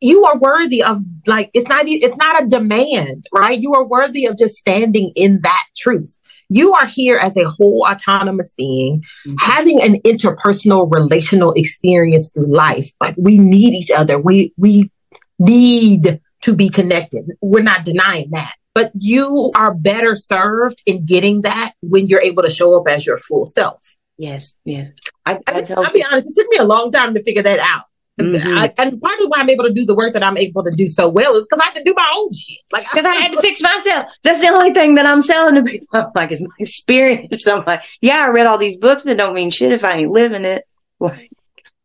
you 0.00 0.24
are 0.26 0.38
worthy 0.38 0.84
of 0.84 1.02
like 1.26 1.50
it's 1.54 1.68
not 1.68 1.88
it's 1.88 2.16
not 2.16 2.44
a 2.44 2.46
demand 2.46 3.26
right? 3.32 3.60
You 3.60 3.74
are 3.74 3.84
worthy 3.84 4.26
of 4.26 4.38
just 4.38 4.54
standing 4.56 5.12
in 5.16 5.40
that 5.42 5.64
truth. 5.76 6.16
You 6.48 6.72
are 6.74 6.86
here 6.86 7.18
as 7.18 7.36
a 7.36 7.48
whole 7.48 7.84
autonomous 7.88 8.54
being 8.54 9.02
mm-hmm. 9.26 9.34
having 9.40 9.82
an 9.82 9.96
interpersonal 10.02 10.88
relational 10.92 11.52
experience 11.54 12.30
through 12.30 12.54
life. 12.54 12.90
Like 13.00 13.16
we 13.18 13.38
need 13.38 13.74
each 13.74 13.90
other. 13.90 14.18
We 14.18 14.52
we 14.56 14.92
need 15.40 16.20
to 16.42 16.54
be 16.54 16.68
connected. 16.68 17.26
We're 17.40 17.62
not 17.62 17.84
denying 17.84 18.30
that. 18.30 18.54
But 18.74 18.92
you 18.94 19.50
are 19.56 19.74
better 19.74 20.14
served 20.14 20.80
in 20.86 21.04
getting 21.04 21.42
that 21.42 21.72
when 21.80 22.06
you're 22.06 22.20
able 22.20 22.44
to 22.44 22.50
show 22.50 22.78
up 22.78 22.86
as 22.88 23.04
your 23.04 23.18
full 23.18 23.44
self. 23.46 23.96
Yes, 24.18 24.56
yes. 24.64 24.92
I, 25.26 25.40
I, 25.46 25.64
I 25.68 25.80
will 25.80 25.90
be 25.90 26.04
honest, 26.04 26.30
it 26.30 26.34
took 26.36 26.48
me 26.50 26.58
a 26.58 26.64
long 26.64 26.92
time 26.92 27.14
to 27.14 27.22
figure 27.22 27.42
that 27.42 27.58
out. 27.60 27.84
Mm-hmm. 28.20 28.58
I, 28.58 28.74
and 28.78 29.00
part 29.00 29.20
of 29.20 29.28
why 29.28 29.38
I'm 29.38 29.50
able 29.50 29.64
to 29.64 29.72
do 29.72 29.84
the 29.84 29.94
work 29.94 30.12
that 30.14 30.24
I'm 30.24 30.36
able 30.36 30.64
to 30.64 30.72
do 30.72 30.88
so 30.88 31.08
well 31.08 31.36
is 31.36 31.46
because 31.48 31.60
I 31.60 31.66
had 31.66 31.76
to 31.76 31.84
do 31.84 31.94
my 31.96 32.14
own 32.16 32.32
shit. 32.32 32.58
Like 32.72 32.84
because 32.90 33.06
I, 33.06 33.10
I, 33.10 33.14
had 33.14 33.32
to 33.32 33.40
fix 33.40 33.62
myself. 33.62 34.12
That's 34.24 34.40
the 34.40 34.48
only 34.48 34.72
thing 34.72 34.94
that 34.94 35.06
I'm 35.06 35.22
selling 35.22 35.54
to 35.54 35.62
people. 35.62 35.86
I'm 35.92 36.06
like 36.14 36.32
it's 36.32 36.40
my 36.40 36.48
experience. 36.58 37.46
I'm 37.46 37.64
like, 37.64 37.82
yeah, 38.00 38.24
I 38.26 38.28
read 38.28 38.46
all 38.46 38.58
these 38.58 38.76
books 38.76 39.04
that 39.04 39.18
don't 39.18 39.34
mean 39.34 39.50
shit 39.50 39.70
if 39.70 39.84
I 39.84 39.98
ain't 39.98 40.10
living 40.10 40.44
it. 40.44 40.64
Like 41.00 41.30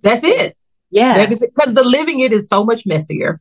that's 0.02 0.26
it. 0.26 0.58
Yeah, 0.90 1.28
because 1.28 1.76
the 1.76 1.84
living 1.84 2.22
it 2.22 2.32
is 2.32 2.50
so 2.50 2.66
much 2.66 2.84
messier. 2.84 3.40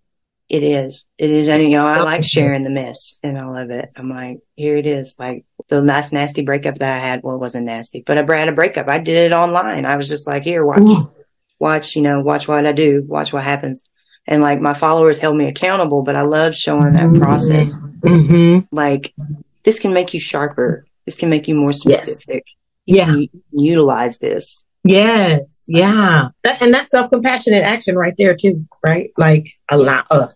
It 0.52 0.62
is. 0.62 1.06
It 1.16 1.30
is. 1.30 1.48
And, 1.48 1.62
you 1.62 1.70
know, 1.70 1.86
I 1.86 2.02
like 2.02 2.24
sharing 2.24 2.62
the 2.62 2.68
mess 2.68 3.18
and 3.22 3.40
all 3.40 3.56
of 3.56 3.70
it. 3.70 3.88
I'm 3.96 4.10
like, 4.10 4.40
here 4.54 4.76
it 4.76 4.84
is. 4.84 5.14
Like 5.18 5.46
the 5.68 5.80
last 5.80 6.12
nasty 6.12 6.42
breakup 6.42 6.78
that 6.78 6.92
I 6.92 6.98
had, 6.98 7.22
well, 7.22 7.36
it 7.36 7.40
wasn't 7.40 7.64
nasty, 7.64 8.02
but 8.06 8.18
I 8.18 8.38
had 8.38 8.50
a 8.50 8.52
breakup. 8.52 8.86
I 8.86 8.98
did 8.98 9.32
it 9.32 9.34
online. 9.34 9.86
I 9.86 9.96
was 9.96 10.08
just 10.08 10.26
like, 10.26 10.42
here, 10.42 10.62
watch, 10.62 10.82
Ooh. 10.82 11.10
watch, 11.58 11.96
you 11.96 12.02
know, 12.02 12.20
watch 12.20 12.46
what 12.46 12.66
I 12.66 12.72
do, 12.72 13.02
watch 13.08 13.32
what 13.32 13.44
happens. 13.44 13.82
And 14.26 14.42
like 14.42 14.60
my 14.60 14.74
followers 14.74 15.18
held 15.18 15.38
me 15.38 15.48
accountable, 15.48 16.02
but 16.02 16.16
I 16.16 16.22
love 16.22 16.54
showing 16.54 16.92
that 16.92 17.14
process. 17.14 17.74
Mm-hmm. 18.00 18.66
Like 18.76 19.14
this 19.62 19.78
can 19.78 19.94
make 19.94 20.12
you 20.12 20.20
sharper. 20.20 20.84
This 21.06 21.16
can 21.16 21.30
make 21.30 21.48
you 21.48 21.54
more 21.54 21.72
specific. 21.72 22.44
Yes. 22.84 23.08
Yeah. 23.08 23.26
utilize 23.52 24.18
this. 24.18 24.66
Yes. 24.84 25.64
Yeah. 25.66 26.28
That, 26.44 26.60
and 26.60 26.74
that's 26.74 26.90
self 26.90 27.10
compassionate 27.10 27.64
action 27.64 27.96
right 27.96 28.14
there 28.18 28.36
too, 28.36 28.68
right? 28.84 29.12
Like 29.16 29.48
allow, 29.70 30.04
uh, 30.10 30.28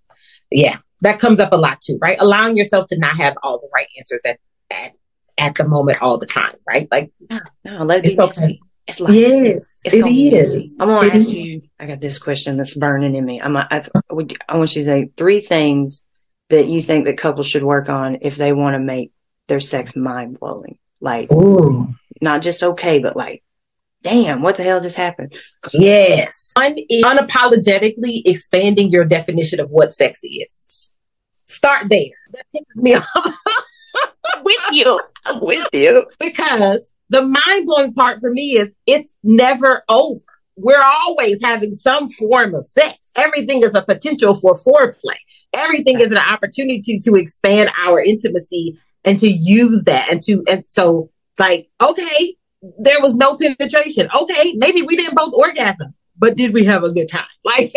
yeah, 0.51 0.79
that 1.03 1.21
comes 1.21 1.41
up 1.41 1.53
a 1.53 1.57
lot 1.57 1.81
too, 1.81 1.99
right? 2.01 2.17
Allowing 2.21 2.57
yourself 2.57 2.87
to 2.89 2.99
not 2.99 3.17
have 3.17 3.37
all 3.43 3.59
the 3.59 3.69
right 3.75 3.89
answers 3.99 4.23
at 4.27 4.39
at, 4.71 4.93
at 5.39 5.55
the 5.55 5.69
moment 5.69 6.03
all 6.03 6.19
the 6.19 6.27
time, 6.27 6.55
right? 6.67 6.89
Like 6.91 7.13
no, 7.31 7.41
no, 7.65 7.85
let 7.85 8.05
it 8.05 8.07
it's 8.07 8.17
be 8.17 8.23
okay. 8.23 8.61
It's 8.89 9.01
like 9.01 9.15
yes, 9.15 9.67
it's 9.85 9.95
it 9.95 10.01
gonna 10.01 10.13
be 10.13 10.77
I'm 10.79 10.89
gonna 10.89 11.07
It 11.09 11.15
ask 11.15 11.29
is. 11.29 11.35
you. 11.37 11.63
I 11.81 11.87
got 11.87 12.01
this 12.01 12.19
question 12.19 12.57
that's 12.57 12.75
burning 12.75 13.17
in 13.17 13.25
me. 13.25 13.41
I'm. 13.41 13.57
I, 13.57 13.67
I, 13.71 13.83
would- 14.11 14.37
I 14.49 14.57
want 14.57 14.77
you 14.77 14.85
to 14.85 14.91
say 14.91 15.11
three 15.17 15.41
things 15.41 16.05
that 16.51 16.69
you 16.69 16.81
think 16.81 17.05
that 17.07 17.17
couples 17.19 17.49
should 17.49 17.65
work 17.65 17.89
on 17.89 18.19
if 18.23 18.37
they 18.37 18.53
want 18.53 18.75
to 18.75 18.79
make 18.79 19.11
their 19.49 19.59
sex 19.59 19.97
mind 19.97 20.39
blowing. 20.39 20.79
Like 21.01 21.33
Ooh, 21.33 21.95
not 22.23 22.43
just 22.43 22.63
okay, 22.63 23.01
but 23.01 23.17
like, 23.17 23.43
damn, 24.07 24.40
what 24.40 24.57
the 24.57 24.62
hell 24.62 24.81
just 24.81 24.97
happened? 24.97 25.35
yes. 25.73 26.53
One 26.55 26.77
is 26.88 27.03
unapologetically 27.03 28.23
expanding 28.25 28.90
your 28.90 29.05
definition 29.05 29.59
of 29.59 29.71
what 29.71 29.95
sex 29.95 30.21
is. 30.23 30.90
Start 31.33 31.88
there. 31.90 32.11
That 32.33 32.47
pisses 32.55 32.77
me 32.77 32.95
off. 32.95 33.07
with 34.45 34.61
you, 34.71 35.01
I'm 35.25 35.40
with 35.40 35.66
you. 35.73 36.07
because 36.21 36.88
the 37.09 37.23
mind 37.23 37.66
blowing 37.66 37.95
part 37.95 38.21
for 38.21 38.31
me 38.31 38.53
is 38.53 38.73
it's 38.87 39.12
never 39.25 39.83
over. 39.88 40.21
We're 40.57 40.83
always 40.83 41.42
having 41.42 41.75
some 41.75 42.07
form 42.07 42.55
of 42.55 42.64
sex. 42.64 42.97
Everything 43.16 43.62
is 43.62 43.75
a 43.75 43.83
potential 43.83 44.35
for 44.35 44.57
foreplay. 44.57 45.19
Everything 45.53 46.01
is 46.01 46.12
an 46.12 46.19
opportunity 46.19 46.99
to 47.01 47.14
expand 47.16 47.71
our 47.85 48.01
intimacy 48.01 48.79
and 49.05 49.19
to 49.19 49.29
use 49.29 49.85
that. 49.85 50.11
And 50.11 50.23
to, 50.23 50.45
and 50.49 50.64
so 50.66 51.11
like, 51.38 51.69
okay, 51.81 52.37
there 52.79 53.01
was 53.01 53.15
no 53.15 53.37
penetration. 53.37 54.09
Okay, 54.23 54.55
maybe 54.57 54.83
we 54.83 54.97
didn't 54.97 55.15
both 55.15 55.35
orgasm, 55.35 55.95
but 56.19 56.37
did 56.37 56.53
we 56.53 56.65
have 56.65 56.85
a 56.85 56.93
good 56.93 57.09
time? 57.09 57.25
Like, 57.45 57.73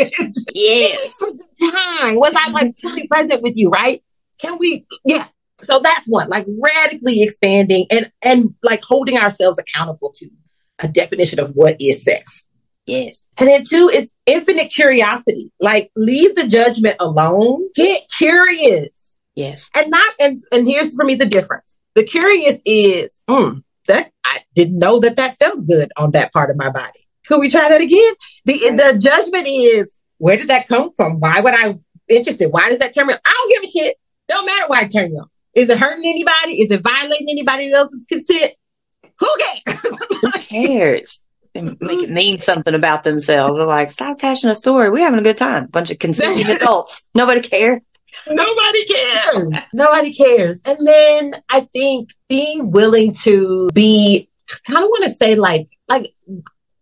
Yes. 0.54 1.20
time? 1.62 2.16
Was 2.16 2.34
I 2.36 2.50
like 2.52 2.74
fully 2.82 3.08
present 3.08 3.42
with 3.42 3.54
you, 3.56 3.70
right? 3.70 4.04
Can 4.42 4.58
we, 4.58 4.86
yeah. 5.06 5.28
So 5.62 5.80
that's 5.80 6.08
one, 6.08 6.30
like 6.30 6.48
radically 6.62 7.22
expanding 7.22 7.86
and, 7.92 8.12
and 8.22 8.56
like 8.64 8.82
holding 8.84 9.18
ourselves 9.18 9.60
accountable 9.60 10.12
to 10.16 10.30
a 10.80 10.88
definition 10.88 11.40
of 11.40 11.52
what 11.52 11.76
is 11.80 12.04
sex. 12.04 12.48
Yes. 12.86 13.28
And 13.38 13.48
then 13.50 13.64
two 13.64 13.90
is 13.94 14.10
infinite 14.26 14.72
curiosity. 14.72 15.52
Like 15.60 15.92
leave 15.96 16.36
the 16.36 16.48
judgment 16.48 16.96
alone. 17.00 17.68
Get 17.76 18.02
curious. 18.18 18.90
Yes. 19.36 19.70
And 19.76 19.92
not, 19.92 20.14
and, 20.20 20.40
and 20.52 20.68
here's 20.68 20.96
for 20.96 21.06
me 21.06 21.16
the 21.16 21.26
difference. 21.26 21.78
The 21.96 22.04
curious 22.04 22.60
is, 22.66 23.22
mm, 23.30 23.64
that 23.90 24.12
I 24.24 24.40
didn't 24.56 24.80
know 24.80 25.00
that 25.00 25.18
that 25.18 25.38
felt 25.38 25.68
good 25.68 25.92
on 25.98 26.12
that 26.12 26.34
part 26.34 26.50
of 26.50 26.58
my 26.58 26.70
body. 26.70 27.00
Could 27.28 27.40
we 27.40 27.50
try 27.52 27.70
that 27.70 27.82
again? 27.82 28.14
The, 28.46 28.58
the 28.72 28.98
judgment 29.00 29.46
is, 29.48 30.00
where 30.18 30.38
did 30.38 30.48
that 30.48 30.68
come 30.68 30.92
from? 30.96 31.20
Why 31.20 31.42
would 31.42 31.54
I 31.54 31.78
interested? 32.08 32.48
Why 32.48 32.70
does 32.70 32.80
that 32.80 32.94
turn 32.94 33.08
me 33.08 33.14
on? 33.14 33.20
I 33.24 33.34
don't 33.38 33.52
give 33.52 33.70
a 33.70 33.72
shit. 33.72 33.98
Don't 34.28 34.46
matter 34.46 34.66
why 34.68 34.82
it 34.84 34.92
turned 34.92 35.12
you 35.12 35.20
on. 35.20 35.30
Is 35.54 35.70
it 35.70 35.78
hurting 35.78 36.08
anybody? 36.08 36.62
Is 36.62 36.72
it 36.72 36.82
violating 36.82 37.28
anybody 37.30 37.72
else's 37.72 38.06
consent? 38.06 38.54
Who 39.20 39.28
cares? 39.66 39.98
Who 40.22 40.32
cares? 40.32 41.28
Make 41.56 41.74
it 41.82 42.10
mean 42.10 42.40
something 42.40 42.74
about 42.74 43.04
themselves. 43.04 43.58
They're 43.58 43.68
like, 43.68 43.90
stop 43.90 44.18
attaching 44.18 44.50
a 44.50 44.56
story. 44.56 44.90
We're 44.90 45.04
having 45.04 45.20
a 45.20 45.24
good 45.24 45.38
time. 45.38 45.68
Bunch 45.68 45.92
of 45.92 46.00
consenting 46.00 46.48
adults. 46.56 47.10
Nobody 47.16 47.42
cares. 47.42 47.82
Nobody 48.30 48.86
cares. 48.86 49.50
Nobody 49.74 50.14
cares. 50.14 50.60
And 50.66 50.86
then 50.88 51.36
I 51.50 51.62
think 51.74 52.12
being 52.28 52.72
willing 52.72 53.14
to 53.24 53.70
be, 53.74 54.30
I 54.52 54.56
kind 54.66 54.84
of 54.84 54.90
want 54.90 55.06
to 55.06 55.14
say 55.14 55.36
like, 55.36 55.68
like 55.88 56.14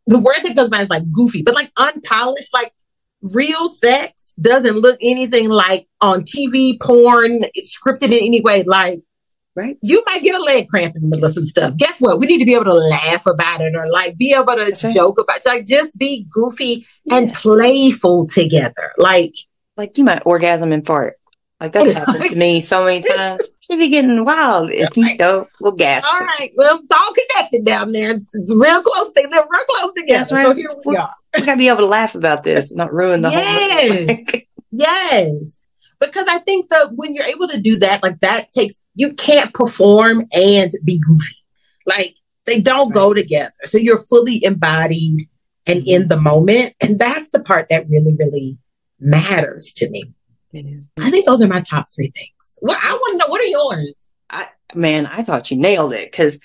the 0.06 0.20
word 0.20 0.38
that 0.44 0.56
goes 0.56 0.70
by 0.70 0.82
is 0.82 0.90
like 0.90 1.10
goofy, 1.12 1.42
but 1.42 1.54
like 1.56 1.72
unpolished, 1.78 2.54
like 2.54 2.74
real 3.22 3.68
sex 3.70 4.34
doesn't 4.40 4.78
look 4.78 4.98
anything 5.02 5.50
like 5.50 5.88
on 6.02 6.22
TV, 6.24 6.80
porn, 6.82 7.40
it's 7.54 7.78
scripted 7.78 8.08
in 8.08 8.14
any 8.26 8.42
way. 8.42 8.64
Like, 8.64 9.02
Right. 9.56 9.76
you 9.82 10.04
might 10.06 10.22
get 10.22 10.40
a 10.40 10.44
leg 10.44 10.70
cramp 10.70 10.96
in 10.96 11.02
the 11.02 11.08
middle 11.08 11.26
of 11.26 11.34
some 11.34 11.48
stuff. 11.48 11.76
Guess 11.78 12.00
what? 12.00 12.20
We 12.20 12.28
need 12.28 12.38
to 12.38 12.46
be 12.46 12.54
able 12.54 12.66
to 12.66 12.74
laugh 12.76 13.26
about 13.26 13.60
it 13.60 13.74
or 13.76 13.90
like 13.92 14.16
be 14.16 14.32
able 14.32 14.56
to 14.56 14.66
That's 14.66 14.84
right. 14.84 14.94
joke 14.94 15.20
about 15.20 15.38
it. 15.38 15.46
Like 15.48 15.66
just 15.66 15.98
be 15.98 16.28
goofy 16.30 16.86
and 17.10 17.34
playful 17.34 18.28
together. 18.28 18.92
Like, 19.00 19.34
Like 19.78 19.98
you 19.98 20.04
might 20.04 20.24
orgasm 20.26 20.72
and 20.72 20.86
fart. 20.86 21.18
Like 21.60 21.74
that 21.74 21.88
oh, 21.88 21.94
happens 21.94 22.30
to 22.30 22.36
me 22.36 22.62
so 22.62 22.86
many 22.86 23.08
times. 23.08 23.44
Should 23.62 23.80
be 23.80 23.90
getting 23.90 24.24
wild 24.26 24.70
if 24.70 24.96
you 24.96 25.18
go, 25.18 25.48
we'll 25.60 25.72
gas. 25.72 26.06
All 26.06 26.20
right. 26.20 26.52
Well, 26.56 26.80
it's 26.84 26.94
all 26.94 27.14
connected 27.14 27.66
down 27.66 27.92
there. 27.92 28.12
It's, 28.12 28.30
it's 28.34 28.56
real 28.56 28.82
close. 28.84 29.12
They 29.14 29.24
live 29.24 29.46
real 29.50 29.66
close 29.66 29.92
together. 29.96 30.20
That's 30.20 30.32
right. 30.32 30.46
So 30.46 30.54
here 30.54 30.70
we 30.86 30.96
are. 30.98 31.14
We 31.36 31.46
gotta 31.46 31.58
be 31.58 31.68
able 31.68 31.80
to 31.80 31.88
laugh 31.88 32.16
about 32.16 32.44
this, 32.44 32.72
not 32.72 32.94
ruin 32.94 33.22
the 33.22 33.30
Yes. 33.30 34.08
whole. 34.08 34.42
Yes. 34.70 35.64
Because 36.00 36.28
I 36.28 36.40
think 36.40 36.70
that 36.70 36.94
when 36.94 37.16
you're 37.16 37.26
able 37.26 37.48
to 37.48 37.60
do 37.60 37.80
that, 37.80 38.04
like 38.04 38.20
that 38.20 38.52
takes, 38.52 38.80
you 38.94 39.14
can't 39.14 39.52
perform 39.54 40.28
and 40.32 40.72
be 40.84 41.00
goofy. 41.00 41.36
Like 41.88 42.16
they 42.46 42.62
don't 42.62 42.90
That's 42.90 43.00
go 43.00 43.14
together. 43.14 43.54
So 43.66 43.80
you're 43.80 43.98
fully 43.98 44.44
embodied 44.44 45.22
and 45.66 45.88
in 45.88 46.04
mm-hmm. 46.04 46.08
the 46.10 46.22
moment. 46.22 46.76
And 46.80 47.00
that's 47.00 47.32
the 47.32 47.40
part 47.40 47.70
that 47.70 47.90
really, 47.90 48.16
really 48.20 48.60
matters 49.00 49.74
to 49.78 49.90
me. 49.90 50.14
It 50.54 50.66
is. 50.66 50.90
I 51.00 51.12
think 51.12 51.26
those 51.26 51.42
are 51.42 51.48
my 51.48 51.62
top 51.62 51.88
three 51.94 52.10
things. 52.10 52.60
Well, 52.62 52.78
I 52.82 52.94
want 52.94 53.14
to 53.14 53.18
know 53.18 53.32
what 53.32 53.42
are 53.42 53.46
yours? 53.46 53.94
I, 54.30 54.48
man, 54.74 55.06
I 55.06 55.24
thought 55.24 55.52
you 55.52 55.58
nailed 55.58 55.94
it 55.94 56.12
because 56.12 56.40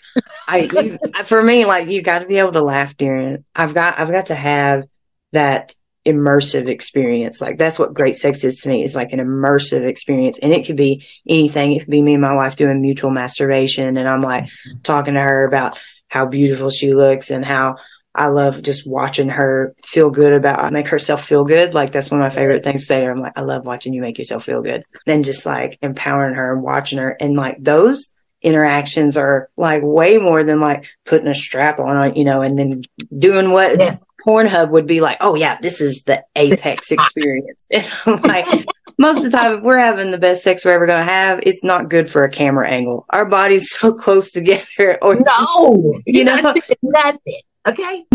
I, 0.48 0.70
you, 0.72 0.98
for 1.24 1.42
me, 1.42 1.64
like 1.64 1.88
you 1.88 2.02
got 2.02 2.20
to 2.20 2.26
be 2.26 2.36
able 2.36 2.52
to 2.52 2.62
laugh 2.62 2.96
during 2.96 3.34
it. 3.34 3.44
I've 3.54 3.74
got, 3.74 3.98
I've 3.98 4.10
got 4.10 4.26
to 4.26 4.34
have 4.34 4.84
that 5.32 5.74
immersive 6.04 6.68
experience. 6.68 7.40
Like 7.40 7.58
that's 7.58 7.78
what 7.78 7.94
great 7.94 8.16
sex 8.16 8.44
is 8.44 8.60
to 8.62 8.68
me. 8.68 8.82
Is 8.82 8.94
like 8.94 9.12
an 9.12 9.20
immersive 9.20 9.86
experience, 9.86 10.38
and 10.38 10.52
it 10.52 10.66
could 10.66 10.76
be 10.76 11.06
anything. 11.28 11.72
It 11.72 11.80
could 11.80 11.90
be 11.90 12.02
me 12.02 12.14
and 12.14 12.22
my 12.22 12.34
wife 12.34 12.56
doing 12.56 12.82
mutual 12.82 13.10
masturbation, 13.10 13.96
and 13.96 14.08
I'm 14.08 14.22
like 14.22 14.44
talking 14.82 15.14
to 15.14 15.20
her 15.20 15.44
about 15.46 15.78
how 16.08 16.26
beautiful 16.26 16.70
she 16.70 16.92
looks 16.92 17.30
and 17.30 17.44
how. 17.44 17.76
I 18.14 18.28
love 18.28 18.62
just 18.62 18.86
watching 18.86 19.28
her 19.30 19.74
feel 19.84 20.10
good 20.10 20.32
about 20.32 20.72
make 20.72 20.88
herself 20.88 21.24
feel 21.24 21.44
good. 21.44 21.74
Like 21.74 21.92
that's 21.92 22.10
one 22.10 22.20
of 22.20 22.24
my 22.24 22.34
favorite 22.34 22.62
things 22.64 22.82
to 22.82 22.86
say. 22.86 23.06
I'm 23.06 23.20
like, 23.20 23.36
I 23.36 23.42
love 23.42 23.64
watching 23.64 23.94
you 23.94 24.02
make 24.02 24.18
yourself 24.18 24.44
feel 24.44 24.62
good. 24.62 24.84
Then 25.06 25.22
just 25.22 25.46
like 25.46 25.78
empowering 25.82 26.34
her 26.34 26.52
and 26.52 26.62
watching 26.62 26.98
her. 26.98 27.16
And 27.18 27.34
like 27.36 27.56
those 27.58 28.10
interactions 28.42 29.16
are 29.16 29.48
like 29.56 29.82
way 29.84 30.18
more 30.18 30.42
than 30.44 30.60
like 30.60 30.84
putting 31.06 31.28
a 31.28 31.34
strap 31.34 31.78
on 31.78 31.96
uh, 31.96 32.12
you 32.14 32.24
know, 32.24 32.42
and 32.42 32.58
then 32.58 32.82
doing 33.16 33.50
what 33.50 33.78
Yes. 33.78 34.04
Pornhub 34.26 34.70
would 34.70 34.86
be 34.86 35.00
like, 35.00 35.16
oh 35.20 35.34
yeah, 35.34 35.58
this 35.60 35.80
is 35.80 36.02
the 36.04 36.22
apex 36.36 36.92
experience. 36.92 37.68
And 37.72 37.86
I'm 38.06 38.22
like, 38.22 38.66
most 38.98 39.24
of 39.24 39.30
the 39.32 39.36
time, 39.36 39.52
if 39.58 39.62
we're 39.62 39.78
having 39.78 40.10
the 40.10 40.18
best 40.18 40.42
sex 40.42 40.64
we're 40.64 40.72
ever 40.72 40.86
going 40.86 41.04
to 41.04 41.10
have, 41.12 41.40
it's 41.44 41.64
not 41.64 41.88
good 41.88 42.10
for 42.10 42.22
a 42.22 42.30
camera 42.30 42.68
angle. 42.68 43.06
Our 43.10 43.24
bodies 43.24 43.70
so 43.78 43.92
close 43.94 44.30
together, 44.32 44.98
or 45.00 45.16
No, 45.16 45.98
You 46.06 46.24
know? 46.24 46.36
not 46.36 46.56
nothing. 46.82 47.40
Okay. 47.66 48.04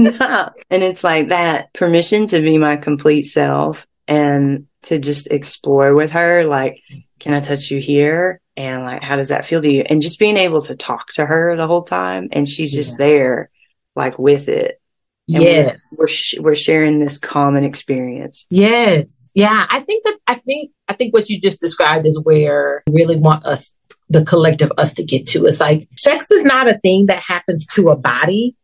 And 0.70 0.84
it's 0.84 1.04
like 1.04 1.30
that 1.30 1.74
permission 1.74 2.28
to 2.28 2.42
be 2.42 2.58
my 2.58 2.76
complete 2.78 3.24
self 3.24 3.88
and 4.08 4.68
to 4.84 5.00
just 5.00 5.28
explore 5.32 5.94
with 5.96 6.12
her. 6.12 6.44
Like, 6.44 6.82
can 7.20 7.34
I 7.34 7.40
touch 7.40 7.72
you 7.72 7.80
here? 7.80 8.42
And 8.56 8.84
like, 8.84 9.02
how 9.04 9.16
does 9.16 9.30
that 9.30 9.46
feel 9.46 9.62
to 9.62 9.72
you? 9.72 9.84
And 9.88 10.02
just 10.02 10.20
being 10.20 10.38
able 10.38 10.62
to 10.64 10.76
talk 10.76 11.14
to 11.14 11.26
her 11.26 11.56
the 11.56 11.68
whole 11.68 11.84
time. 11.84 12.30
And 12.32 12.48
she's 12.50 12.74
just 12.74 12.94
Yeah. 13.00 13.06
there, 13.08 13.50
like 13.96 14.18
with 14.20 14.50
it. 14.50 14.82
And 15.30 15.44
yes. 15.44 15.82
We're, 15.98 16.04
we're, 16.04 16.08
sh- 16.08 16.40
we're 16.40 16.56
sharing 16.56 17.00
this 17.00 17.18
common 17.18 17.64
experience. 17.64 18.46
Yes. 18.50 19.32
Yeah. 19.36 19.68
I 19.70 19.82
think 19.82 20.04
that, 20.06 20.18
I 20.28 20.36
think, 20.36 20.72
I 20.88 20.94
think 20.94 21.14
what 21.14 21.30
you 21.30 21.40
just 21.40 21.60
described 21.60 22.08
is 22.08 22.20
where 22.22 22.84
I 22.88 22.92
really 22.92 23.18
want 23.18 23.46
us, 23.46 23.74
the 24.10 24.24
collective 24.26 24.72
us 24.78 24.94
to 24.96 25.04
get 25.04 25.28
to. 25.28 25.46
It's 25.46 25.60
like 25.60 25.88
sex 25.98 26.32
is 26.32 26.44
not 26.46 26.70
a 26.70 26.78
thing 26.80 27.08
that 27.08 27.20
happens 27.20 27.66
to 27.76 27.90
a 27.90 27.96
body. 27.98 28.56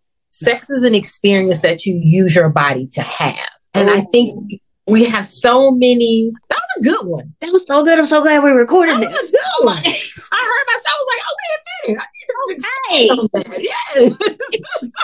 Sex 0.43 0.69
is 0.69 0.83
an 0.83 0.95
experience 0.95 1.59
that 1.61 1.85
you 1.85 1.99
use 2.01 2.35
your 2.35 2.49
body 2.49 2.87
to 2.87 3.01
have. 3.01 3.49
And 3.73 3.89
I 3.89 4.01
mm-hmm. 4.01 4.11
think 4.11 4.61
we 4.85 5.05
have 5.05 5.25
so 5.25 5.71
many, 5.71 6.31
that 6.49 6.59
was 6.59 6.85
a 6.85 6.89
good 6.89 7.07
one. 7.07 7.33
That 7.39 7.51
was 7.51 7.63
so 7.67 7.83
good. 7.83 7.97
I'm 7.97 8.05
so 8.05 8.21
glad 8.21 8.43
we 8.43 8.51
recorded 8.51 8.95
That 8.95 9.11
was 9.11 9.11
this. 9.11 9.29
a 9.29 9.33
good 9.33 9.41
oh 9.59 9.65
one. 9.65 9.77
I 9.85 9.89
heard 9.89 10.65
myself, 10.67 10.87
I 10.87 10.97
was 10.99 11.07
like, 11.09 11.21
oh, 11.27 11.35
wait 11.39 11.53
a 11.55 11.91
minute. 11.91 12.01
I 12.01 12.07
need 12.13 12.27
to 12.29 12.53
expand 12.55 13.29
on. 13.33 13.53
Yeah. 13.63 14.09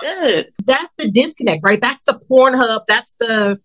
good. 0.01 0.53
that's 0.65 0.93
the 0.97 1.11
disconnect, 1.11 1.63
right? 1.63 1.81
That's 1.81 2.03
the 2.03 2.19
Pornhub. 2.29 2.81
That's 2.87 3.13
the 3.19 3.59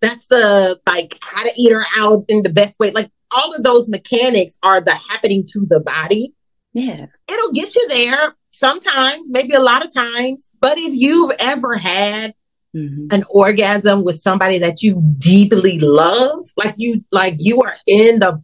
that's 0.00 0.26
the 0.28 0.80
like 0.86 1.18
how 1.20 1.42
to 1.42 1.52
eat 1.56 1.72
her 1.72 1.84
out 1.98 2.24
in 2.28 2.42
the 2.42 2.48
best 2.48 2.78
way. 2.78 2.90
Like 2.90 3.10
all 3.30 3.54
of 3.54 3.62
those 3.62 3.88
mechanics 3.88 4.58
are 4.62 4.80
the 4.80 4.94
happening 4.94 5.44
to 5.52 5.66
the 5.68 5.80
body. 5.80 6.34
Yeah. 6.72 7.06
It'll 7.28 7.52
get 7.52 7.74
you 7.74 7.86
there 7.88 8.34
sometimes, 8.60 9.28
maybe 9.30 9.54
a 9.54 9.60
lot 9.60 9.84
of 9.84 9.92
times. 9.92 10.50
But 10.60 10.78
if 10.78 10.92
you've 10.94 11.32
ever 11.40 11.76
had 11.76 12.34
Mhm. 12.76 13.12
an 13.12 13.24
orgasm 13.30 14.04
with 14.04 14.20
somebody 14.20 14.58
that 14.58 14.80
you 14.82 15.02
deeply 15.18 15.78
love, 15.80 16.46
like 16.56 16.74
you 16.76 17.02
like 17.10 17.34
you 17.38 17.62
are 17.62 17.74
in 17.86 18.20
the 18.20 18.40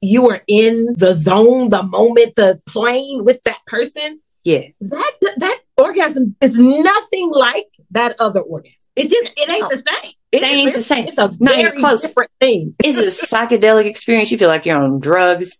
you 0.00 0.28
are 0.30 0.40
in 0.48 0.94
the 0.96 1.12
zone, 1.14 1.68
the 1.68 1.82
moment, 1.82 2.34
the 2.36 2.58
plane 2.66 3.22
with 3.24 3.40
that 3.44 3.60
person, 3.66 4.18
Yeah. 4.44 4.62
that 4.80 5.12
that 5.36 5.58
orgasm 5.76 6.34
is 6.40 6.54
nothing 6.58 7.30
like 7.30 7.68
that 7.90 8.16
other 8.18 8.40
orgasm. 8.40 8.74
It 8.96 9.10
just 9.10 9.32
it 9.38 9.48
ain't 9.48 9.70
the 9.70 9.76
same. 9.76 10.12
It 10.32 10.42
ain't 10.42 10.74
the 10.74 10.82
same. 10.82 11.06
It's 11.06 11.18
a 11.18 11.30
Not 11.38 11.54
very 11.54 11.78
close. 11.78 12.02
different 12.02 12.30
thing. 12.40 12.74
It's 12.82 12.98
a 12.98 13.26
psychedelic 13.26 13.84
experience. 13.84 14.30
You 14.32 14.38
feel 14.38 14.48
like 14.48 14.66
you're 14.66 14.82
on 14.82 14.98
drugs, 14.98 15.58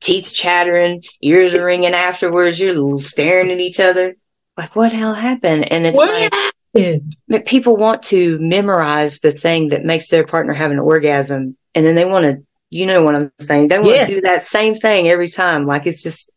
teeth 0.00 0.32
chattering, 0.34 1.02
ears 1.22 1.54
are 1.54 1.64
ringing 1.64 1.92
afterwards. 1.94 2.58
You're 2.60 2.98
staring 2.98 3.50
at 3.50 3.58
each 3.60 3.80
other. 3.80 4.14
Like, 4.56 4.74
what 4.76 4.92
hell 4.92 5.14
happened? 5.14 5.70
And 5.70 5.86
it's 5.86 5.96
What 5.96 6.10
like, 6.12 6.32
happened? 6.74 7.16
people 7.46 7.76
want 7.76 8.02
to 8.04 8.38
memorize 8.40 9.20
the 9.20 9.32
thing 9.32 9.68
that 9.68 9.84
makes 9.84 10.08
their 10.10 10.24
partner 10.26 10.52
have 10.52 10.70
an 10.70 10.78
orgasm. 10.78 11.56
And 11.74 11.86
then 11.86 11.94
they 11.94 12.04
want 12.04 12.24
to, 12.24 12.44
you 12.70 12.86
know 12.86 13.02
what 13.04 13.14
I'm 13.14 13.32
saying? 13.40 13.68
They 13.68 13.78
want 13.78 13.90
Yes. 13.90 14.08
to 14.08 14.14
do 14.16 14.20
that 14.22 14.42
same 14.42 14.74
thing 14.74 15.08
every 15.08 15.28
time. 15.28 15.64
Like, 15.66 15.86
it's 15.86 16.02
just, 16.02 16.30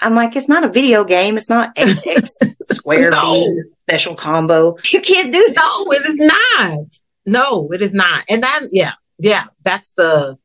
I'm 0.00 0.14
like, 0.14 0.36
it's 0.36 0.48
not 0.48 0.64
a 0.64 0.68
video 0.68 1.04
game. 1.04 1.36
It's 1.36 1.50
not 1.50 1.74
XX 1.76 2.28
square 2.72 3.10
No. 3.10 3.20
beam 3.20 3.62
special 3.82 4.14
combo. 4.14 4.76
You 4.90 5.00
can't 5.00 5.32
do 5.32 5.52
that. 5.54 5.56
No, 5.56 5.92
it 5.92 6.06
is 6.06 6.16
not. 6.16 6.78
No, 7.26 7.68
it 7.72 7.82
is 7.82 7.92
not. 7.92 8.24
And 8.28 8.42
that, 8.42 8.62
yeah, 8.72 8.92
yeah, 9.18 9.44
that's 9.62 9.92
the, 9.92 10.38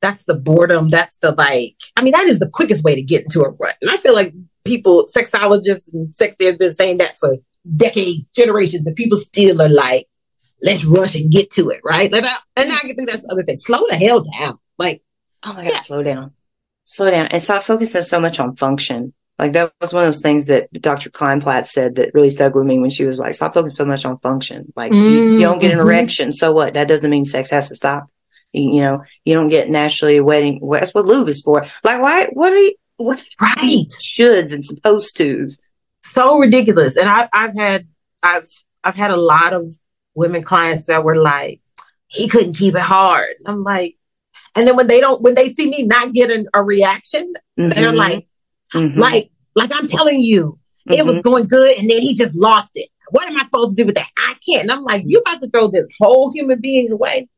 that's 0.00 0.24
the 0.24 0.34
boredom. 0.34 0.88
That's 0.88 1.16
the 1.18 1.32
like, 1.32 1.76
I 1.96 2.02
mean, 2.02 2.12
that 2.12 2.26
is 2.26 2.38
the 2.38 2.48
quickest 2.50 2.84
way 2.84 2.94
to 2.94 3.02
get 3.02 3.24
into 3.24 3.42
a 3.42 3.50
rut. 3.50 3.76
And 3.82 3.90
I 3.90 3.96
feel 3.96 4.14
like 4.14 4.32
people, 4.64 5.06
sexologists 5.14 5.92
and 5.92 6.14
sex 6.14 6.36
therapists 6.36 6.46
have 6.50 6.58
been 6.58 6.74
saying 6.74 6.98
that 6.98 7.16
for 7.16 7.36
decades, 7.76 8.26
generations, 8.34 8.86
and 8.86 8.96
people 8.96 9.18
still 9.18 9.60
are 9.60 9.68
like, 9.68 10.06
let's 10.62 10.84
rush 10.84 11.14
and 11.14 11.30
get 11.30 11.50
to 11.52 11.70
it, 11.70 11.80
right? 11.84 12.10
Like, 12.12 12.24
I- 12.24 12.36
and 12.56 12.72
I 12.72 12.76
can 12.78 12.96
think 12.96 13.10
that's 13.10 13.22
the 13.22 13.32
other 13.32 13.42
thing. 13.42 13.58
Slow 13.58 13.80
the 13.88 13.96
hell 13.96 14.24
down. 14.38 14.58
Like, 14.78 15.02
Oh 15.42 15.54
my 15.54 15.64
God, 15.64 15.72
Yeah. 15.72 15.80
slow 15.80 16.02
down. 16.02 16.32
Slow 16.84 17.10
down. 17.10 17.26
And 17.28 17.42
stop 17.42 17.62
focusing 17.62 18.02
so 18.02 18.20
much 18.20 18.38
on 18.40 18.56
function. 18.56 19.14
Like 19.38 19.52
that 19.54 19.72
was 19.80 19.94
one 19.94 20.02
of 20.04 20.08
those 20.08 20.20
things 20.20 20.46
that 20.46 20.70
Dr. 20.72 21.08
Kleinplatz 21.08 21.68
said 21.68 21.94
that 21.94 22.12
really 22.12 22.28
stuck 22.28 22.54
with 22.54 22.66
me 22.66 22.78
when 22.78 22.90
she 22.90 23.06
was 23.06 23.18
like, 23.18 23.32
stop 23.32 23.54
focusing 23.54 23.74
so 23.76 23.86
much 23.86 24.04
on 24.04 24.18
function. 24.18 24.70
Like 24.76 24.92
you, 24.92 25.00
you 25.32 25.38
don't 25.38 25.58
get 25.60 25.70
an 25.70 25.78
Mhm. 25.78 25.82
erection. 25.82 26.30
So 26.32 26.52
what? 26.52 26.74
That 26.74 26.88
doesn't 26.88 27.08
mean 27.08 27.24
sex 27.24 27.48
has 27.50 27.68
to 27.70 27.76
stop. 27.76 28.08
You, 28.52 28.80
know, 28.80 29.04
you 29.24 29.34
don't 29.34 29.48
get 29.48 29.70
naturally 29.70 30.20
wetting. 30.20 30.60
That's 30.70 30.92
what 30.92 31.06
lube 31.06 31.28
is 31.28 31.40
for. 31.42 31.62
Like 31.84 32.00
why, 32.00 32.26
what 32.32 32.52
are 32.52 32.58
you, 32.58 32.74
what 32.96 33.22
right. 33.40 33.86
shoulds 34.00 34.52
and 34.52 34.64
supposed 34.64 35.16
tos? 35.16 35.58
so 36.12 36.38
ridiculous. 36.38 36.96
And 36.96 37.08
I, 37.08 37.28
I've 37.32 37.54
had 37.54 37.86
I've 38.22 38.48
I've 38.82 38.96
had 38.96 39.10
a 39.12 39.16
lot 39.16 39.52
of 39.52 39.64
women 40.14 40.42
clients 40.42 40.86
that 40.86 41.04
were 41.04 41.16
like, 41.16 41.60
he 42.08 42.26
couldn't 42.26 42.56
keep 42.56 42.74
it 42.74 42.80
hard. 42.80 43.34
I'm 43.46 43.62
like, 43.62 43.96
and 44.56 44.66
then 44.66 44.74
when 44.74 44.88
they 44.88 45.00
don't, 45.00 45.22
when 45.22 45.34
they 45.36 45.52
see 45.54 45.70
me 45.70 45.84
not 45.84 46.12
getting 46.12 46.46
a 46.52 46.62
reaction, 46.64 47.32
they're 47.56 47.92
Mhm. 47.92 47.96
like, 47.96 48.26
Mhm. 48.74 48.96
like, 48.96 49.30
like 49.54 49.70
I'm 49.72 49.86
telling 49.86 50.20
you, 50.20 50.58
it 50.90 51.06
was 51.06 51.16
Mhm. 51.16 51.22
going 51.22 51.46
good, 51.46 51.78
and 51.78 51.88
then 51.88 52.02
he 52.02 52.14
just 52.14 52.34
lost 52.34 52.70
it. 52.74 52.88
What 53.10 53.28
am 53.28 53.38
I 53.38 53.44
supposed 53.44 53.76
to 53.76 53.82
do 53.82 53.86
with 53.86 53.94
that? 53.94 54.08
I 54.16 54.34
can't. 54.44 54.62
And 54.62 54.72
I'm 54.72 54.82
like, 54.82 55.04
you 55.06 55.18
about 55.20 55.40
to 55.42 55.50
throw 55.50 55.68
this 55.68 55.86
whole 56.00 56.32
human 56.32 56.60
being 56.60 56.90
away? 56.90 57.28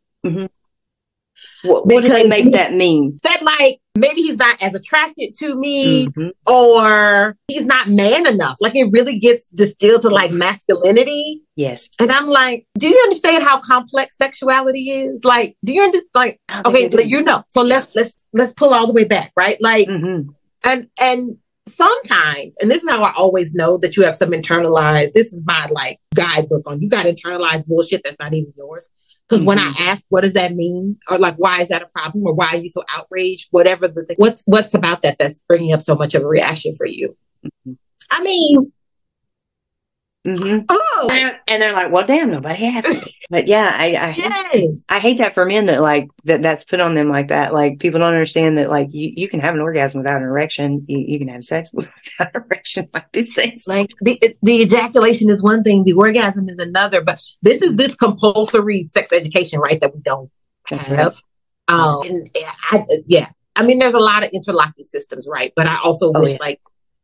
What, 1.62 1.86
what 1.86 2.02
do 2.02 2.08
they 2.08 2.26
make 2.26 2.52
that 2.52 2.72
mean? 2.72 3.20
That 3.22 3.42
like 3.42 3.78
maybe 3.96 4.22
he's 4.22 4.36
not 4.36 4.60
as 4.62 4.74
attracted 4.74 5.34
to 5.38 5.54
me, 5.54 6.06
Mhm. 6.08 6.30
or 6.46 7.36
he's 7.48 7.66
not 7.66 7.88
man 7.88 8.26
enough. 8.26 8.56
Like 8.60 8.74
it 8.74 8.88
really 8.92 9.18
gets 9.18 9.48
distilled 9.48 10.02
to 10.02 10.08
like 10.08 10.30
masculinity. 10.32 11.42
Yes. 11.56 11.88
And 12.00 12.10
I'm 12.10 12.28
like, 12.28 12.66
do 12.78 12.88
you 12.88 12.98
understand 13.04 13.44
how 13.44 13.60
complex 13.60 14.16
sexuality 14.16 14.90
is? 14.90 15.24
Like, 15.24 15.56
do 15.64 15.72
you 15.72 15.82
understand? 15.82 16.08
Like, 16.14 16.40
okay, 16.66 16.86
I 16.86 16.88
do. 16.88 16.96
like, 16.98 17.08
you 17.08 17.22
know. 17.22 17.42
So 17.48 17.62
let's 17.62 17.94
let's 17.94 18.26
let's 18.32 18.52
pull 18.52 18.72
all 18.74 18.86
the 18.86 18.92
way 18.94 19.04
back, 19.04 19.32
right? 19.36 19.56
Like, 19.60 19.88
Mhm. 19.88 20.28
and 20.64 20.88
and 21.00 21.36
sometimes, 21.76 22.54
and 22.60 22.70
this 22.70 22.82
is 22.82 22.88
how 22.90 23.02
I 23.02 23.12
always 23.16 23.54
know 23.54 23.78
that 23.78 23.96
you 23.96 24.02
have 24.04 24.16
some 24.16 24.30
internalized. 24.30 25.12
This 25.12 25.32
is 25.32 25.42
my 25.46 25.68
like 25.70 25.98
guidebook 26.14 26.62
on 26.66 26.80
you 26.80 26.88
got 26.88 27.06
internalized 27.06 27.66
bullshit 27.66 28.02
that's 28.04 28.16
not 28.18 28.34
even 28.34 28.52
yours. 28.56 28.88
Because 29.28 29.44
when 29.44 29.58
I 29.58 29.62
Mm-hmm. 29.70 29.82
ask, 29.82 30.04
what 30.10 30.22
does 30.22 30.34
that 30.34 30.54
mean, 30.54 30.98
or 31.10 31.18
like, 31.18 31.36
why 31.36 31.62
is 31.62 31.68
that 31.68 31.82
a 31.82 31.86
problem, 31.86 32.26
or 32.26 32.34
why 32.34 32.48
are 32.48 32.56
you 32.58 32.68
so 32.68 32.84
outraged? 32.94 33.48
Whatever 33.50 33.88
the 33.88 34.04
thing, 34.04 34.16
what's 34.18 34.42
what's 34.46 34.74
about 34.74 35.02
that 35.02 35.16
that's 35.18 35.40
bringing 35.48 35.72
up 35.72 35.80
so 35.80 35.94
much 35.94 36.14
of 36.14 36.22
a 36.22 36.26
reaction 36.26 36.74
for 36.74 36.86
you? 36.86 37.16
Mhm. 37.66 37.76
I 38.10 38.22
mean, 38.22 38.72
Mhm. 40.26 40.66
oh, 40.68 41.08
And 41.10 41.18
they're- 41.18 41.40
and 41.48 41.60
they're 41.62 41.72
like, 41.72 41.90
well, 41.90 42.06
damn, 42.06 42.30
nobody 42.30 42.64
has 42.66 42.84
it. 42.84 43.08
But 43.30 43.48
yeah, 43.48 43.74
I, 43.76 43.96
I 43.96 44.10
hate 44.12 44.30
yes, 44.68 44.84
I 44.88 44.98
hate 44.98 45.18
that 45.18 45.32
for 45.34 45.44
men 45.46 45.66
that 45.66 45.80
like 45.80 46.08
that 46.24 46.42
that's 46.42 46.64
put 46.64 46.80
on 46.80 46.94
them 46.94 47.08
like 47.08 47.28
that. 47.28 47.52
Like 47.54 47.78
people 47.80 47.98
don't 47.98 48.12
understand 48.12 48.58
that 48.58 48.68
like 48.68 48.88
you, 48.92 49.10
you 49.16 49.26
can 49.28 49.40
have 49.40 49.54
an 49.54 49.60
orgasm 49.60 50.00
without 50.00 50.18
an 50.18 50.24
erection. 50.28 50.84
You, 50.86 50.98
you 50.98 51.18
can 51.18 51.28
have 51.28 51.42
sex 51.42 51.70
without 51.74 51.90
an 52.34 52.42
erection. 52.44 52.88
Like 52.92 53.10
these 53.12 53.34
things. 53.34 53.64
like 53.66 53.90
the 54.02 54.36
the 54.42 54.60
ejaculation 54.62 55.30
is 55.30 55.42
one 55.42 55.62
thing, 55.64 55.82
the 55.84 55.94
orgasm 55.94 56.48
is 56.50 56.58
another. 56.58 57.00
But 57.00 57.20
this 57.40 57.62
is 57.62 57.74
this 57.76 57.94
compulsory 57.94 58.82
sex 58.84 59.12
education, 59.12 59.58
right? 59.60 59.80
That 59.80 59.94
we 59.94 60.02
don't 60.02 60.30
That's 60.70 60.84
have. 60.84 61.16
Um, 61.68 62.02
and 62.04 62.30
I, 62.70 62.84
yeah, 63.06 63.30
I 63.56 63.62
mean, 63.64 63.78
there's 63.78 63.94
a 63.94 63.98
lot 63.98 64.24
of 64.24 64.30
interlocking 64.30 64.84
systems, 64.84 65.26
right? 65.30 65.52
But 65.56 65.66
I 65.66 65.78
also 65.82 66.12
Oh, 66.14 66.20
wish 66.20 66.32
yeah. 66.32 66.36
like 66.40 66.60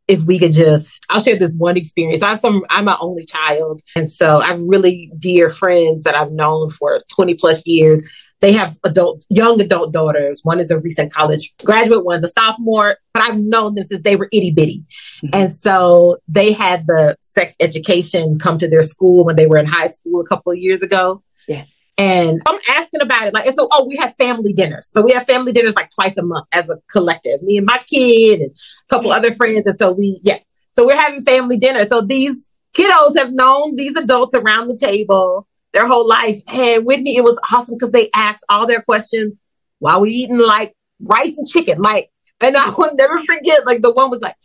if 0.09 0.23
we 0.23 0.39
could 0.39 0.51
just, 0.51 0.99
I'll 1.09 1.23
share 1.23 1.37
this 1.37 1.55
one 1.55 1.77
experience. 1.77 2.23
I 2.23 2.29
have 2.29 2.39
some, 2.39 2.63
I'm 2.71 2.85
my 2.85 2.97
only 2.99 3.25
child, 3.25 3.81
and 3.95 4.11
so 4.11 4.39
I 4.39 4.47
have 4.47 4.59
really 4.59 5.11
dear 5.19 5.51
friends 5.51 6.03
that 6.03 6.15
I've 6.15 6.31
known 6.31 6.71
for 6.71 6.99
20 7.13 7.35
plus 7.35 7.65
years. 7.65 8.01
They 8.41 8.51
have 8.53 8.77
adult, 8.83 9.25
young 9.29 9.61
adult 9.61 9.91
daughters. 9.93 10.39
One 10.43 10.59
is 10.59 10.71
a 10.71 10.79
recent 10.79 11.13
college 11.13 11.53
graduate, 11.63 12.05
one's 12.05 12.23
a 12.23 12.31
sophomore, 12.31 12.97
but 13.13 13.21
I've 13.21 13.37
known 13.37 13.75
them 13.75 13.83
since 13.83 14.01
they 14.01 14.15
were 14.15 14.29
itty 14.31 14.51
bitty. 14.51 14.83
Mhm. 15.23 15.29
And 15.33 15.53
so 15.53 16.17
they 16.27 16.53
had 16.53 16.87
the 16.87 17.15
sex 17.21 17.53
education 17.59 18.39
come 18.39 18.57
to 18.57 18.67
their 18.67 18.83
school 18.83 19.25
when 19.25 19.35
they 19.35 19.45
were 19.45 19.57
in 19.57 19.67
high 19.67 19.89
school 19.89 20.21
a 20.21 20.25
couple 20.25 20.51
of 20.51 20.57
years 20.57 20.81
ago. 20.81 21.21
Yeah. 21.47 21.65
And 21.99 22.41
I'm 22.45 22.59
asking 22.69 23.01
about 23.01 23.27
it. 23.27 23.33
Like, 23.33 23.45
and 23.45 23.55
so, 23.55 23.67
oh, 23.71 23.85
we 23.85 23.97
have 23.97 24.15
family 24.15 24.53
dinners. 24.53 24.87
So 24.87 25.01
we 25.01 25.11
have 25.11 25.27
family 25.27 25.51
dinners 25.51 25.75
like 25.75 25.89
twice 25.91 26.15
a 26.17 26.21
month 26.21 26.47
as 26.53 26.69
a 26.69 26.77
collective, 26.89 27.43
me 27.43 27.57
and 27.57 27.65
my 27.65 27.79
kid 27.87 28.39
and 28.39 28.51
a 28.51 28.87
couple 28.89 29.11
other 29.11 29.33
friends. 29.33 29.67
And 29.67 29.77
so 29.77 29.91
we, 29.91 30.17
yeah. 30.23 30.39
So 30.71 30.85
we're 30.85 30.95
having 30.95 31.23
family 31.23 31.57
dinner. 31.57 31.83
So 31.83 31.99
these 31.99 32.37
kiddos 32.73 33.17
have 33.17 33.33
known 33.33 33.75
these 33.75 33.97
adults 33.97 34.33
around 34.33 34.69
the 34.69 34.77
table 34.77 35.45
their 35.73 35.87
whole 35.87 36.07
life. 36.07 36.41
And 36.47 36.85
Whitni, 36.87 37.15
it 37.15 37.23
was 37.23 37.37
awesome 37.51 37.75
because 37.75 37.91
they 37.91 38.09
asked 38.15 38.45
all 38.47 38.65
their 38.65 38.81
questions 38.81 39.33
while 39.79 39.99
we 39.99 40.11
eating 40.11 40.39
like 40.39 40.73
rice 41.01 41.37
and 41.37 41.47
chicken. 41.49 41.81
Like, 41.81 42.09
and 42.39 42.55
I 42.55 42.69
will 42.69 42.95
never 42.95 43.19
forget, 43.25 43.65
like 43.65 43.81
the 43.81 43.91
one 43.91 44.09
was 44.09 44.21
like, 44.21 44.35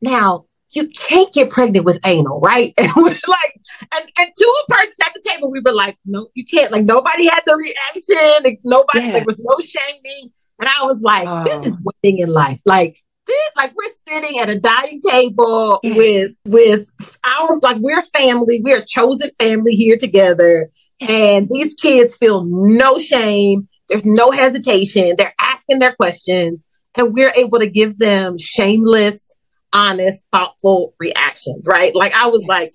now 0.00 0.46
you 0.72 0.88
can't 0.88 1.32
get 1.32 1.50
pregnant 1.50 1.84
with 1.84 2.00
anal, 2.04 2.40
right? 2.40 2.74
And 2.78 2.90
we're 2.96 3.10
like, 3.10 3.60
and, 3.94 4.04
and 4.18 4.30
to 4.36 4.44
a 4.68 4.72
person 4.72 4.94
at 5.04 5.12
the 5.14 5.22
table, 5.28 5.50
we 5.50 5.60
were 5.60 5.72
like, 5.72 5.96
no, 6.04 6.28
you 6.34 6.44
can't. 6.46 6.72
Like 6.72 6.84
nobody 6.84 7.26
had 7.28 7.42
the 7.46 7.56
reaction. 7.56 8.44
Like, 8.44 8.60
nobody, 8.64 9.00
Yeah. 9.06 9.12
there 9.12 9.24
was 9.24 9.38
no 9.38 9.56
shaming. 9.58 10.30
And 10.58 10.68
I 10.68 10.84
was 10.84 11.00
like, 11.00 11.26
Oh. 11.28 11.44
this 11.44 11.66
is 11.72 11.78
one 11.82 11.94
thing 12.02 12.18
in 12.18 12.30
life. 12.32 12.60
Like, 12.64 12.96
this, 13.26 13.50
like 13.56 13.72
we're 13.76 13.92
sitting 14.20 14.38
at 14.40 14.48
a 14.48 14.58
dining 14.58 15.00
table 15.00 15.78
Yeah. 15.82 15.94
with 15.96 16.32
with 16.46 16.90
our 17.24 17.58
like 17.62 17.76
we're 17.80 18.02
family, 18.02 18.60
we're 18.64 18.78
a 18.78 18.84
chosen 18.84 19.30
family 19.38 19.74
here 19.76 19.96
together, 19.96 20.70
and 21.00 21.48
these 21.50 21.74
kids 21.74 22.16
feel 22.16 22.44
no 22.44 22.98
shame. 22.98 23.68
There's 23.88 24.04
no 24.04 24.30
hesitation. 24.32 25.14
They're 25.16 25.34
asking 25.38 25.78
their 25.80 25.92
questions, 25.94 26.64
and 26.96 27.12
we're 27.14 27.32
able 27.36 27.58
to 27.60 27.68
give 27.68 27.98
them 27.98 28.36
shameless, 28.38 29.31
honest, 29.72 30.22
thoughtful 30.32 30.94
reactions. 30.98 31.66
Right? 31.66 31.94
Like 31.94 32.12
I 32.14 32.26
was 32.26 32.44
like, 32.46 32.68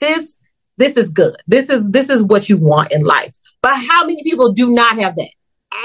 this 0.00 0.36
this 0.76 0.96
is 0.96 1.08
good. 1.10 1.36
This 1.46 1.68
is 1.70 1.88
this 1.88 2.10
is 2.10 2.22
what 2.22 2.48
you 2.48 2.56
want 2.56 2.92
in 2.92 3.02
life. 3.02 3.32
But 3.62 3.76
how 3.76 4.04
many 4.04 4.22
people 4.22 4.52
do 4.52 4.70
not 4.70 4.98
have 4.98 5.16
that 5.16 5.30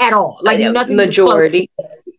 at 0.00 0.12
all? 0.12 0.38
Like 0.42 0.60
nothing. 0.60 0.96
majority. 0.96 1.70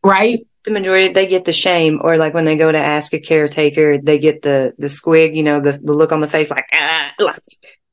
right? 0.04 0.46
The 0.64 0.72
majority 0.72 1.12
they 1.14 1.26
get 1.28 1.46
the 1.46 1.54
shame, 1.54 2.00
or 2.04 2.18
like 2.18 2.34
when 2.34 2.46
they 2.46 2.56
go 2.56 2.72
to 2.72 2.78
ask 2.78 3.14
a 3.14 3.20
caretaker, 3.20 3.98
they 3.98 4.20
get 4.20 4.42
the 4.44 4.74
the 4.78 4.88
squig, 4.88 5.36
you 5.36 5.44
know, 5.44 5.60
the, 5.60 5.74
the 5.74 5.94
look 5.94 6.12
on 6.12 6.20
the 6.20 6.28
face, 6.28 6.52
like 6.52 6.68
ah, 6.74 7.14
like, 7.20 7.42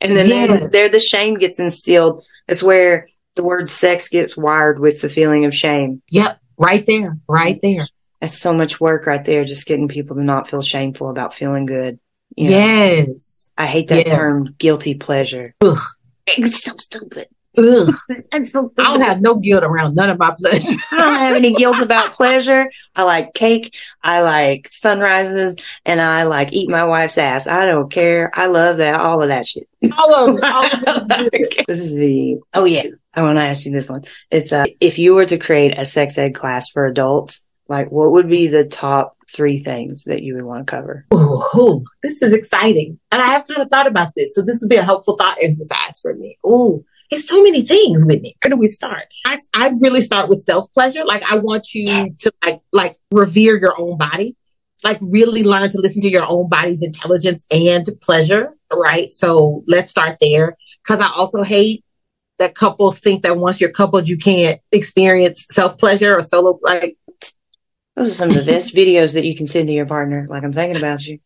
and 0.00 0.16
then 0.16 0.28
Yeah. 0.28 0.66
they're 0.70 0.88
the 0.90 1.00
shame 1.00 1.34
gets 1.34 1.58
instilled. 1.58 2.24
It's 2.46 2.62
where 2.62 3.08
the 3.36 3.42
word 3.44 3.70
sex 3.70 4.08
gets 4.08 4.36
wired 4.36 4.80
with 4.80 5.00
the 5.00 5.08
feeling 5.08 5.44
of 5.44 5.54
shame. 5.54 6.02
Yep. 6.10 6.40
Right 6.58 6.84
there. 6.86 7.18
Right 7.28 7.58
there. 7.62 7.86
That's 8.20 8.38
so 8.38 8.52
much 8.52 8.80
work 8.80 9.06
right 9.06 9.24
there, 9.24 9.44
just 9.44 9.66
getting 9.66 9.88
people 9.88 10.16
to 10.16 10.24
not 10.24 10.48
feel 10.48 10.62
shameful 10.62 11.08
about 11.10 11.34
feeling 11.34 11.66
good. 11.66 11.98
You 12.36 12.50
know? 12.50 12.56
Yes. 12.58 13.50
I 13.56 13.66
hate 13.66 13.88
that 13.88 14.06
Yeah. 14.06 14.16
term, 14.16 14.54
guilty 14.58 14.94
pleasure. 14.94 15.54
Ugh. 15.60 15.78
It's 16.26 16.62
so 16.62 16.74
stupid. 16.76 17.26
Ugh. 17.56 17.92
It's 18.32 18.52
so 18.52 18.70
I 18.78 18.82
don't 18.84 19.00
have 19.00 19.20
no 19.20 19.36
guilt 19.36 19.64
around 19.64 19.94
none 19.94 20.10
of 20.10 20.18
my 20.18 20.32
pleasure. 20.36 20.76
I 20.92 20.96
don't 20.96 21.18
have 21.20 21.36
any 21.36 21.52
guilt 21.54 21.80
about 21.80 22.12
pleasure. 22.12 22.68
I 22.94 23.02
like 23.04 23.34
cake. 23.34 23.74
I 24.02 24.20
like 24.20 24.68
sunrises 24.68 25.56
and 25.84 26.00
I 26.00 26.24
like 26.24 26.52
eat 26.52 26.68
my 26.68 26.84
wife's 26.84 27.18
ass. 27.18 27.46
I 27.46 27.64
don't 27.66 27.90
care. 27.90 28.30
I 28.34 28.46
love 28.46 28.76
that. 28.76 29.00
All 29.00 29.22
of 29.22 29.28
that 29.28 29.46
shit. 29.46 29.68
all 29.96 30.14
of. 30.14 30.38
All 30.42 30.64
of 30.66 30.72
it. 31.32 31.64
this 31.66 31.78
is 31.80 31.96
the, 31.96 32.36
oh 32.54 32.64
yeah. 32.64 32.84
I 33.14 33.22
want 33.22 33.38
to 33.38 33.44
ask 33.44 33.64
you 33.66 33.72
this 33.72 33.90
one. 33.90 34.04
It's, 34.30 34.52
uh, 34.52 34.66
if 34.80 34.98
you 34.98 35.14
were 35.14 35.26
to 35.26 35.38
create 35.38 35.76
a 35.76 35.84
sex 35.86 36.16
ed 36.18 36.34
class 36.34 36.68
for 36.68 36.86
adults, 36.86 37.44
like 37.68 37.90
what 37.90 38.12
would 38.12 38.28
be 38.28 38.46
the 38.46 38.64
top 38.64 39.16
three 39.30 39.58
things 39.58 40.04
that 40.04 40.22
you 40.22 40.34
would 40.34 40.44
want 40.44 40.66
to 40.66 40.70
cover? 40.70 41.06
Ooh, 41.12 41.42
ooh, 41.56 41.84
this 42.02 42.22
is 42.22 42.32
exciting. 42.32 42.98
And 43.12 43.20
I 43.20 43.26
have 43.28 43.46
kind 43.46 43.60
of 43.60 43.68
thought 43.68 43.86
about 43.86 44.12
this. 44.16 44.34
So 44.34 44.42
this 44.42 44.60
would 44.60 44.70
be 44.70 44.76
a 44.76 44.82
helpful 44.82 45.16
thought 45.16 45.38
exercise 45.40 46.00
for 46.00 46.14
me. 46.14 46.38
Ooh, 46.46 46.84
it's 47.10 47.28
so 47.28 47.42
many 47.42 47.62
things 47.62 48.04
with 48.04 48.24
it. 48.24 48.34
Where 48.42 48.50
do 48.50 48.56
we 48.56 48.68
start? 48.68 49.04
I, 49.24 49.38
I 49.54 49.72
really 49.80 50.00
start 50.00 50.28
with 50.28 50.44
self 50.44 50.72
pleasure. 50.72 51.04
Like 51.04 51.30
I 51.30 51.38
want 51.38 51.74
you 51.74 52.14
to 52.18 52.32
like 52.44 52.60
like 52.72 52.96
revere 53.10 53.58
your 53.58 53.78
own 53.78 53.98
body, 53.98 54.36
like 54.82 54.98
really 55.00 55.44
learn 55.44 55.70
to 55.70 55.80
listen 55.80 56.02
to 56.02 56.10
your 56.10 56.26
own 56.26 56.48
body's 56.48 56.82
intelligence 56.82 57.44
and 57.50 57.86
pleasure. 58.00 58.54
Right. 58.72 59.12
So 59.12 59.62
let's 59.66 59.90
start 59.90 60.18
there. 60.20 60.56
Cause 60.86 61.00
I 61.00 61.08
also 61.08 61.42
hate 61.42 61.84
that 62.38 62.54
couples 62.54 62.98
think 62.98 63.22
that 63.22 63.36
once 63.36 63.60
you're 63.60 63.72
coupled, 63.72 64.08
you 64.08 64.16
can't 64.16 64.60
experience 64.72 65.46
self 65.50 65.76
pleasure 65.78 66.16
or 66.16 66.22
solo. 66.22 66.58
Like 66.62 66.96
those 67.98 68.10
are 68.10 68.14
some 68.14 68.30
of 68.30 68.36
the 68.36 68.44
best 68.44 68.74
videos 68.74 69.14
that 69.14 69.24
you 69.24 69.34
can 69.34 69.46
send 69.46 69.68
to 69.68 69.72
your 69.72 69.86
partner. 69.86 70.26
Like 70.28 70.44
I'm 70.44 70.52
thinking 70.52 70.78
about 70.78 71.04
you. 71.06 71.18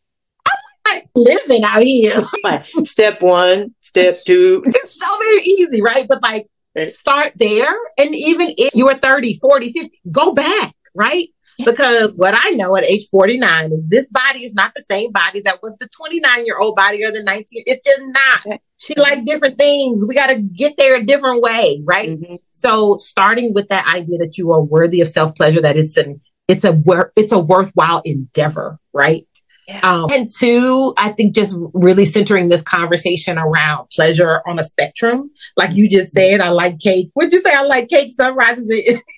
I'm 0.86 1.02
living 1.14 1.64
out 1.64 1.82
here. 1.82 2.24
like 2.44 2.64
step 2.84 3.20
one, 3.20 3.74
step 3.80 4.24
two. 4.24 4.62
It's 4.66 4.98
so 4.98 5.18
very 5.18 5.42
easy, 5.42 5.82
right? 5.82 6.06
But 6.08 6.22
like 6.22 6.48
start 6.92 7.32
there. 7.36 7.74
And 7.98 8.14
even 8.14 8.54
if 8.56 8.74
you 8.74 8.88
are 8.88 8.96
30, 8.96 9.38
40, 9.38 9.72
50, 9.72 10.00
go 10.10 10.32
back, 10.32 10.74
right? 10.94 11.28
Because 11.64 12.14
what 12.14 12.34
I 12.36 12.50
know 12.50 12.74
at 12.76 12.84
age 12.84 13.06
49 13.10 13.72
is 13.72 13.84
this 13.86 14.08
body 14.08 14.40
is 14.40 14.54
not 14.54 14.74
the 14.74 14.84
same 14.90 15.12
body 15.12 15.42
that 15.42 15.58
was 15.62 15.74
the 15.78 15.88
29 15.96 16.46
year 16.46 16.58
old 16.58 16.74
body 16.74 17.04
or 17.04 17.12
the 17.12 17.22
19. 17.22 17.44
It's 17.66 17.86
just 17.86 18.02
not. 18.02 18.58
She 18.78 18.94
like 18.96 19.24
different 19.24 19.58
things. 19.58 20.04
We 20.08 20.14
got 20.14 20.28
to 20.28 20.40
get 20.40 20.74
there 20.76 20.96
a 20.96 21.04
different 21.04 21.42
way, 21.42 21.82
right? 21.84 22.10
Mm-hmm. 22.10 22.36
So 22.52 22.96
starting 22.96 23.52
with 23.54 23.68
that 23.68 23.86
idea 23.86 24.18
that 24.18 24.38
you 24.38 24.50
are 24.52 24.62
worthy 24.62 25.02
of 25.02 25.08
self 25.08 25.36
pleasure, 25.36 25.60
that 25.60 25.76
it's 25.76 25.96
an 25.96 26.20
it's 26.48 26.64
a 26.64 26.72
wor- 26.72 27.12
it's 27.16 27.32
a 27.32 27.38
worthwhile 27.38 28.02
endeavor, 28.04 28.78
right? 28.92 29.26
Yeah. 29.68 29.80
Um, 29.84 30.10
and 30.10 30.28
two, 30.28 30.92
I 30.96 31.10
think 31.10 31.34
just 31.34 31.54
really 31.72 32.04
centering 32.04 32.48
this 32.48 32.62
conversation 32.62 33.38
around 33.38 33.88
pleasure 33.90 34.42
on 34.46 34.58
a 34.58 34.64
spectrum. 34.64 35.30
Like 35.56 35.74
you 35.76 35.88
just 35.88 36.12
said, 36.12 36.40
I 36.40 36.48
like 36.48 36.80
cake. 36.80 37.10
Would 37.14 37.32
you 37.32 37.40
say 37.42 37.52
I 37.54 37.62
like 37.62 37.88
cake, 37.88 38.12
sunrises, 38.12 38.68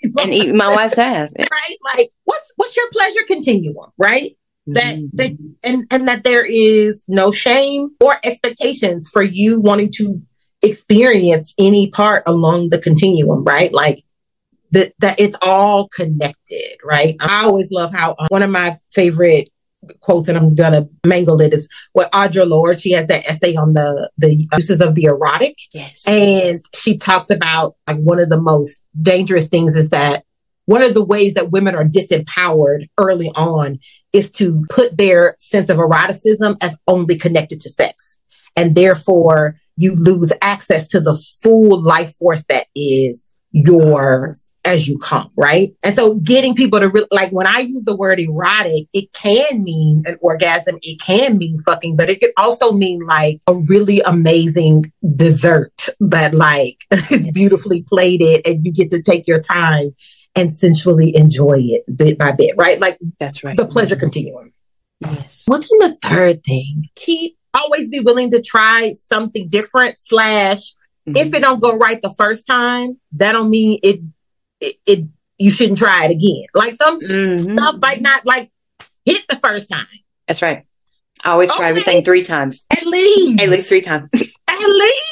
and 0.02 0.34
eat 0.34 0.54
my 0.54 0.74
wife's 0.74 0.98
ass? 0.98 1.32
Right? 1.38 1.96
Like, 1.96 2.10
what's 2.24 2.52
what's 2.56 2.76
your 2.76 2.90
pleasure 2.90 3.20
continuum? 3.26 3.90
Right? 3.96 4.36
That 4.66 4.96
mm-hmm. 4.96 5.16
that 5.16 5.32
and 5.62 5.86
and 5.90 6.08
that 6.08 6.24
there 6.24 6.44
is 6.44 7.04
no 7.08 7.32
shame 7.32 7.90
or 8.00 8.18
expectations 8.24 9.08
for 9.10 9.22
you 9.22 9.60
wanting 9.60 9.92
to 9.92 10.20
experience 10.62 11.54
any 11.58 11.90
part 11.90 12.22
along 12.26 12.70
the 12.70 12.78
continuum. 12.78 13.44
Right? 13.44 13.72
Like 13.72 14.04
that 14.74 14.92
that 14.98 15.18
it's 15.18 15.36
all 15.42 15.88
connected. 15.88 16.76
Right? 16.84 17.16
I 17.20 17.44
always 17.44 17.70
love 17.70 17.92
how 17.92 18.12
uh, 18.18 18.26
one 18.28 18.42
of 18.42 18.50
my 18.50 18.76
favorite 18.90 19.48
quotes, 20.00 20.28
and 20.28 20.38
I'm 20.38 20.54
gonna 20.54 20.88
mangle 21.06 21.40
it, 21.40 21.52
is 21.52 21.68
what 21.92 22.10
Audre 22.12 22.48
Lorde, 22.48 22.80
she 22.80 22.92
has 22.92 23.06
that 23.06 23.26
essay 23.26 23.54
on 23.56 23.74
the 23.74 24.10
the 24.18 24.46
uses 24.52 24.80
of 24.80 24.94
the 24.94 25.04
erotic. 25.04 25.56
Yes. 25.72 26.06
And 26.06 26.60
she 26.74 26.96
talks 26.96 27.30
about 27.30 27.76
like 27.86 27.98
one 27.98 28.20
of 28.20 28.28
the 28.28 28.40
most 28.40 28.84
dangerous 29.00 29.48
things 29.48 29.74
is 29.74 29.90
that 29.90 30.24
one 30.66 30.82
of 30.82 30.94
the 30.94 31.04
ways 31.04 31.34
that 31.34 31.50
women 31.50 31.74
are 31.74 31.84
disempowered 31.84 32.88
early 32.98 33.30
on 33.34 33.78
is 34.12 34.30
to 34.30 34.64
put 34.70 34.96
their 34.96 35.36
sense 35.40 35.68
of 35.68 35.78
eroticism 35.78 36.56
as 36.60 36.78
only 36.86 37.18
connected 37.18 37.60
to 37.60 37.68
sex. 37.68 38.18
And 38.56 38.74
therefore 38.74 39.56
you 39.76 39.94
lose 39.94 40.32
access 40.40 40.88
to 40.88 41.00
the 41.00 41.16
full 41.42 41.82
life 41.82 42.14
force 42.14 42.44
that 42.48 42.68
is 42.74 43.33
yours 43.54 44.50
as 44.64 44.88
you 44.88 44.98
come, 44.98 45.30
right? 45.36 45.74
And 45.84 45.94
so 45.94 46.16
getting 46.16 46.56
people 46.56 46.80
to 46.80 46.88
re- 46.88 47.06
like 47.12 47.30
when 47.30 47.46
I 47.46 47.60
use 47.60 47.84
the 47.84 47.94
word 47.94 48.18
erotic, 48.18 48.88
it 48.92 49.12
can 49.12 49.62
mean 49.62 50.02
an 50.06 50.18
orgasm, 50.20 50.78
it 50.82 51.00
can 51.00 51.38
mean 51.38 51.60
fucking, 51.60 51.96
but 51.96 52.10
it 52.10 52.20
could 52.20 52.32
also 52.36 52.72
mean 52.72 53.00
like 53.06 53.40
a 53.46 53.54
really 53.54 54.00
amazing 54.00 54.92
dessert 55.14 55.88
that 56.00 56.34
like 56.34 56.78
is 56.90 57.26
yes. 57.26 57.30
beautifully 57.30 57.84
plated 57.88 58.42
and 58.44 58.66
you 58.66 58.72
get 58.72 58.90
to 58.90 59.00
take 59.00 59.28
your 59.28 59.40
time 59.40 59.94
and 60.34 60.56
sensually 60.56 61.16
enjoy 61.16 61.56
it 61.56 61.84
bit 61.96 62.18
by 62.18 62.32
bit, 62.32 62.56
right? 62.56 62.80
Like 62.80 62.98
that's 63.20 63.44
right. 63.44 63.56
The 63.56 63.66
pleasure 63.66 63.96
continuum. 63.96 64.52
Yes. 65.00 65.44
What's 65.46 65.70
in 65.70 65.78
the 65.78 65.96
third 66.02 66.42
thing? 66.42 66.88
Keep 66.96 67.36
always 67.54 67.88
be 67.88 68.00
willing 68.00 68.32
to 68.32 68.42
try 68.42 68.94
something 68.94 69.48
different 69.48 69.96
slash 69.96 70.74
Mm-hmm. 71.08 71.16
If 71.16 71.34
it 71.34 71.40
don't 71.40 71.60
go 71.60 71.76
right 71.76 72.00
the 72.00 72.14
first 72.14 72.46
time, 72.46 72.98
that 73.12 73.32
don't 73.32 73.50
mean 73.50 73.78
it, 73.82 74.00
it, 74.60 74.76
it 74.86 75.04
you 75.38 75.50
shouldn't 75.50 75.78
try 75.78 76.06
it 76.06 76.10
again. 76.10 76.46
Like 76.54 76.76
some 76.76 76.98
mm-hmm. 76.98 77.56
stuff 77.56 77.76
might 77.80 78.00
not 78.00 78.24
like 78.24 78.50
hit 79.04 79.22
the 79.28 79.36
first 79.36 79.68
time. 79.68 79.86
That's 80.26 80.42
right. 80.42 80.64
I 81.22 81.30
always 81.30 81.50
okay. 81.50 81.58
try 81.58 81.68
everything 81.68 82.04
three 82.04 82.22
times. 82.22 82.66
At 82.70 82.84
least. 82.86 83.42
At 83.42 83.48
least 83.48 83.68
three 83.68 83.80
times. 83.80 84.08
At 84.14 84.68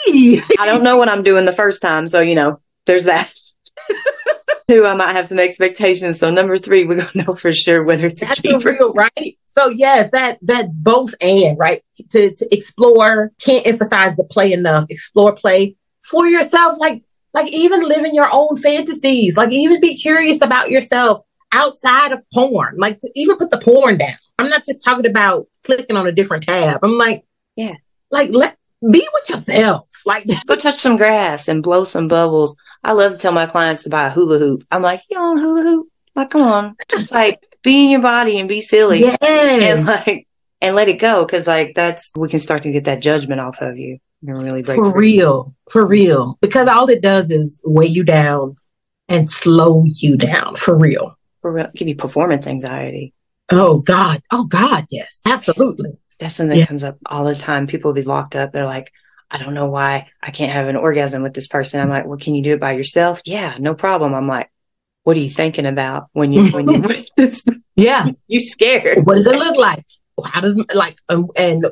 least. 0.08 0.52
I 0.58 0.66
don't 0.66 0.82
know 0.82 0.98
what 0.98 1.08
I'm 1.08 1.22
doing 1.22 1.44
the 1.44 1.52
first 1.52 1.82
time. 1.82 2.08
So, 2.08 2.20
you 2.20 2.34
know, 2.34 2.60
there's 2.86 3.04
that. 3.04 3.32
Two, 4.68 4.86
I 4.86 4.94
might 4.94 5.12
have 5.12 5.26
some 5.26 5.38
expectations. 5.38 6.18
So 6.18 6.30
number 6.30 6.56
three, 6.56 6.84
we're 6.84 6.98
gonna 6.98 7.26
know 7.26 7.34
for 7.34 7.52
sure 7.52 7.82
whether 7.82 8.06
it's 8.06 8.20
That's 8.20 8.44
a 8.44 8.58
real, 8.58 8.92
right? 8.92 9.38
So 9.48 9.68
yes, 9.68 10.10
that 10.12 10.38
that 10.42 10.72
both 10.72 11.14
and 11.20 11.58
right 11.58 11.82
to 12.10 12.34
to 12.34 12.54
explore. 12.54 13.32
Can't 13.40 13.66
emphasize 13.66 14.16
the 14.16 14.24
play 14.24 14.52
enough. 14.52 14.86
Explore 14.88 15.34
play, 15.34 15.76
for 16.02 16.26
yourself. 16.26 16.78
Like, 16.78 17.02
like 17.34 17.50
even 17.52 17.86
living 17.88 18.14
your 18.14 18.28
own 18.32 18.56
fantasies. 18.56 19.36
Like 19.36 19.52
even 19.52 19.80
be 19.80 19.96
curious 19.96 20.42
about 20.42 20.70
yourself 20.70 21.24
outside 21.52 22.12
of 22.12 22.22
porn. 22.32 22.76
Like 22.78 23.00
even 23.14 23.36
put 23.36 23.50
the 23.50 23.58
porn 23.58 23.98
down. 23.98 24.16
I'm 24.38 24.48
not 24.48 24.64
just 24.64 24.84
talking 24.84 25.06
about 25.06 25.46
clicking 25.64 25.96
on 25.96 26.06
a 26.06 26.12
different 26.12 26.44
tab. 26.44 26.80
I'm 26.82 26.98
like, 26.98 27.24
yeah, 27.56 27.74
like 28.10 28.30
let 28.32 28.56
be 28.90 29.06
with 29.12 29.30
yourself. 29.30 29.88
Like 30.04 30.26
go 30.46 30.56
touch 30.56 30.76
some 30.76 30.96
grass 30.96 31.48
and 31.48 31.62
blow 31.62 31.84
some 31.84 32.08
bubbles. 32.08 32.56
I 32.84 32.92
love 32.92 33.12
to 33.12 33.18
tell 33.18 33.32
my 33.32 33.46
clients 33.46 33.84
to 33.84 33.90
buy 33.90 34.08
a 34.08 34.10
hula 34.10 34.38
hoop. 34.38 34.64
I'm 34.70 34.82
like, 34.82 35.02
you 35.08 35.18
on 35.18 35.38
hula 35.38 35.62
hoop? 35.62 35.88
Like, 36.14 36.30
come 36.30 36.42
on, 36.42 36.76
just 36.88 37.12
like 37.12 37.40
be 37.62 37.84
in 37.84 37.90
your 37.90 38.02
body 38.02 38.38
and 38.38 38.48
be 38.48 38.60
silly, 38.60 39.00
yes. 39.00 39.16
and 39.22 39.86
like 39.86 40.26
and 40.60 40.74
let 40.76 40.88
it 40.88 40.98
go 40.98 41.24
because 41.24 41.46
like 41.46 41.74
that's 41.74 42.12
we 42.16 42.28
can 42.28 42.40
start 42.40 42.64
to 42.64 42.72
get 42.72 42.84
that 42.84 43.00
judgment 43.00 43.40
off 43.40 43.56
of 43.60 43.78
you 43.78 43.98
really 44.22 44.62
for 44.62 44.92
real, 44.92 45.54
for 45.70 45.86
real. 45.86 46.38
Because 46.40 46.68
all 46.68 46.88
it 46.88 47.02
does 47.02 47.30
is 47.30 47.60
weigh 47.64 47.86
you 47.86 48.04
down 48.04 48.56
and 49.08 49.30
slow 49.30 49.84
you 49.84 50.16
down 50.16 50.56
for 50.56 50.76
real. 50.76 51.18
For 51.40 51.52
real, 51.52 51.70
give 51.74 51.88
you 51.88 51.96
performance 51.96 52.46
anxiety. 52.46 53.14
Oh 53.50 53.82
God, 53.82 54.22
oh 54.30 54.46
God, 54.46 54.86
yes, 54.90 55.22
absolutely. 55.26 55.98
That's 56.18 56.36
something 56.36 56.50
that 56.50 56.60
yeah. 56.60 56.66
comes 56.66 56.84
up 56.84 56.98
all 57.06 57.24
the 57.24 57.34
time. 57.34 57.66
People 57.66 57.90
will 57.90 58.00
be 58.00 58.02
locked 58.02 58.36
up. 58.36 58.52
They're 58.52 58.64
like, 58.64 58.92
I 59.30 59.38
don't 59.38 59.54
know 59.54 59.70
why 59.70 60.08
I 60.22 60.30
can't 60.30 60.52
have 60.52 60.68
an 60.68 60.76
orgasm 60.76 61.22
with 61.22 61.34
this 61.34 61.48
person. 61.48 61.80
I'm 61.80 61.88
like, 61.88 62.06
well, 62.06 62.18
can 62.18 62.34
you 62.34 62.42
do 62.42 62.52
it 62.52 62.60
by 62.60 62.72
yourself? 62.72 63.20
Yeah, 63.24 63.56
no 63.58 63.74
problem. 63.74 64.14
I'm 64.14 64.28
like, 64.28 64.50
what 65.04 65.16
are 65.16 65.20
you 65.20 65.30
thinking 65.30 65.66
about 65.66 66.08
when 66.12 66.32
you 66.32 66.48
when 66.50 66.68
you 66.68 66.80
with 66.82 67.08
this? 67.16 67.44
Yeah, 67.74 68.10
you 68.28 68.40
scared. 68.40 69.04
What 69.04 69.16
does 69.16 69.26
it 69.26 69.34
look 69.34 69.56
like? 69.56 69.84
How 70.24 70.40
does 70.40 70.62
like 70.74 70.98
um, 71.08 71.28
and 71.36 71.66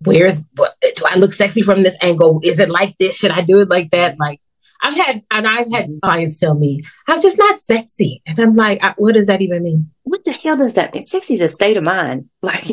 where's 0.00 0.44
what, 0.56 0.74
do 0.80 1.04
I 1.08 1.16
look 1.16 1.32
sexy 1.32 1.62
from 1.62 1.82
this 1.82 1.96
angle? 2.02 2.40
Is 2.42 2.58
it 2.58 2.70
like 2.70 2.96
this? 2.98 3.16
Should 3.16 3.32
I 3.32 3.42
do 3.42 3.60
it 3.60 3.68
like 3.68 3.90
that? 3.90 4.18
Like 4.18 4.40
I've 4.82 4.96
had 4.96 5.22
and 5.30 5.46
I've 5.46 5.70
had 5.70 5.90
clients 6.02 6.38
tell 6.38 6.54
me 6.54 6.84
I'm 7.08 7.20
just 7.20 7.38
not 7.38 7.60
sexy, 7.60 8.22
and 8.26 8.38
I'm 8.38 8.54
like, 8.54 8.82
what 8.96 9.14
does 9.14 9.26
that 9.26 9.42
even 9.42 9.62
mean? 9.62 9.90
What 10.04 10.24
the 10.24 10.32
hell 10.32 10.56
does 10.56 10.74
that 10.74 10.94
mean? 10.94 11.02
Sexy 11.02 11.34
is 11.34 11.40
a 11.40 11.48
state 11.48 11.76
of 11.76 11.84
mind. 11.84 12.28
Like 12.42 12.64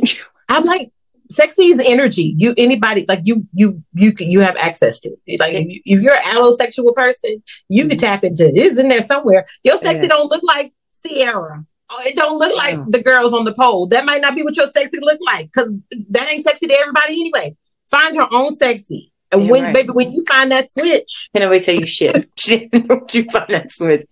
I'm 0.50 0.64
like 0.64 0.92
sexy 1.30 1.68
is 1.68 1.82
energy. 1.84 2.34
You 2.38 2.54
anybody 2.58 3.06
like 3.08 3.22
you 3.24 3.48
you 3.54 3.84
you 3.94 4.14
you 4.18 4.40
have 4.42 4.56
access 4.58 5.00
to 5.02 5.16
it. 5.26 5.40
Like 5.40 5.54
if, 5.56 5.82
you, 5.86 6.10
are 6.10 6.16
an 6.16 6.22
allosexual 6.24 6.96
person, 6.96 7.44
you 7.70 7.88
can 7.88 7.98
mm-hmm. 7.98 8.06
tap 8.06 8.24
into 8.24 8.48
it. 8.48 8.54
It's 8.56 8.78
in 8.78 8.88
there 8.88 9.02
somewhere. 9.02 9.46
Your 9.64 9.78
sexy 9.78 10.04
yeah. 10.04 10.08
don't 10.08 10.30
look 10.30 10.44
like 10.44 10.74
Sierra 10.94 11.66
Oh, 11.90 12.02
it 12.06 12.16
don't 12.16 12.38
look 12.38 12.56
like 12.56 12.76
mm. 12.76 12.92
the 12.92 13.02
girls 13.02 13.34
on 13.34 13.46
the 13.46 13.54
pole. 13.54 13.88
That 13.88 14.06
might 14.06 14.22
not 14.22 14.36
be 14.36 14.44
what 14.44 14.58
your 14.58 14.70
sexy 14.70 15.00
look 15.00 15.20
like 15.26 15.50
because 15.52 15.72
that 16.10 16.30
ain't 16.30 16.46
sexy 16.46 16.68
to 16.68 16.74
everybody 16.74 17.14
anyway. 17.14 17.56
Find 17.90 18.14
your 18.14 18.28
own 18.34 18.56
sexy. 18.56 19.14
And 19.32 19.50
when, 19.50 19.64
right. 19.64 19.74
baby, 19.74 19.90
when 19.90 20.12
you 20.12 20.24
find 20.28 20.52
that 20.52 20.72
switch. 20.72 21.30
Can 21.36 21.50
I 21.50 21.58
tell 21.60 21.76
you 21.76 21.86
shit? 21.86 22.30
shit, 22.38 22.72
don't 22.88 23.14
you 23.14 23.24
find 23.26 23.50
that 23.50 23.72
switch? 23.72 24.04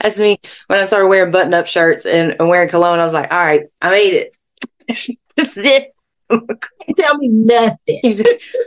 That's 0.00 0.18
me. 0.18 0.38
When 0.66 0.78
I 0.78 0.84
started 0.84 1.08
wearing 1.08 1.32
button 1.32 1.54
up 1.54 1.66
shirts 1.66 2.04
and, 2.04 2.36
and, 2.38 2.48
wearing 2.48 2.68
cologne, 2.68 2.98
I 2.98 3.04
was 3.04 3.14
like, 3.14 3.32
all 3.32 3.44
right, 3.44 3.62
I 3.80 3.90
made 3.90 4.14
it. 4.14 4.36
this 5.36 5.56
is 5.56 5.66
it. 5.66 5.94
tell 6.96 7.16
me 7.16 7.28
nothing. 7.28 8.16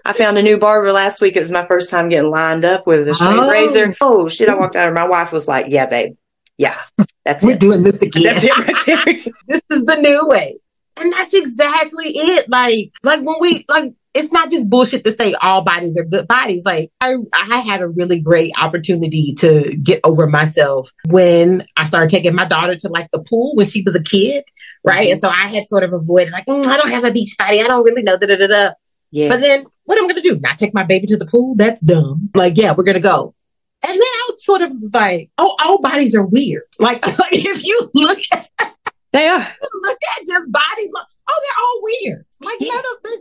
I 0.05 0.14
found 0.14 0.38
a 0.38 0.41
new 0.41 0.57
barber 0.57 0.91
last 0.91 1.22
week. 1.22 1.36
It 1.36 1.41
was 1.41 1.51
my 1.51 1.66
first 1.68 1.91
time 1.91 2.09
getting 2.09 2.32
lined 2.32 2.66
up 2.66 2.88
with 2.88 3.07
a 3.07 3.14
straight 3.14 3.30
oh. 3.30 3.51
razor. 3.51 3.95
Oh 4.01 4.30
shit! 4.30 4.49
I 4.49 4.55
walked 4.55 4.76
out, 4.76 4.88
and 4.88 4.95
my 4.95 5.07
wife 5.07 5.32
was 5.32 5.47
like, 5.47 5.68
"Yeah, 5.70 5.86
babe, 5.86 6.16
yeah, 6.57 6.77
that's 7.25 7.43
we're 7.43 7.51
it. 7.51 7.59
doing 7.59 7.83
this 7.83 8.01
again. 8.01 8.23
That's 8.23 8.87
it 8.87 9.33
this 9.47 9.61
is 9.71 9.85
the 9.85 9.97
new 9.97 10.27
way. 10.27 10.57
And 10.99 11.11
that's 11.13 11.33
exactly 11.33 12.07
it. 12.07 12.49
Like, 12.49 12.91
like 13.03 13.21
when 13.21 13.37
we 13.39 13.65
like 13.69 13.93
it's 14.13 14.31
not 14.31 14.51
just 14.51 14.69
bullshit 14.69 15.05
to 15.05 15.11
say 15.11 15.33
all 15.41 15.63
bodies 15.63 15.97
are 15.97 16.03
good 16.03 16.27
bodies. 16.27 16.63
Like 16.65 16.91
I, 16.99 17.15
I 17.33 17.59
had 17.59 17.81
a 17.81 17.87
really 17.87 18.19
great 18.19 18.51
opportunity 18.59 19.33
to 19.39 19.75
get 19.81 20.01
over 20.03 20.27
myself 20.27 20.91
when 21.07 21.63
I 21.77 21.85
started 21.85 22.09
taking 22.09 22.35
my 22.35 22.45
daughter 22.45 22.75
to 22.75 22.89
like 22.89 23.09
the 23.11 23.23
pool 23.23 23.55
when 23.55 23.67
she 23.67 23.81
was 23.83 23.95
a 23.95 24.03
kid. 24.03 24.43
Right. 24.83 25.07
Mm-hmm. 25.07 25.11
And 25.13 25.21
so 25.21 25.29
I 25.29 25.47
had 25.47 25.69
sort 25.69 25.83
of 25.83 25.93
avoided 25.93 26.33
like, 26.33 26.45
mm, 26.45 26.65
I 26.65 26.77
don't 26.77 26.89
have 26.89 27.05
a 27.05 27.11
beach 27.11 27.35
body. 27.37 27.61
I 27.61 27.67
don't 27.67 27.85
really 27.85 28.03
know. 28.03 28.17
Da, 28.17 28.27
da, 28.27 28.35
da, 28.35 28.47
da. 28.47 28.71
Yeah. 29.11 29.29
But 29.29 29.41
then 29.41 29.65
what 29.85 29.97
am 29.97 30.05
I 30.05 30.07
going 30.07 30.21
to 30.21 30.29
do? 30.29 30.39
Not 30.39 30.57
take 30.57 30.73
my 30.73 30.83
baby 30.83 31.07
to 31.07 31.17
the 31.17 31.25
pool? 31.25 31.55
That's 31.55 31.81
dumb. 31.81 32.29
Like, 32.35 32.57
yeah, 32.57 32.73
we're 32.75 32.83
going 32.83 32.95
to 32.95 33.01
go. 33.01 33.35
And 33.84 33.93
then 33.93 33.99
I 34.01 34.29
was 34.29 34.45
sort 34.45 34.61
of 34.61 34.71
like, 34.93 35.29
oh, 35.38 35.55
all 35.63 35.79
bodies 35.82 36.15
are 36.15 36.25
weird. 36.25 36.63
Like, 36.79 37.05
like 37.19 37.34
if 37.34 37.63
you 37.65 37.89
look 37.95 38.19
at, 38.32 38.47
they 39.11 39.27
are. 39.27 39.39
look 39.39 39.97
at 40.19 40.27
just 40.27 40.51
bodies, 40.51 40.89
like, 40.93 41.05
oh, 41.29 41.41
they're 41.43 41.63
all 41.65 41.82
weird. 41.84 42.25
Like, 42.41 42.57
Yeah. 42.59 42.73
none 42.75 42.84
of 42.95 43.03
this, 43.03 43.19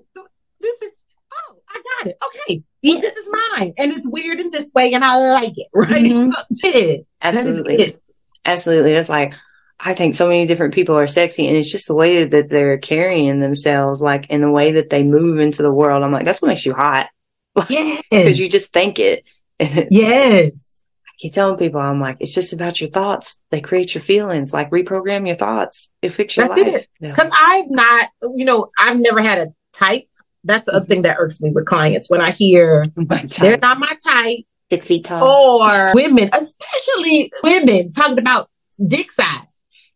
this 0.61 0.83
is, 0.83 0.91
oh, 1.33 1.57
I 1.69 1.83
got 2.03 2.11
it. 2.11 2.17
Okay. 2.27 2.63
Yeah. 2.83 3.01
This 3.01 3.17
is 3.17 3.31
mine. 3.57 3.73
And 3.79 3.93
it's 3.93 4.11
weird 4.11 4.39
in 4.41 4.51
this 4.51 4.71
way 4.75 4.93
and 4.93 5.05
I 5.05 5.17
like 5.33 5.55
it. 5.57 5.67
Right. 5.75 6.05
Mhm. 6.05 6.33
So, 6.33 6.69
yeah, 6.69 6.97
that 7.23 7.35
is 7.35 7.41
Absolutely. 7.47 7.75
it. 7.83 8.03
Absolutely. 8.45 8.93
It's 8.93 9.09
like, 9.09 9.35
I 9.83 9.95
think 9.95 10.15
so 10.15 10.29
many 10.29 10.45
different 10.47 10.75
people 10.75 10.95
are 10.97 11.07
sexy 11.07 11.47
and 11.49 11.57
it's 11.57 11.71
just 11.73 11.87
the 11.89 11.95
way 11.95 12.25
that 12.25 12.51
they're 12.51 12.77
carrying 12.79 13.41
themselves, 13.41 14.03
like 14.03 14.27
in 14.29 14.43
the 14.43 14.51
way 14.51 14.73
that 14.73 14.91
they 14.91 15.03
move 15.03 15.39
into 15.41 15.63
the 15.63 15.73
world. 15.73 16.03
I'm 16.03 16.13
like, 16.13 16.25
that's 16.27 16.43
what 16.43 16.49
makes 16.49 16.67
you 16.67 16.75
hot 16.75 17.09
Yeah. 17.71 17.97
because 18.11 18.27
Yes. 18.27 18.39
you 18.39 18.49
just 18.51 18.73
think 18.75 18.99
it. 18.99 19.27
And 19.61 19.89
yes. 19.91 20.83
I 21.07 21.11
keep 21.19 21.35
telling 21.35 21.59
people, 21.59 21.81
I'm 21.81 22.01
like, 22.01 22.17
it's 22.21 22.35
just 22.35 22.53
about 22.55 22.81
your 22.81 22.89
thoughts. 22.91 23.37
They 23.51 23.61
create 23.61 23.95
your 23.95 24.01
feelings. 24.03 24.53
Like 24.55 24.71
reprogram 24.71 25.27
your 25.27 25.37
thoughts. 25.37 25.91
It 26.03 26.09
fix 26.11 26.37
your 26.37 26.49
That's 26.49 26.61
life. 26.63 26.75
it. 26.75 26.89
Yeah. 27.01 27.11
Because 27.11 27.31
I've 27.39 27.69
not, 27.69 28.09
you 28.35 28.45
know, 28.47 28.69
I've 28.79 28.99
never 28.99 29.21
had 29.21 29.39
a 29.39 29.49
type. 29.75 30.07
That's 30.45 30.69
a 30.69 30.81
Mhm. 30.81 30.89
thing 30.89 31.03
that 31.03 31.19
irks 31.19 31.41
me 31.43 31.51
with 31.51 31.67
clients 31.67 32.09
when 32.09 32.23
I 32.23 32.31
hear 32.31 32.87
they're 32.97 33.59
not 33.59 33.79
my 33.79 33.95
type 34.07 34.39
Six 34.73 34.87
feet 34.87 35.05
tall. 35.05 35.23
or 35.63 35.93
women, 35.95 36.31
especially 36.33 37.31
women 37.45 37.93
talking 37.93 38.19
about 38.19 38.49
dick 38.87 39.11
size. 39.11 39.45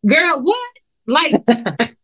Girl, 0.07 0.41
what? 0.43 0.71
Like, 1.07 1.33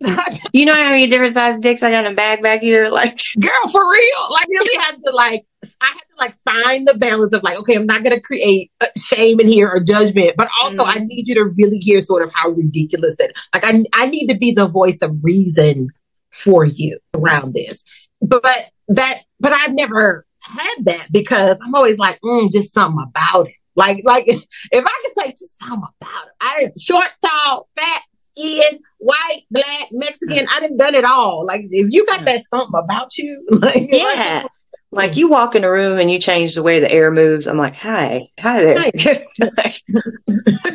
you 0.52 0.66
know 0.66 0.74
how 0.74 0.90
many 0.90 1.06
different 1.06 1.32
size 1.34 1.58
dicks 1.58 1.82
I 1.82 1.90
got 1.90 2.04
in 2.06 2.12
a 2.12 2.14
bag 2.14 2.42
back 2.42 2.60
here? 2.60 2.88
Like, 2.88 3.18
girl, 3.40 3.68
for 3.70 3.90
real. 3.90 4.22
Like, 4.30 4.48
really 4.48 4.82
had 4.82 4.96
to 5.04 5.12
like, 5.12 5.44
I 5.80 5.98
like 6.18 6.34
find 6.44 6.86
the 6.86 6.94
balance 6.94 7.32
of 7.34 7.42
like, 7.42 7.58
okay, 7.60 7.74
I'm 7.74 7.86
not 7.86 8.02
going 8.04 8.14
to 8.16 8.20
create 8.20 8.70
uh, 8.80 8.86
shame 8.96 9.40
in 9.40 9.48
here 9.48 9.68
or 9.68 9.80
judgment, 9.80 10.34
but 10.36 10.48
also 10.62 10.84
I 10.84 10.96
Mhm. 10.96 11.06
need 11.06 11.28
you 11.28 11.34
to 11.36 11.44
really 11.44 11.78
hear 11.78 12.00
sort 12.00 12.22
of 12.22 12.30
how 12.34 12.50
ridiculous 12.50 13.16
that. 13.18 13.32
Like, 13.54 13.64
I 13.64 13.84
I 13.92 14.06
need 14.06 14.28
to 14.28 14.36
be 14.36 14.52
the 14.52 14.66
voice 14.66 14.98
of 15.02 15.12
reason 15.22 15.88
for 16.30 16.64
you 16.64 16.98
around 17.14 17.54
this. 17.54 17.82
But 18.20 18.44
that, 18.88 19.22
but 19.40 19.52
I've 19.52 19.74
never 19.74 20.26
had 20.40 20.84
that 20.84 21.08
because 21.10 21.56
I'm 21.64 21.74
always 21.74 21.98
like, 21.98 22.18
mm, 22.22 22.50
just 22.50 22.74
something 22.74 23.04
about 23.08 23.48
it. 23.48 23.54
Like, 23.76 24.02
like 24.04 24.24
if 24.28 24.44
I 24.72 25.02
could 25.04 25.22
say 25.24 25.30
just 25.30 25.50
something 25.62 25.88
about 26.00 26.26
it, 26.26 26.32
I 26.40 26.68
short, 26.80 27.08
tall, 27.24 27.68
fat, 27.76 28.02
skin, 28.36 28.80
white, 28.98 29.42
black, 29.50 29.88
Mexican. 29.92 30.46
I 30.50 30.60
done 30.60 30.76
done 30.76 30.94
it 30.94 31.04
all. 31.04 31.44
Like 31.46 31.62
if 31.70 31.92
you 31.92 32.04
got 32.06 32.24
that 32.24 32.42
something 32.50 32.78
about 32.78 33.16
you, 33.16 33.46
like 33.50 33.86
yeah. 33.88 34.40
Like 34.42 34.50
Hmm. 34.94 35.18
you 35.18 35.28
walk 35.28 35.54
in 35.54 35.64
a 35.64 35.70
room 35.70 35.98
and 35.98 36.10
you 36.10 36.18
change 36.18 36.54
the 36.54 36.62
way 36.62 36.80
the 36.80 36.90
air 36.90 37.10
moves. 37.10 37.46
I'm 37.46 37.56
like, 37.56 37.74
hi, 37.74 38.28
hi 38.38 38.62
there. 38.62 38.76
Like, 39.56 39.82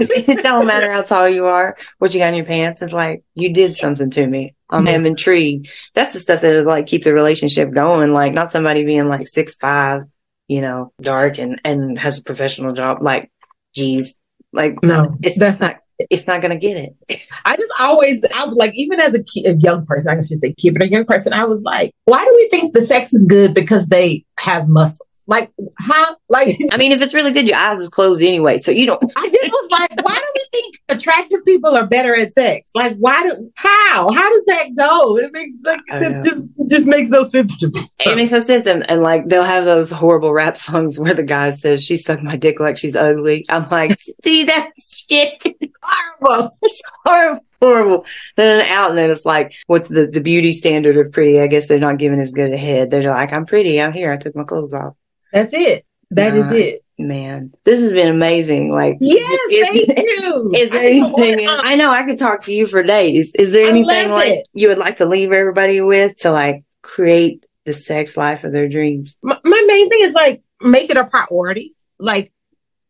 it 0.02 0.44
don't 0.44 0.66
matter 0.66 0.92
how 0.92 1.02
tall 1.02 1.30
you 1.30 1.46
are, 1.46 1.78
what 1.98 2.14
you 2.14 2.20
got 2.20 2.30
in 2.30 2.36
your 2.36 2.46
pants. 2.46 2.82
It's 2.82 2.94
like 2.94 3.24
you 3.36 3.54
did 3.54 3.76
something 3.76 4.10
to 4.12 4.26
me. 4.26 4.56
I'm, 4.70 4.88
I'm 4.88 5.06
intrigued. 5.06 5.70
That's 5.94 6.14
the 6.14 6.20
stuff 6.20 6.42
that 6.42 6.66
like 6.66 6.88
keep 6.88 7.04
the 7.04 7.14
relationship 7.14 7.72
going. 7.72 8.14
Like 8.14 8.34
not 8.34 8.52
somebody 8.52 8.86
being 8.86 9.08
like 9.08 9.28
six 9.28 9.56
five, 9.56 10.04
you 10.48 10.62
know, 10.62 10.94
dark 11.02 11.40
and 11.40 11.60
and 11.64 11.98
has 11.98 12.20
a 12.20 12.24
professional 12.24 12.74
job. 12.74 13.02
Like, 13.02 13.32
geez, 13.74 14.16
like 14.54 14.84
no, 14.84 15.18
it's 15.22 15.40
that's 15.40 15.60
not. 15.60 15.78
It's 16.10 16.28
not 16.28 16.42
gonna 16.42 16.58
get 16.58 16.78
it. 16.78 17.22
I 17.46 17.56
just 17.58 17.72
always, 17.80 18.22
I 18.36 18.46
was 18.46 18.56
like, 18.56 18.74
even 18.76 19.00
as 19.00 19.16
a, 19.16 19.24
a 19.50 19.56
young 19.56 19.86
person, 19.86 20.18
I 20.18 20.22
should 20.22 20.40
say 20.40 20.54
kid, 20.54 20.74
but 20.74 20.84
a 20.84 20.90
young 20.90 21.06
person, 21.06 21.34
I 21.34 21.44
was 21.44 21.62
like, 21.62 21.92
why 22.06 22.24
do 22.24 22.34
we 22.36 22.48
think 22.50 22.74
the 22.74 22.88
sex 22.88 23.14
is 23.14 23.26
good 23.26 23.54
because 23.54 23.88
they 23.88 24.24
have 24.40 24.68
muscles? 24.68 25.09
Like, 25.30 25.52
how? 25.78 26.18
Like, 26.28 26.58
I 26.72 26.78
mean, 26.78 26.92
if 26.92 27.04
it's 27.04 27.14
really 27.14 27.32
good, 27.32 27.48
your 27.48 27.56
eyes 27.56 27.78
is 27.78 27.88
closed 27.88 28.20
anyway, 28.24 28.58
so 28.58 28.72
you 28.72 28.88
don't. 28.88 29.00
I 29.16 29.30
just 29.30 29.54
was 29.54 29.70
like, 29.70 30.04
why 30.04 30.16
do 30.16 30.26
we 30.34 30.46
think 30.52 30.82
attractive 30.90 31.46
people 31.46 31.70
are 31.76 31.86
better 31.86 32.16
at 32.16 32.34
sex? 32.34 32.72
Like, 32.74 32.98
why 32.98 33.22
do, 33.22 33.52
how? 33.54 34.12
How 34.12 34.30
does 34.34 34.46
that 34.46 34.70
go? 34.76 35.18
It 35.18 35.32
makes, 35.32 35.54
like, 35.64 35.82
it 35.88 36.24
just, 36.24 36.42
it 36.58 36.70
just 36.70 36.88
makes 36.88 37.12
no 37.12 37.30
sense 37.30 37.58
to 37.58 37.70
me. 37.70 37.92
It 38.00 38.16
makes 38.16 38.32
no 38.32 38.40
sense. 38.40 38.66
And, 38.66 38.90
and 38.90 39.04
like 39.04 39.28
they'll 39.28 39.44
have 39.44 39.66
those 39.66 39.92
horrible 39.92 40.34
rap 40.34 40.58
songs 40.58 41.00
where 41.00 41.14
the 41.14 41.22
guy 41.22 41.52
says, 41.52 41.86
She 41.86 41.96
sucked 41.96 42.24
my 42.24 42.36
dick 42.36 42.60
like 42.60 42.80
she's 42.80 42.96
ugly. 42.96 43.46
I'm 43.50 43.70
like, 43.70 44.00
See 44.00 44.46
that 44.46 44.72
shit? 44.80 45.44
Horrible. 45.84 46.58
It's 46.64 46.82
horrible. 47.06 47.46
Horrible. 47.62 48.06
Then 48.36 48.68
out 48.68 48.90
and 48.90 48.98
then 48.98 49.10
it's 49.10 49.26
like, 49.26 49.54
what's 49.68 49.90
the, 49.90 50.08
the 50.08 50.22
beauty 50.22 50.54
standard 50.54 50.98
of 50.98 51.12
pretty? 51.12 51.40
I 51.40 51.48
guess 51.48 51.68
they're 51.68 51.80
not 51.80 51.98
giving 51.98 52.20
as 52.20 52.32
good 52.32 52.54
a 52.54 52.58
head. 52.58 52.90
They're 52.90 53.04
like, 53.04 53.32
I'm 53.32 53.46
pretty 53.46 53.80
out 53.80 53.94
here. 53.94 54.12
I 54.12 54.18
took 54.18 54.36
my 54.36 54.44
clothes 54.44 54.74
off. 54.74 54.96
That's 55.34 55.54
it. 55.54 55.86
That 56.12 56.36
is 56.36 56.52
it. 56.52 56.84
Man, 56.98 57.54
this 57.64 57.82
has 57.82 57.94
been 57.94 58.10
amazing. 58.10 58.72
Like, 58.72 58.98
Yes, 59.00 59.40
is- 59.52 59.86
thank 59.88 60.00
you. 60.00 60.52
Is 60.56 60.70
there 60.70 60.82
I 60.82 60.92
can 60.92 61.02
go 61.04 61.16
on 61.16 61.24
anything? 61.24 61.48
on. 61.48 61.66
I 61.66 61.76
know 61.76 61.92
I 61.92 62.04
could 62.04 62.18
talk 62.18 62.44
to 62.44 62.54
you 62.54 62.66
for 62.68 62.84
days. 62.84 63.32
Is 63.36 63.54
there 63.54 63.66
anything 63.68 64.12
like 64.12 64.28
it. 64.30 64.48
you 64.54 64.68
would 64.68 64.78
like 64.80 64.98
to 64.98 65.06
leave 65.06 65.32
everybody 65.32 65.80
with 65.80 66.18
to 66.18 66.32
like 66.32 66.66
create 66.82 67.46
the 67.66 67.74
sex 67.74 68.18
life 68.18 68.44
of 68.44 68.52
their 68.52 68.68
dreams? 68.68 69.16
my, 69.22 69.40
my 69.46 69.64
main 69.68 69.88
thing 69.90 70.00
is 70.02 70.14
like 70.14 70.42
make 70.62 70.90
it 70.90 70.98
a 70.98 71.06
priority 71.06 71.74
like 72.00 72.34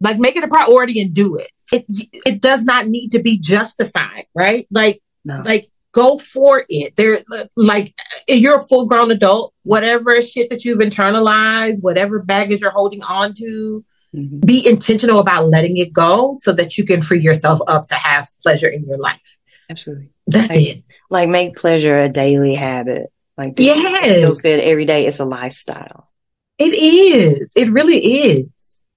like 0.01 0.17
make 0.17 0.35
it 0.35 0.43
a 0.43 0.47
priority 0.47 1.01
and 1.01 1.13
do 1.13 1.35
it 1.35 1.51
it 1.71 1.85
it 2.25 2.41
does 2.41 2.63
not 2.63 2.87
need 2.87 3.09
to 3.09 3.19
be 3.21 3.37
justified 3.37 4.25
right 4.33 4.65
like 4.71 5.01
No. 5.23 5.41
like 5.45 5.69
go 5.91 6.17
for 6.19 6.65
it 6.69 6.95
there 6.95 7.23
like 7.55 7.93
you're 8.27 8.57
a 8.57 8.59
full 8.59 8.85
grown 8.87 9.09
adult 9.11 9.53
whatever 9.63 10.21
shit 10.21 10.49
that 10.49 10.63
you've 10.63 10.79
internalized 10.79 11.81
whatever 11.81 12.19
baggage 12.19 12.61
you're 12.61 12.69
holding 12.71 13.01
on 13.03 13.33
to 13.33 13.83
Mhm. 14.15 14.43
be 14.43 14.65
intentional 14.67 15.19
about 15.19 15.49
letting 15.49 15.77
it 15.77 15.93
go 15.93 16.33
so 16.35 16.51
that 16.53 16.77
you 16.79 16.83
can 16.83 17.01
free 17.03 17.19
yourself 17.19 17.59
up 17.67 17.85
to 17.87 17.95
have 17.95 18.27
pleasure 18.41 18.67
in 18.67 18.83
your 18.83 18.97
life 18.97 19.19
Absolutely. 19.69 20.09
that's 20.27 20.49
Like- 20.49 20.67
it 20.77 20.83
like 21.11 21.29
make 21.29 21.55
pleasure 21.57 21.95
a 21.95 22.07
daily 22.09 22.53
habit. 22.55 23.11
Like 23.37 23.53
Yes. 23.57 24.05
it 24.07 24.19
feels 24.25 24.41
good 24.41 24.59
every 24.59 24.85
day. 24.85 25.05
It's 25.07 25.19
a 25.19 25.25
lifestyle. 25.25 26.07
it 26.59 26.73
is 26.73 27.51
it 27.55 27.71
really 27.71 27.99
is 27.99 28.45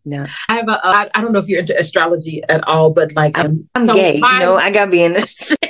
No, 0.05 0.27
I 0.49 0.57
have 0.57 0.69
a, 0.69 0.81
I, 0.83 1.11
I 1.15 1.21
don't 1.21 1.33
know 1.33 1.39
if 1.39 1.47
you're 1.49 1.61
into 1.61 1.79
astrology 1.79 2.43
at 2.49 2.67
all, 2.67 2.91
but 2.91 3.15
like, 3.15 3.39
um, 3.39 3.69
I'm 3.75 3.87
so 3.87 3.95
gay. 3.95 4.19
My, 4.19 4.41
you 4.41 4.47
know, 4.47 4.57
I 4.57 4.71
gotta 4.71 4.91
be 4.91 5.03
in 5.03 5.13
this. 5.13 5.55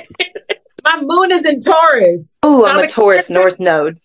my 0.83 1.01
moon 1.01 1.31
is 1.31 1.45
in 1.45 1.61
Taurus. 1.61 2.37
Oh, 2.43 2.65
I'm 2.65 2.77
I'm 2.77 2.81
a 2.83 2.85
a 2.85 2.87
Taurus 2.87 3.27
Cancer. 3.27 3.33
North 3.33 3.59
Node. 3.59 3.99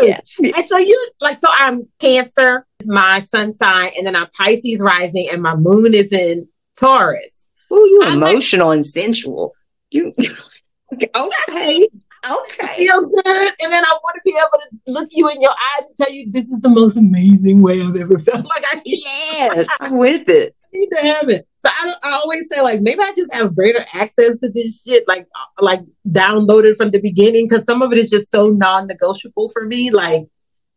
Yeah. 0.00 0.20
And 0.38 0.68
so 0.68 0.76
you 0.78 1.10
like, 1.20 1.40
so 1.40 1.48
I'm 1.52 1.88
Cancer 1.98 2.66
is 2.80 2.88
my 2.88 3.20
sun 3.20 3.56
sign, 3.56 3.92
and 3.96 4.06
then 4.06 4.16
I'm 4.16 4.28
Pisces 4.36 4.80
rising, 4.80 5.28
and 5.30 5.42
my 5.42 5.54
moon 5.54 5.94
is 5.94 6.12
in 6.12 6.48
Taurus. 6.76 7.48
Oh, 7.70 7.84
you 7.84 8.02
I 8.04 8.14
like- 8.14 8.32
emotional 8.32 8.70
and 8.72 8.86
sensual. 8.86 9.54
You 9.90 10.12
okay? 10.94 11.88
Okay. 12.30 12.76
Feel 12.76 13.06
good, 13.06 13.52
and 13.62 13.72
then 13.72 13.84
I 13.84 13.96
want 14.02 14.14
to 14.16 14.20
be 14.24 14.36
able 14.36 14.58
to 14.62 14.92
look 14.92 15.08
you 15.12 15.28
in 15.30 15.40
your 15.40 15.52
eyes 15.52 15.86
and 15.86 15.96
tell 15.96 16.10
you 16.12 16.26
this 16.30 16.44
is 16.46 16.60
the 16.60 16.68
most 16.68 16.96
amazing 16.98 17.62
way 17.62 17.80
I've 17.80 17.96
ever 17.96 18.18
felt. 18.18 18.44
Like 18.48 18.64
I 18.70 18.76
need, 18.84 19.02
Yes, 19.04 19.66
I'm 19.80 19.96
with 19.96 20.28
it. 20.28 20.54
Need 20.72 20.88
to 20.88 21.00
have 21.00 21.28
it. 21.28 21.46
So 21.64 21.70
I, 21.70 21.84
don't, 21.84 22.04
I 22.04 22.12
always 22.22 22.48
say 22.50 22.62
like 22.62 22.80
maybe 22.80 23.00
I 23.02 23.12
just 23.16 23.32
have 23.34 23.54
greater 23.54 23.84
access 23.94 24.38
to 24.38 24.50
this 24.54 24.82
shit, 24.82 25.06
like 25.06 25.26
uh, 25.34 25.64
like 25.64 25.80
downloaded 26.08 26.76
from 26.76 26.90
the 26.90 27.00
beginning, 27.00 27.46
because 27.48 27.64
some 27.64 27.82
of 27.82 27.92
it 27.92 27.98
is 27.98 28.10
just 28.10 28.30
so 28.30 28.48
non-negotiable 28.48 29.50
for 29.50 29.66
me. 29.66 29.90
Like 29.90 30.26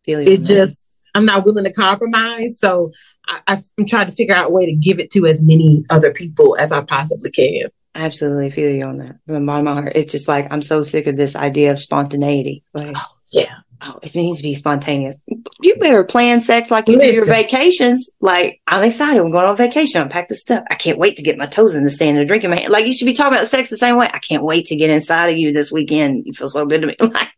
Feel 0.03 0.21
you 0.21 0.33
it 0.33 0.41
just 0.43 0.79
I'm 1.15 1.25
not 1.25 1.45
willing 1.45 1.63
to 1.63 1.71
compromise. 1.73 2.59
So 2.59 2.91
I, 3.27 3.61
I'm 3.77 3.85
trying 3.85 4.07
to 4.07 4.11
figure 4.11 4.35
out 4.35 4.47
a 4.49 4.53
way 4.53 4.65
to 4.65 4.75
give 4.75 4.99
it 4.99 5.11
to 5.11 5.25
as 5.25 5.41
many 5.41 5.85
other 5.89 6.11
people 6.11 6.57
as 6.57 6.71
I 6.71 6.81
possibly 6.81 7.31
can. 7.31 7.69
I 7.95 8.05
absolutely 8.05 8.51
feel 8.51 8.71
you 8.71 8.83
on 8.85 8.97
that 8.97 9.15
from 9.25 9.35
the 9.35 9.39
bottom 9.41 9.67
of 9.67 9.75
my 9.75 9.81
heart. 9.81 9.93
It's 9.95 10.11
just 10.11 10.27
like 10.27 10.47
I'm 10.51 10.61
so 10.61 10.83
sick 10.83 11.07
of 11.07 11.15
this 11.15 11.35
idea 11.35 11.71
of 11.71 11.79
spontaneity. 11.79 12.63
Like, 12.73 12.97
Yeah. 13.31 13.57
oh, 13.81 13.99
it 14.01 14.13
needs 14.15 14.39
to 14.39 14.43
be 14.43 14.55
spontaneous. 14.55 15.17
You 15.63 15.75
better 15.75 16.03
plan 16.03 16.41
sex 16.41 16.69
like 16.69 16.87
you 16.87 16.99
do 16.99 17.11
your 17.11 17.25
vacations. 17.25 18.09
Like, 18.19 18.61
I'm 18.67 18.83
excited. 18.83 19.19
I'm 19.21 19.31
going 19.31 19.45
on 19.45 19.57
vacation. 19.57 20.01
I'm 20.01 20.09
pack 20.09 20.27
the 20.27 20.35
stuff. 20.35 20.63
I 20.69 20.75
can't 20.75 20.97
wait 20.97 21.17
to 21.17 21.23
get 21.23 21.37
my 21.37 21.45
toes 21.47 21.75
in 21.75 21.83
the 21.83 21.89
sand 21.89 22.17
and 22.17 22.27
drink 22.27 22.43
in 22.43 22.49
my 22.49 22.59
hand. 22.59 22.71
Like, 22.71 22.85
you 22.85 22.93
should 22.93 23.05
be 23.05 23.13
talking 23.13 23.37
about 23.37 23.47
sex 23.47 23.69
the 23.69 23.77
same 23.77 23.97
way. 23.97 24.09
I 24.13 24.19
can't 24.19 24.43
wait 24.43 24.65
to 24.67 24.75
get 24.75 24.89
inside 24.89 25.27
of 25.27 25.37
you 25.37 25.53
this 25.53 25.71
weekend. 25.71 26.25
You 26.25 26.33
feel 26.33 26.49
so 26.49 26.65
good 26.65 26.81
to 26.81 26.87
me. 26.87 26.95
Like, 27.13 27.29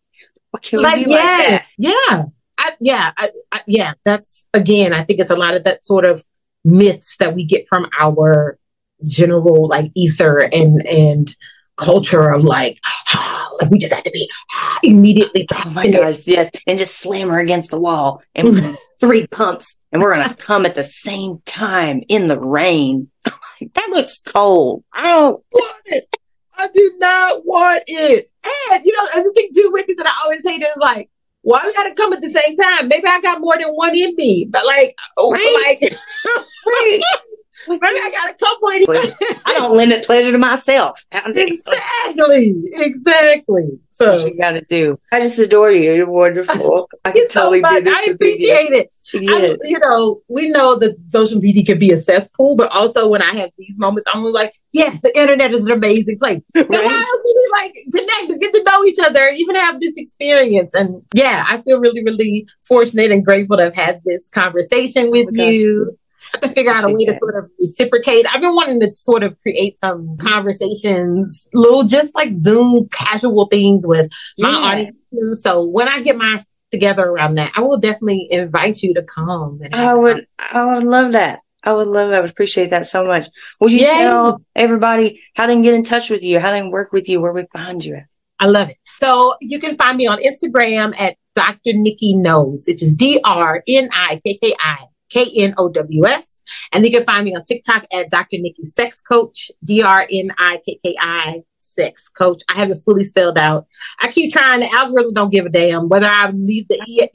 Like 0.71 1.05
yeah, 1.05 1.47
like 1.51 1.63
yeah, 1.77 2.23
I, 2.57 2.73
yeah, 2.79 3.11
I, 3.17 3.29
I, 3.51 3.61
yeah. 3.67 3.93
That's 4.05 4.47
again. 4.53 4.93
I 4.93 5.03
think 5.03 5.19
it's 5.19 5.29
a 5.29 5.35
lot 5.35 5.53
of 5.53 5.65
that 5.65 5.85
sort 5.85 6.05
of 6.05 6.23
myths 6.63 7.17
that 7.17 7.35
we 7.35 7.43
get 7.43 7.67
from 7.67 7.89
our 7.99 8.57
general 9.03 9.67
like 9.67 9.91
ether 9.95 10.39
and 10.39 10.85
and 10.87 11.35
culture 11.75 12.29
of 12.29 12.43
like, 12.43 12.79
like 13.61 13.69
we 13.69 13.79
just 13.79 13.93
have 13.93 14.03
to 14.03 14.11
be 14.11 14.29
immediately. 14.83 15.47
Oh 15.53 15.69
my 15.69 15.87
gosh, 15.87 16.27
yes. 16.27 16.51
And 16.67 16.77
just 16.77 16.97
slam 16.97 17.29
her 17.29 17.39
against 17.39 17.71
the 17.71 17.79
wall 17.79 18.21
and 18.33 18.49
mm-hmm. 18.49 18.73
three 18.99 19.27
pumps 19.27 19.77
and 19.95 20.01
we're 20.01 20.13
gonna 20.13 20.35
come 20.35 20.65
at 20.65 20.75
the 20.75 20.83
same 20.83 21.41
time 21.45 22.03
in 22.09 22.27
the 22.27 22.37
rain. 22.37 23.09
that 23.23 23.89
looks 23.89 24.21
cold. 24.21 24.83
I 24.91 25.03
don't 25.03 25.43
want 25.51 25.81
it. 25.85 26.17
I 26.53 26.67
do 26.67 26.95
not 26.97 27.45
want 27.45 27.83
it. 27.87 28.29
And 28.43 28.85
you 28.85 28.91
know, 28.91 29.07
and 29.15 29.25
the 29.25 29.31
thing 29.31 29.51
too 29.55 29.69
with 29.71 29.87
it 29.87 29.97
that 29.97 30.05
I 30.05 30.23
always 30.25 30.45
hate 30.45 30.61
is 30.61 30.75
like, 30.75 31.09
why 31.43 31.61
we 31.65 31.73
gotta 31.73 31.95
come 31.95 32.11
at 32.11 32.21
the 32.21 32.29
same 32.29 32.57
time? 32.57 32.89
Maybe 32.89 33.07
I 33.07 33.21
got 33.21 33.39
more 33.39 33.57
than 33.57 33.69
one 33.69 33.95
in 33.95 34.15
me, 34.17 34.47
but 34.49 34.65
like, 34.65 34.97
oh, 35.15 35.31
right. 35.31 35.77
like, 35.81 35.97
right. 36.65 37.01
Maybe 37.67 37.81
I 37.83 38.09
got 38.11 38.31
a 38.31 38.37
couple 38.37 38.69
in 38.69 39.37
I 39.45 39.53
don't 39.53 39.77
limit 39.77 40.05
pleasure 40.05 40.31
to 40.31 40.37
myself. 40.37 41.05
Exactly. 41.11 42.55
Exactly. 42.73 43.79
So 43.95 44.17
what 44.17 44.25
you 44.25 44.37
got 44.37 44.51
to 44.51 44.61
do. 44.61 44.99
I 45.11 45.21
just 45.21 45.39
adore 45.39 45.71
you. 45.71 45.93
You're 45.93 46.09
wonderful. 46.09 46.89
I 47.05 47.11
can 47.11 47.29
totally 47.29 47.61
so 47.61 47.79
do 47.79 47.81
this. 47.81 47.93
I 47.93 48.11
appreciate 48.11 48.73
it. 48.73 48.91
Yes. 49.13 49.57
I, 49.63 49.67
you 49.67 49.79
know, 49.79 50.21
we 50.27 50.49
know 50.49 50.77
that 50.77 50.97
social 51.09 51.39
media 51.39 51.63
can 51.63 51.79
be 51.79 51.91
a 51.91 51.97
cesspool, 51.97 52.57
but 52.57 52.69
also 52.75 53.07
when 53.07 53.21
I 53.21 53.33
have 53.35 53.51
these 53.57 53.79
moments, 53.79 54.09
I'm 54.13 54.21
like, 54.23 54.53
yes, 54.73 54.99
the 55.01 55.17
internet 55.17 55.53
is 55.53 55.65
an 55.65 55.71
amazing 55.71 56.19
place. 56.19 56.41
Right? 56.53 56.69
Then 56.69 56.83
why 56.83 56.93
else 56.93 57.21
we 57.23 57.49
like 57.53 57.75
connect 57.93 58.41
get 58.41 58.53
to 58.53 58.63
know 58.63 58.83
each 58.83 58.99
other, 58.99 59.29
even 59.29 59.55
have 59.55 59.79
this 59.79 59.93
experience? 59.95 60.73
And 60.73 61.01
yeah, 61.13 61.45
I 61.47 61.61
feel 61.61 61.79
really, 61.79 62.03
really 62.03 62.47
fortunate 62.63 63.11
and 63.11 63.23
grateful 63.23 63.57
to 63.57 63.65
have 63.65 63.75
had 63.75 64.01
this 64.05 64.27
conversation 64.27 65.09
with 65.09 65.29
oh 65.31 65.41
you. 65.41 65.85
Gosh 65.85 65.95
have 66.35 66.49
to 66.49 66.55
figure 66.55 66.71
out 66.71 66.83
a 66.83 66.93
way 66.93 67.05
to 67.05 67.17
sort 67.17 67.35
of 67.35 67.49
reciprocate. 67.59 68.25
I've 68.33 68.41
been 68.41 68.55
wanting 68.55 68.79
to 68.81 68.95
sort 68.95 69.23
of 69.23 69.39
create 69.39 69.79
some 69.79 70.17
conversations, 70.17 71.47
little 71.53 71.83
just 71.83 72.13
like 72.15 72.37
Zoom 72.37 72.87
casual 72.89 73.47
things 73.47 73.85
with 73.85 74.11
my 74.37 74.51
yeah. 74.51 74.57
audience. 74.57 74.97
Too. 75.11 75.35
So 75.41 75.65
when 75.65 75.87
I 75.87 76.01
get 76.01 76.17
my 76.17 76.41
together 76.71 77.03
around 77.03 77.35
that, 77.35 77.53
I 77.55 77.61
will 77.61 77.77
definitely 77.77 78.27
invite 78.31 78.83
you 78.83 78.93
to 78.95 79.03
come. 79.03 79.61
I 79.73 79.93
would, 79.93 80.27
I 80.39 80.75
would 80.75 80.83
love 80.83 81.13
that. 81.13 81.39
I 81.63 81.73
would 81.73 81.87
love 81.87 82.11
that. 82.11 82.17
I 82.17 82.21
would 82.21 82.29
appreciate 82.29 82.69
that 82.69 82.85
so 82.85 83.03
much. 83.05 83.27
Would 83.59 83.71
you 83.71 83.79
Yay. 83.79 83.85
tell 83.85 84.41
everybody 84.55 85.21
how 85.35 85.47
they 85.47 85.53
can 85.53 85.63
get 85.63 85.73
in 85.73 85.83
touch 85.83 86.09
with 86.09 86.23
you, 86.23 86.39
how 86.39 86.51
they 86.51 86.59
can 86.59 86.71
work 86.71 86.91
with 86.91 87.09
you, 87.09 87.19
where 87.21 87.33
we 87.33 87.45
find 87.51 87.83
you 87.83 87.95
at? 87.95 88.05
I 88.39 88.47
love 88.47 88.69
it. 88.69 88.77
So 88.97 89.35
you 89.41 89.59
can 89.59 89.77
find 89.77 89.97
me 89.97 90.07
on 90.07 90.21
Instagram 90.21 90.93
at 90.99 91.15
Dr. 91.33 91.73
Nikki 91.73 92.15
Knows, 92.15 92.65
which 92.67 92.83
is 92.83 92.91
D 92.91 93.19
R 93.23 93.63
N 93.67 93.89
I 93.91 94.19
K 94.23 94.37
K 94.37 94.53
I 94.59 94.85
K 95.15 95.31
N 95.37 95.53
O 95.57 95.69
W 95.69 96.05
S. 96.05 96.41
And 96.73 96.85
you 96.85 96.91
can 96.91 97.05
find 97.05 97.23
me 97.23 97.33
on 97.35 97.43
TikTok 97.43 97.85
at 97.93 98.11
Dr. 98.11 98.37
Nikki 98.37 98.65
Sex 98.65 99.01
Coach, 99.01 99.49
D 99.63 99.81
R 99.81 100.05
N 100.11 100.31
I 100.37 100.59
K 100.65 100.77
K 100.83 100.95
I 100.99 101.43
sex 101.75 102.07
coach. 102.07 102.41
I 102.49 102.53
have 102.53 102.71
it 102.71 102.79
fully 102.85 103.03
spelled 103.03 103.37
out. 103.37 103.67
I 103.99 104.09
keep 104.09 104.31
trying. 104.31 104.61
The 104.61 104.69
algorithm 104.73 105.13
don't 105.13 105.29
give 105.29 105.45
a 105.45 105.49
damn 105.49 105.89
whether 105.89 106.07
I 106.07 106.29
leave 106.31 106.69
the 106.69 106.81
in, 106.87 107.09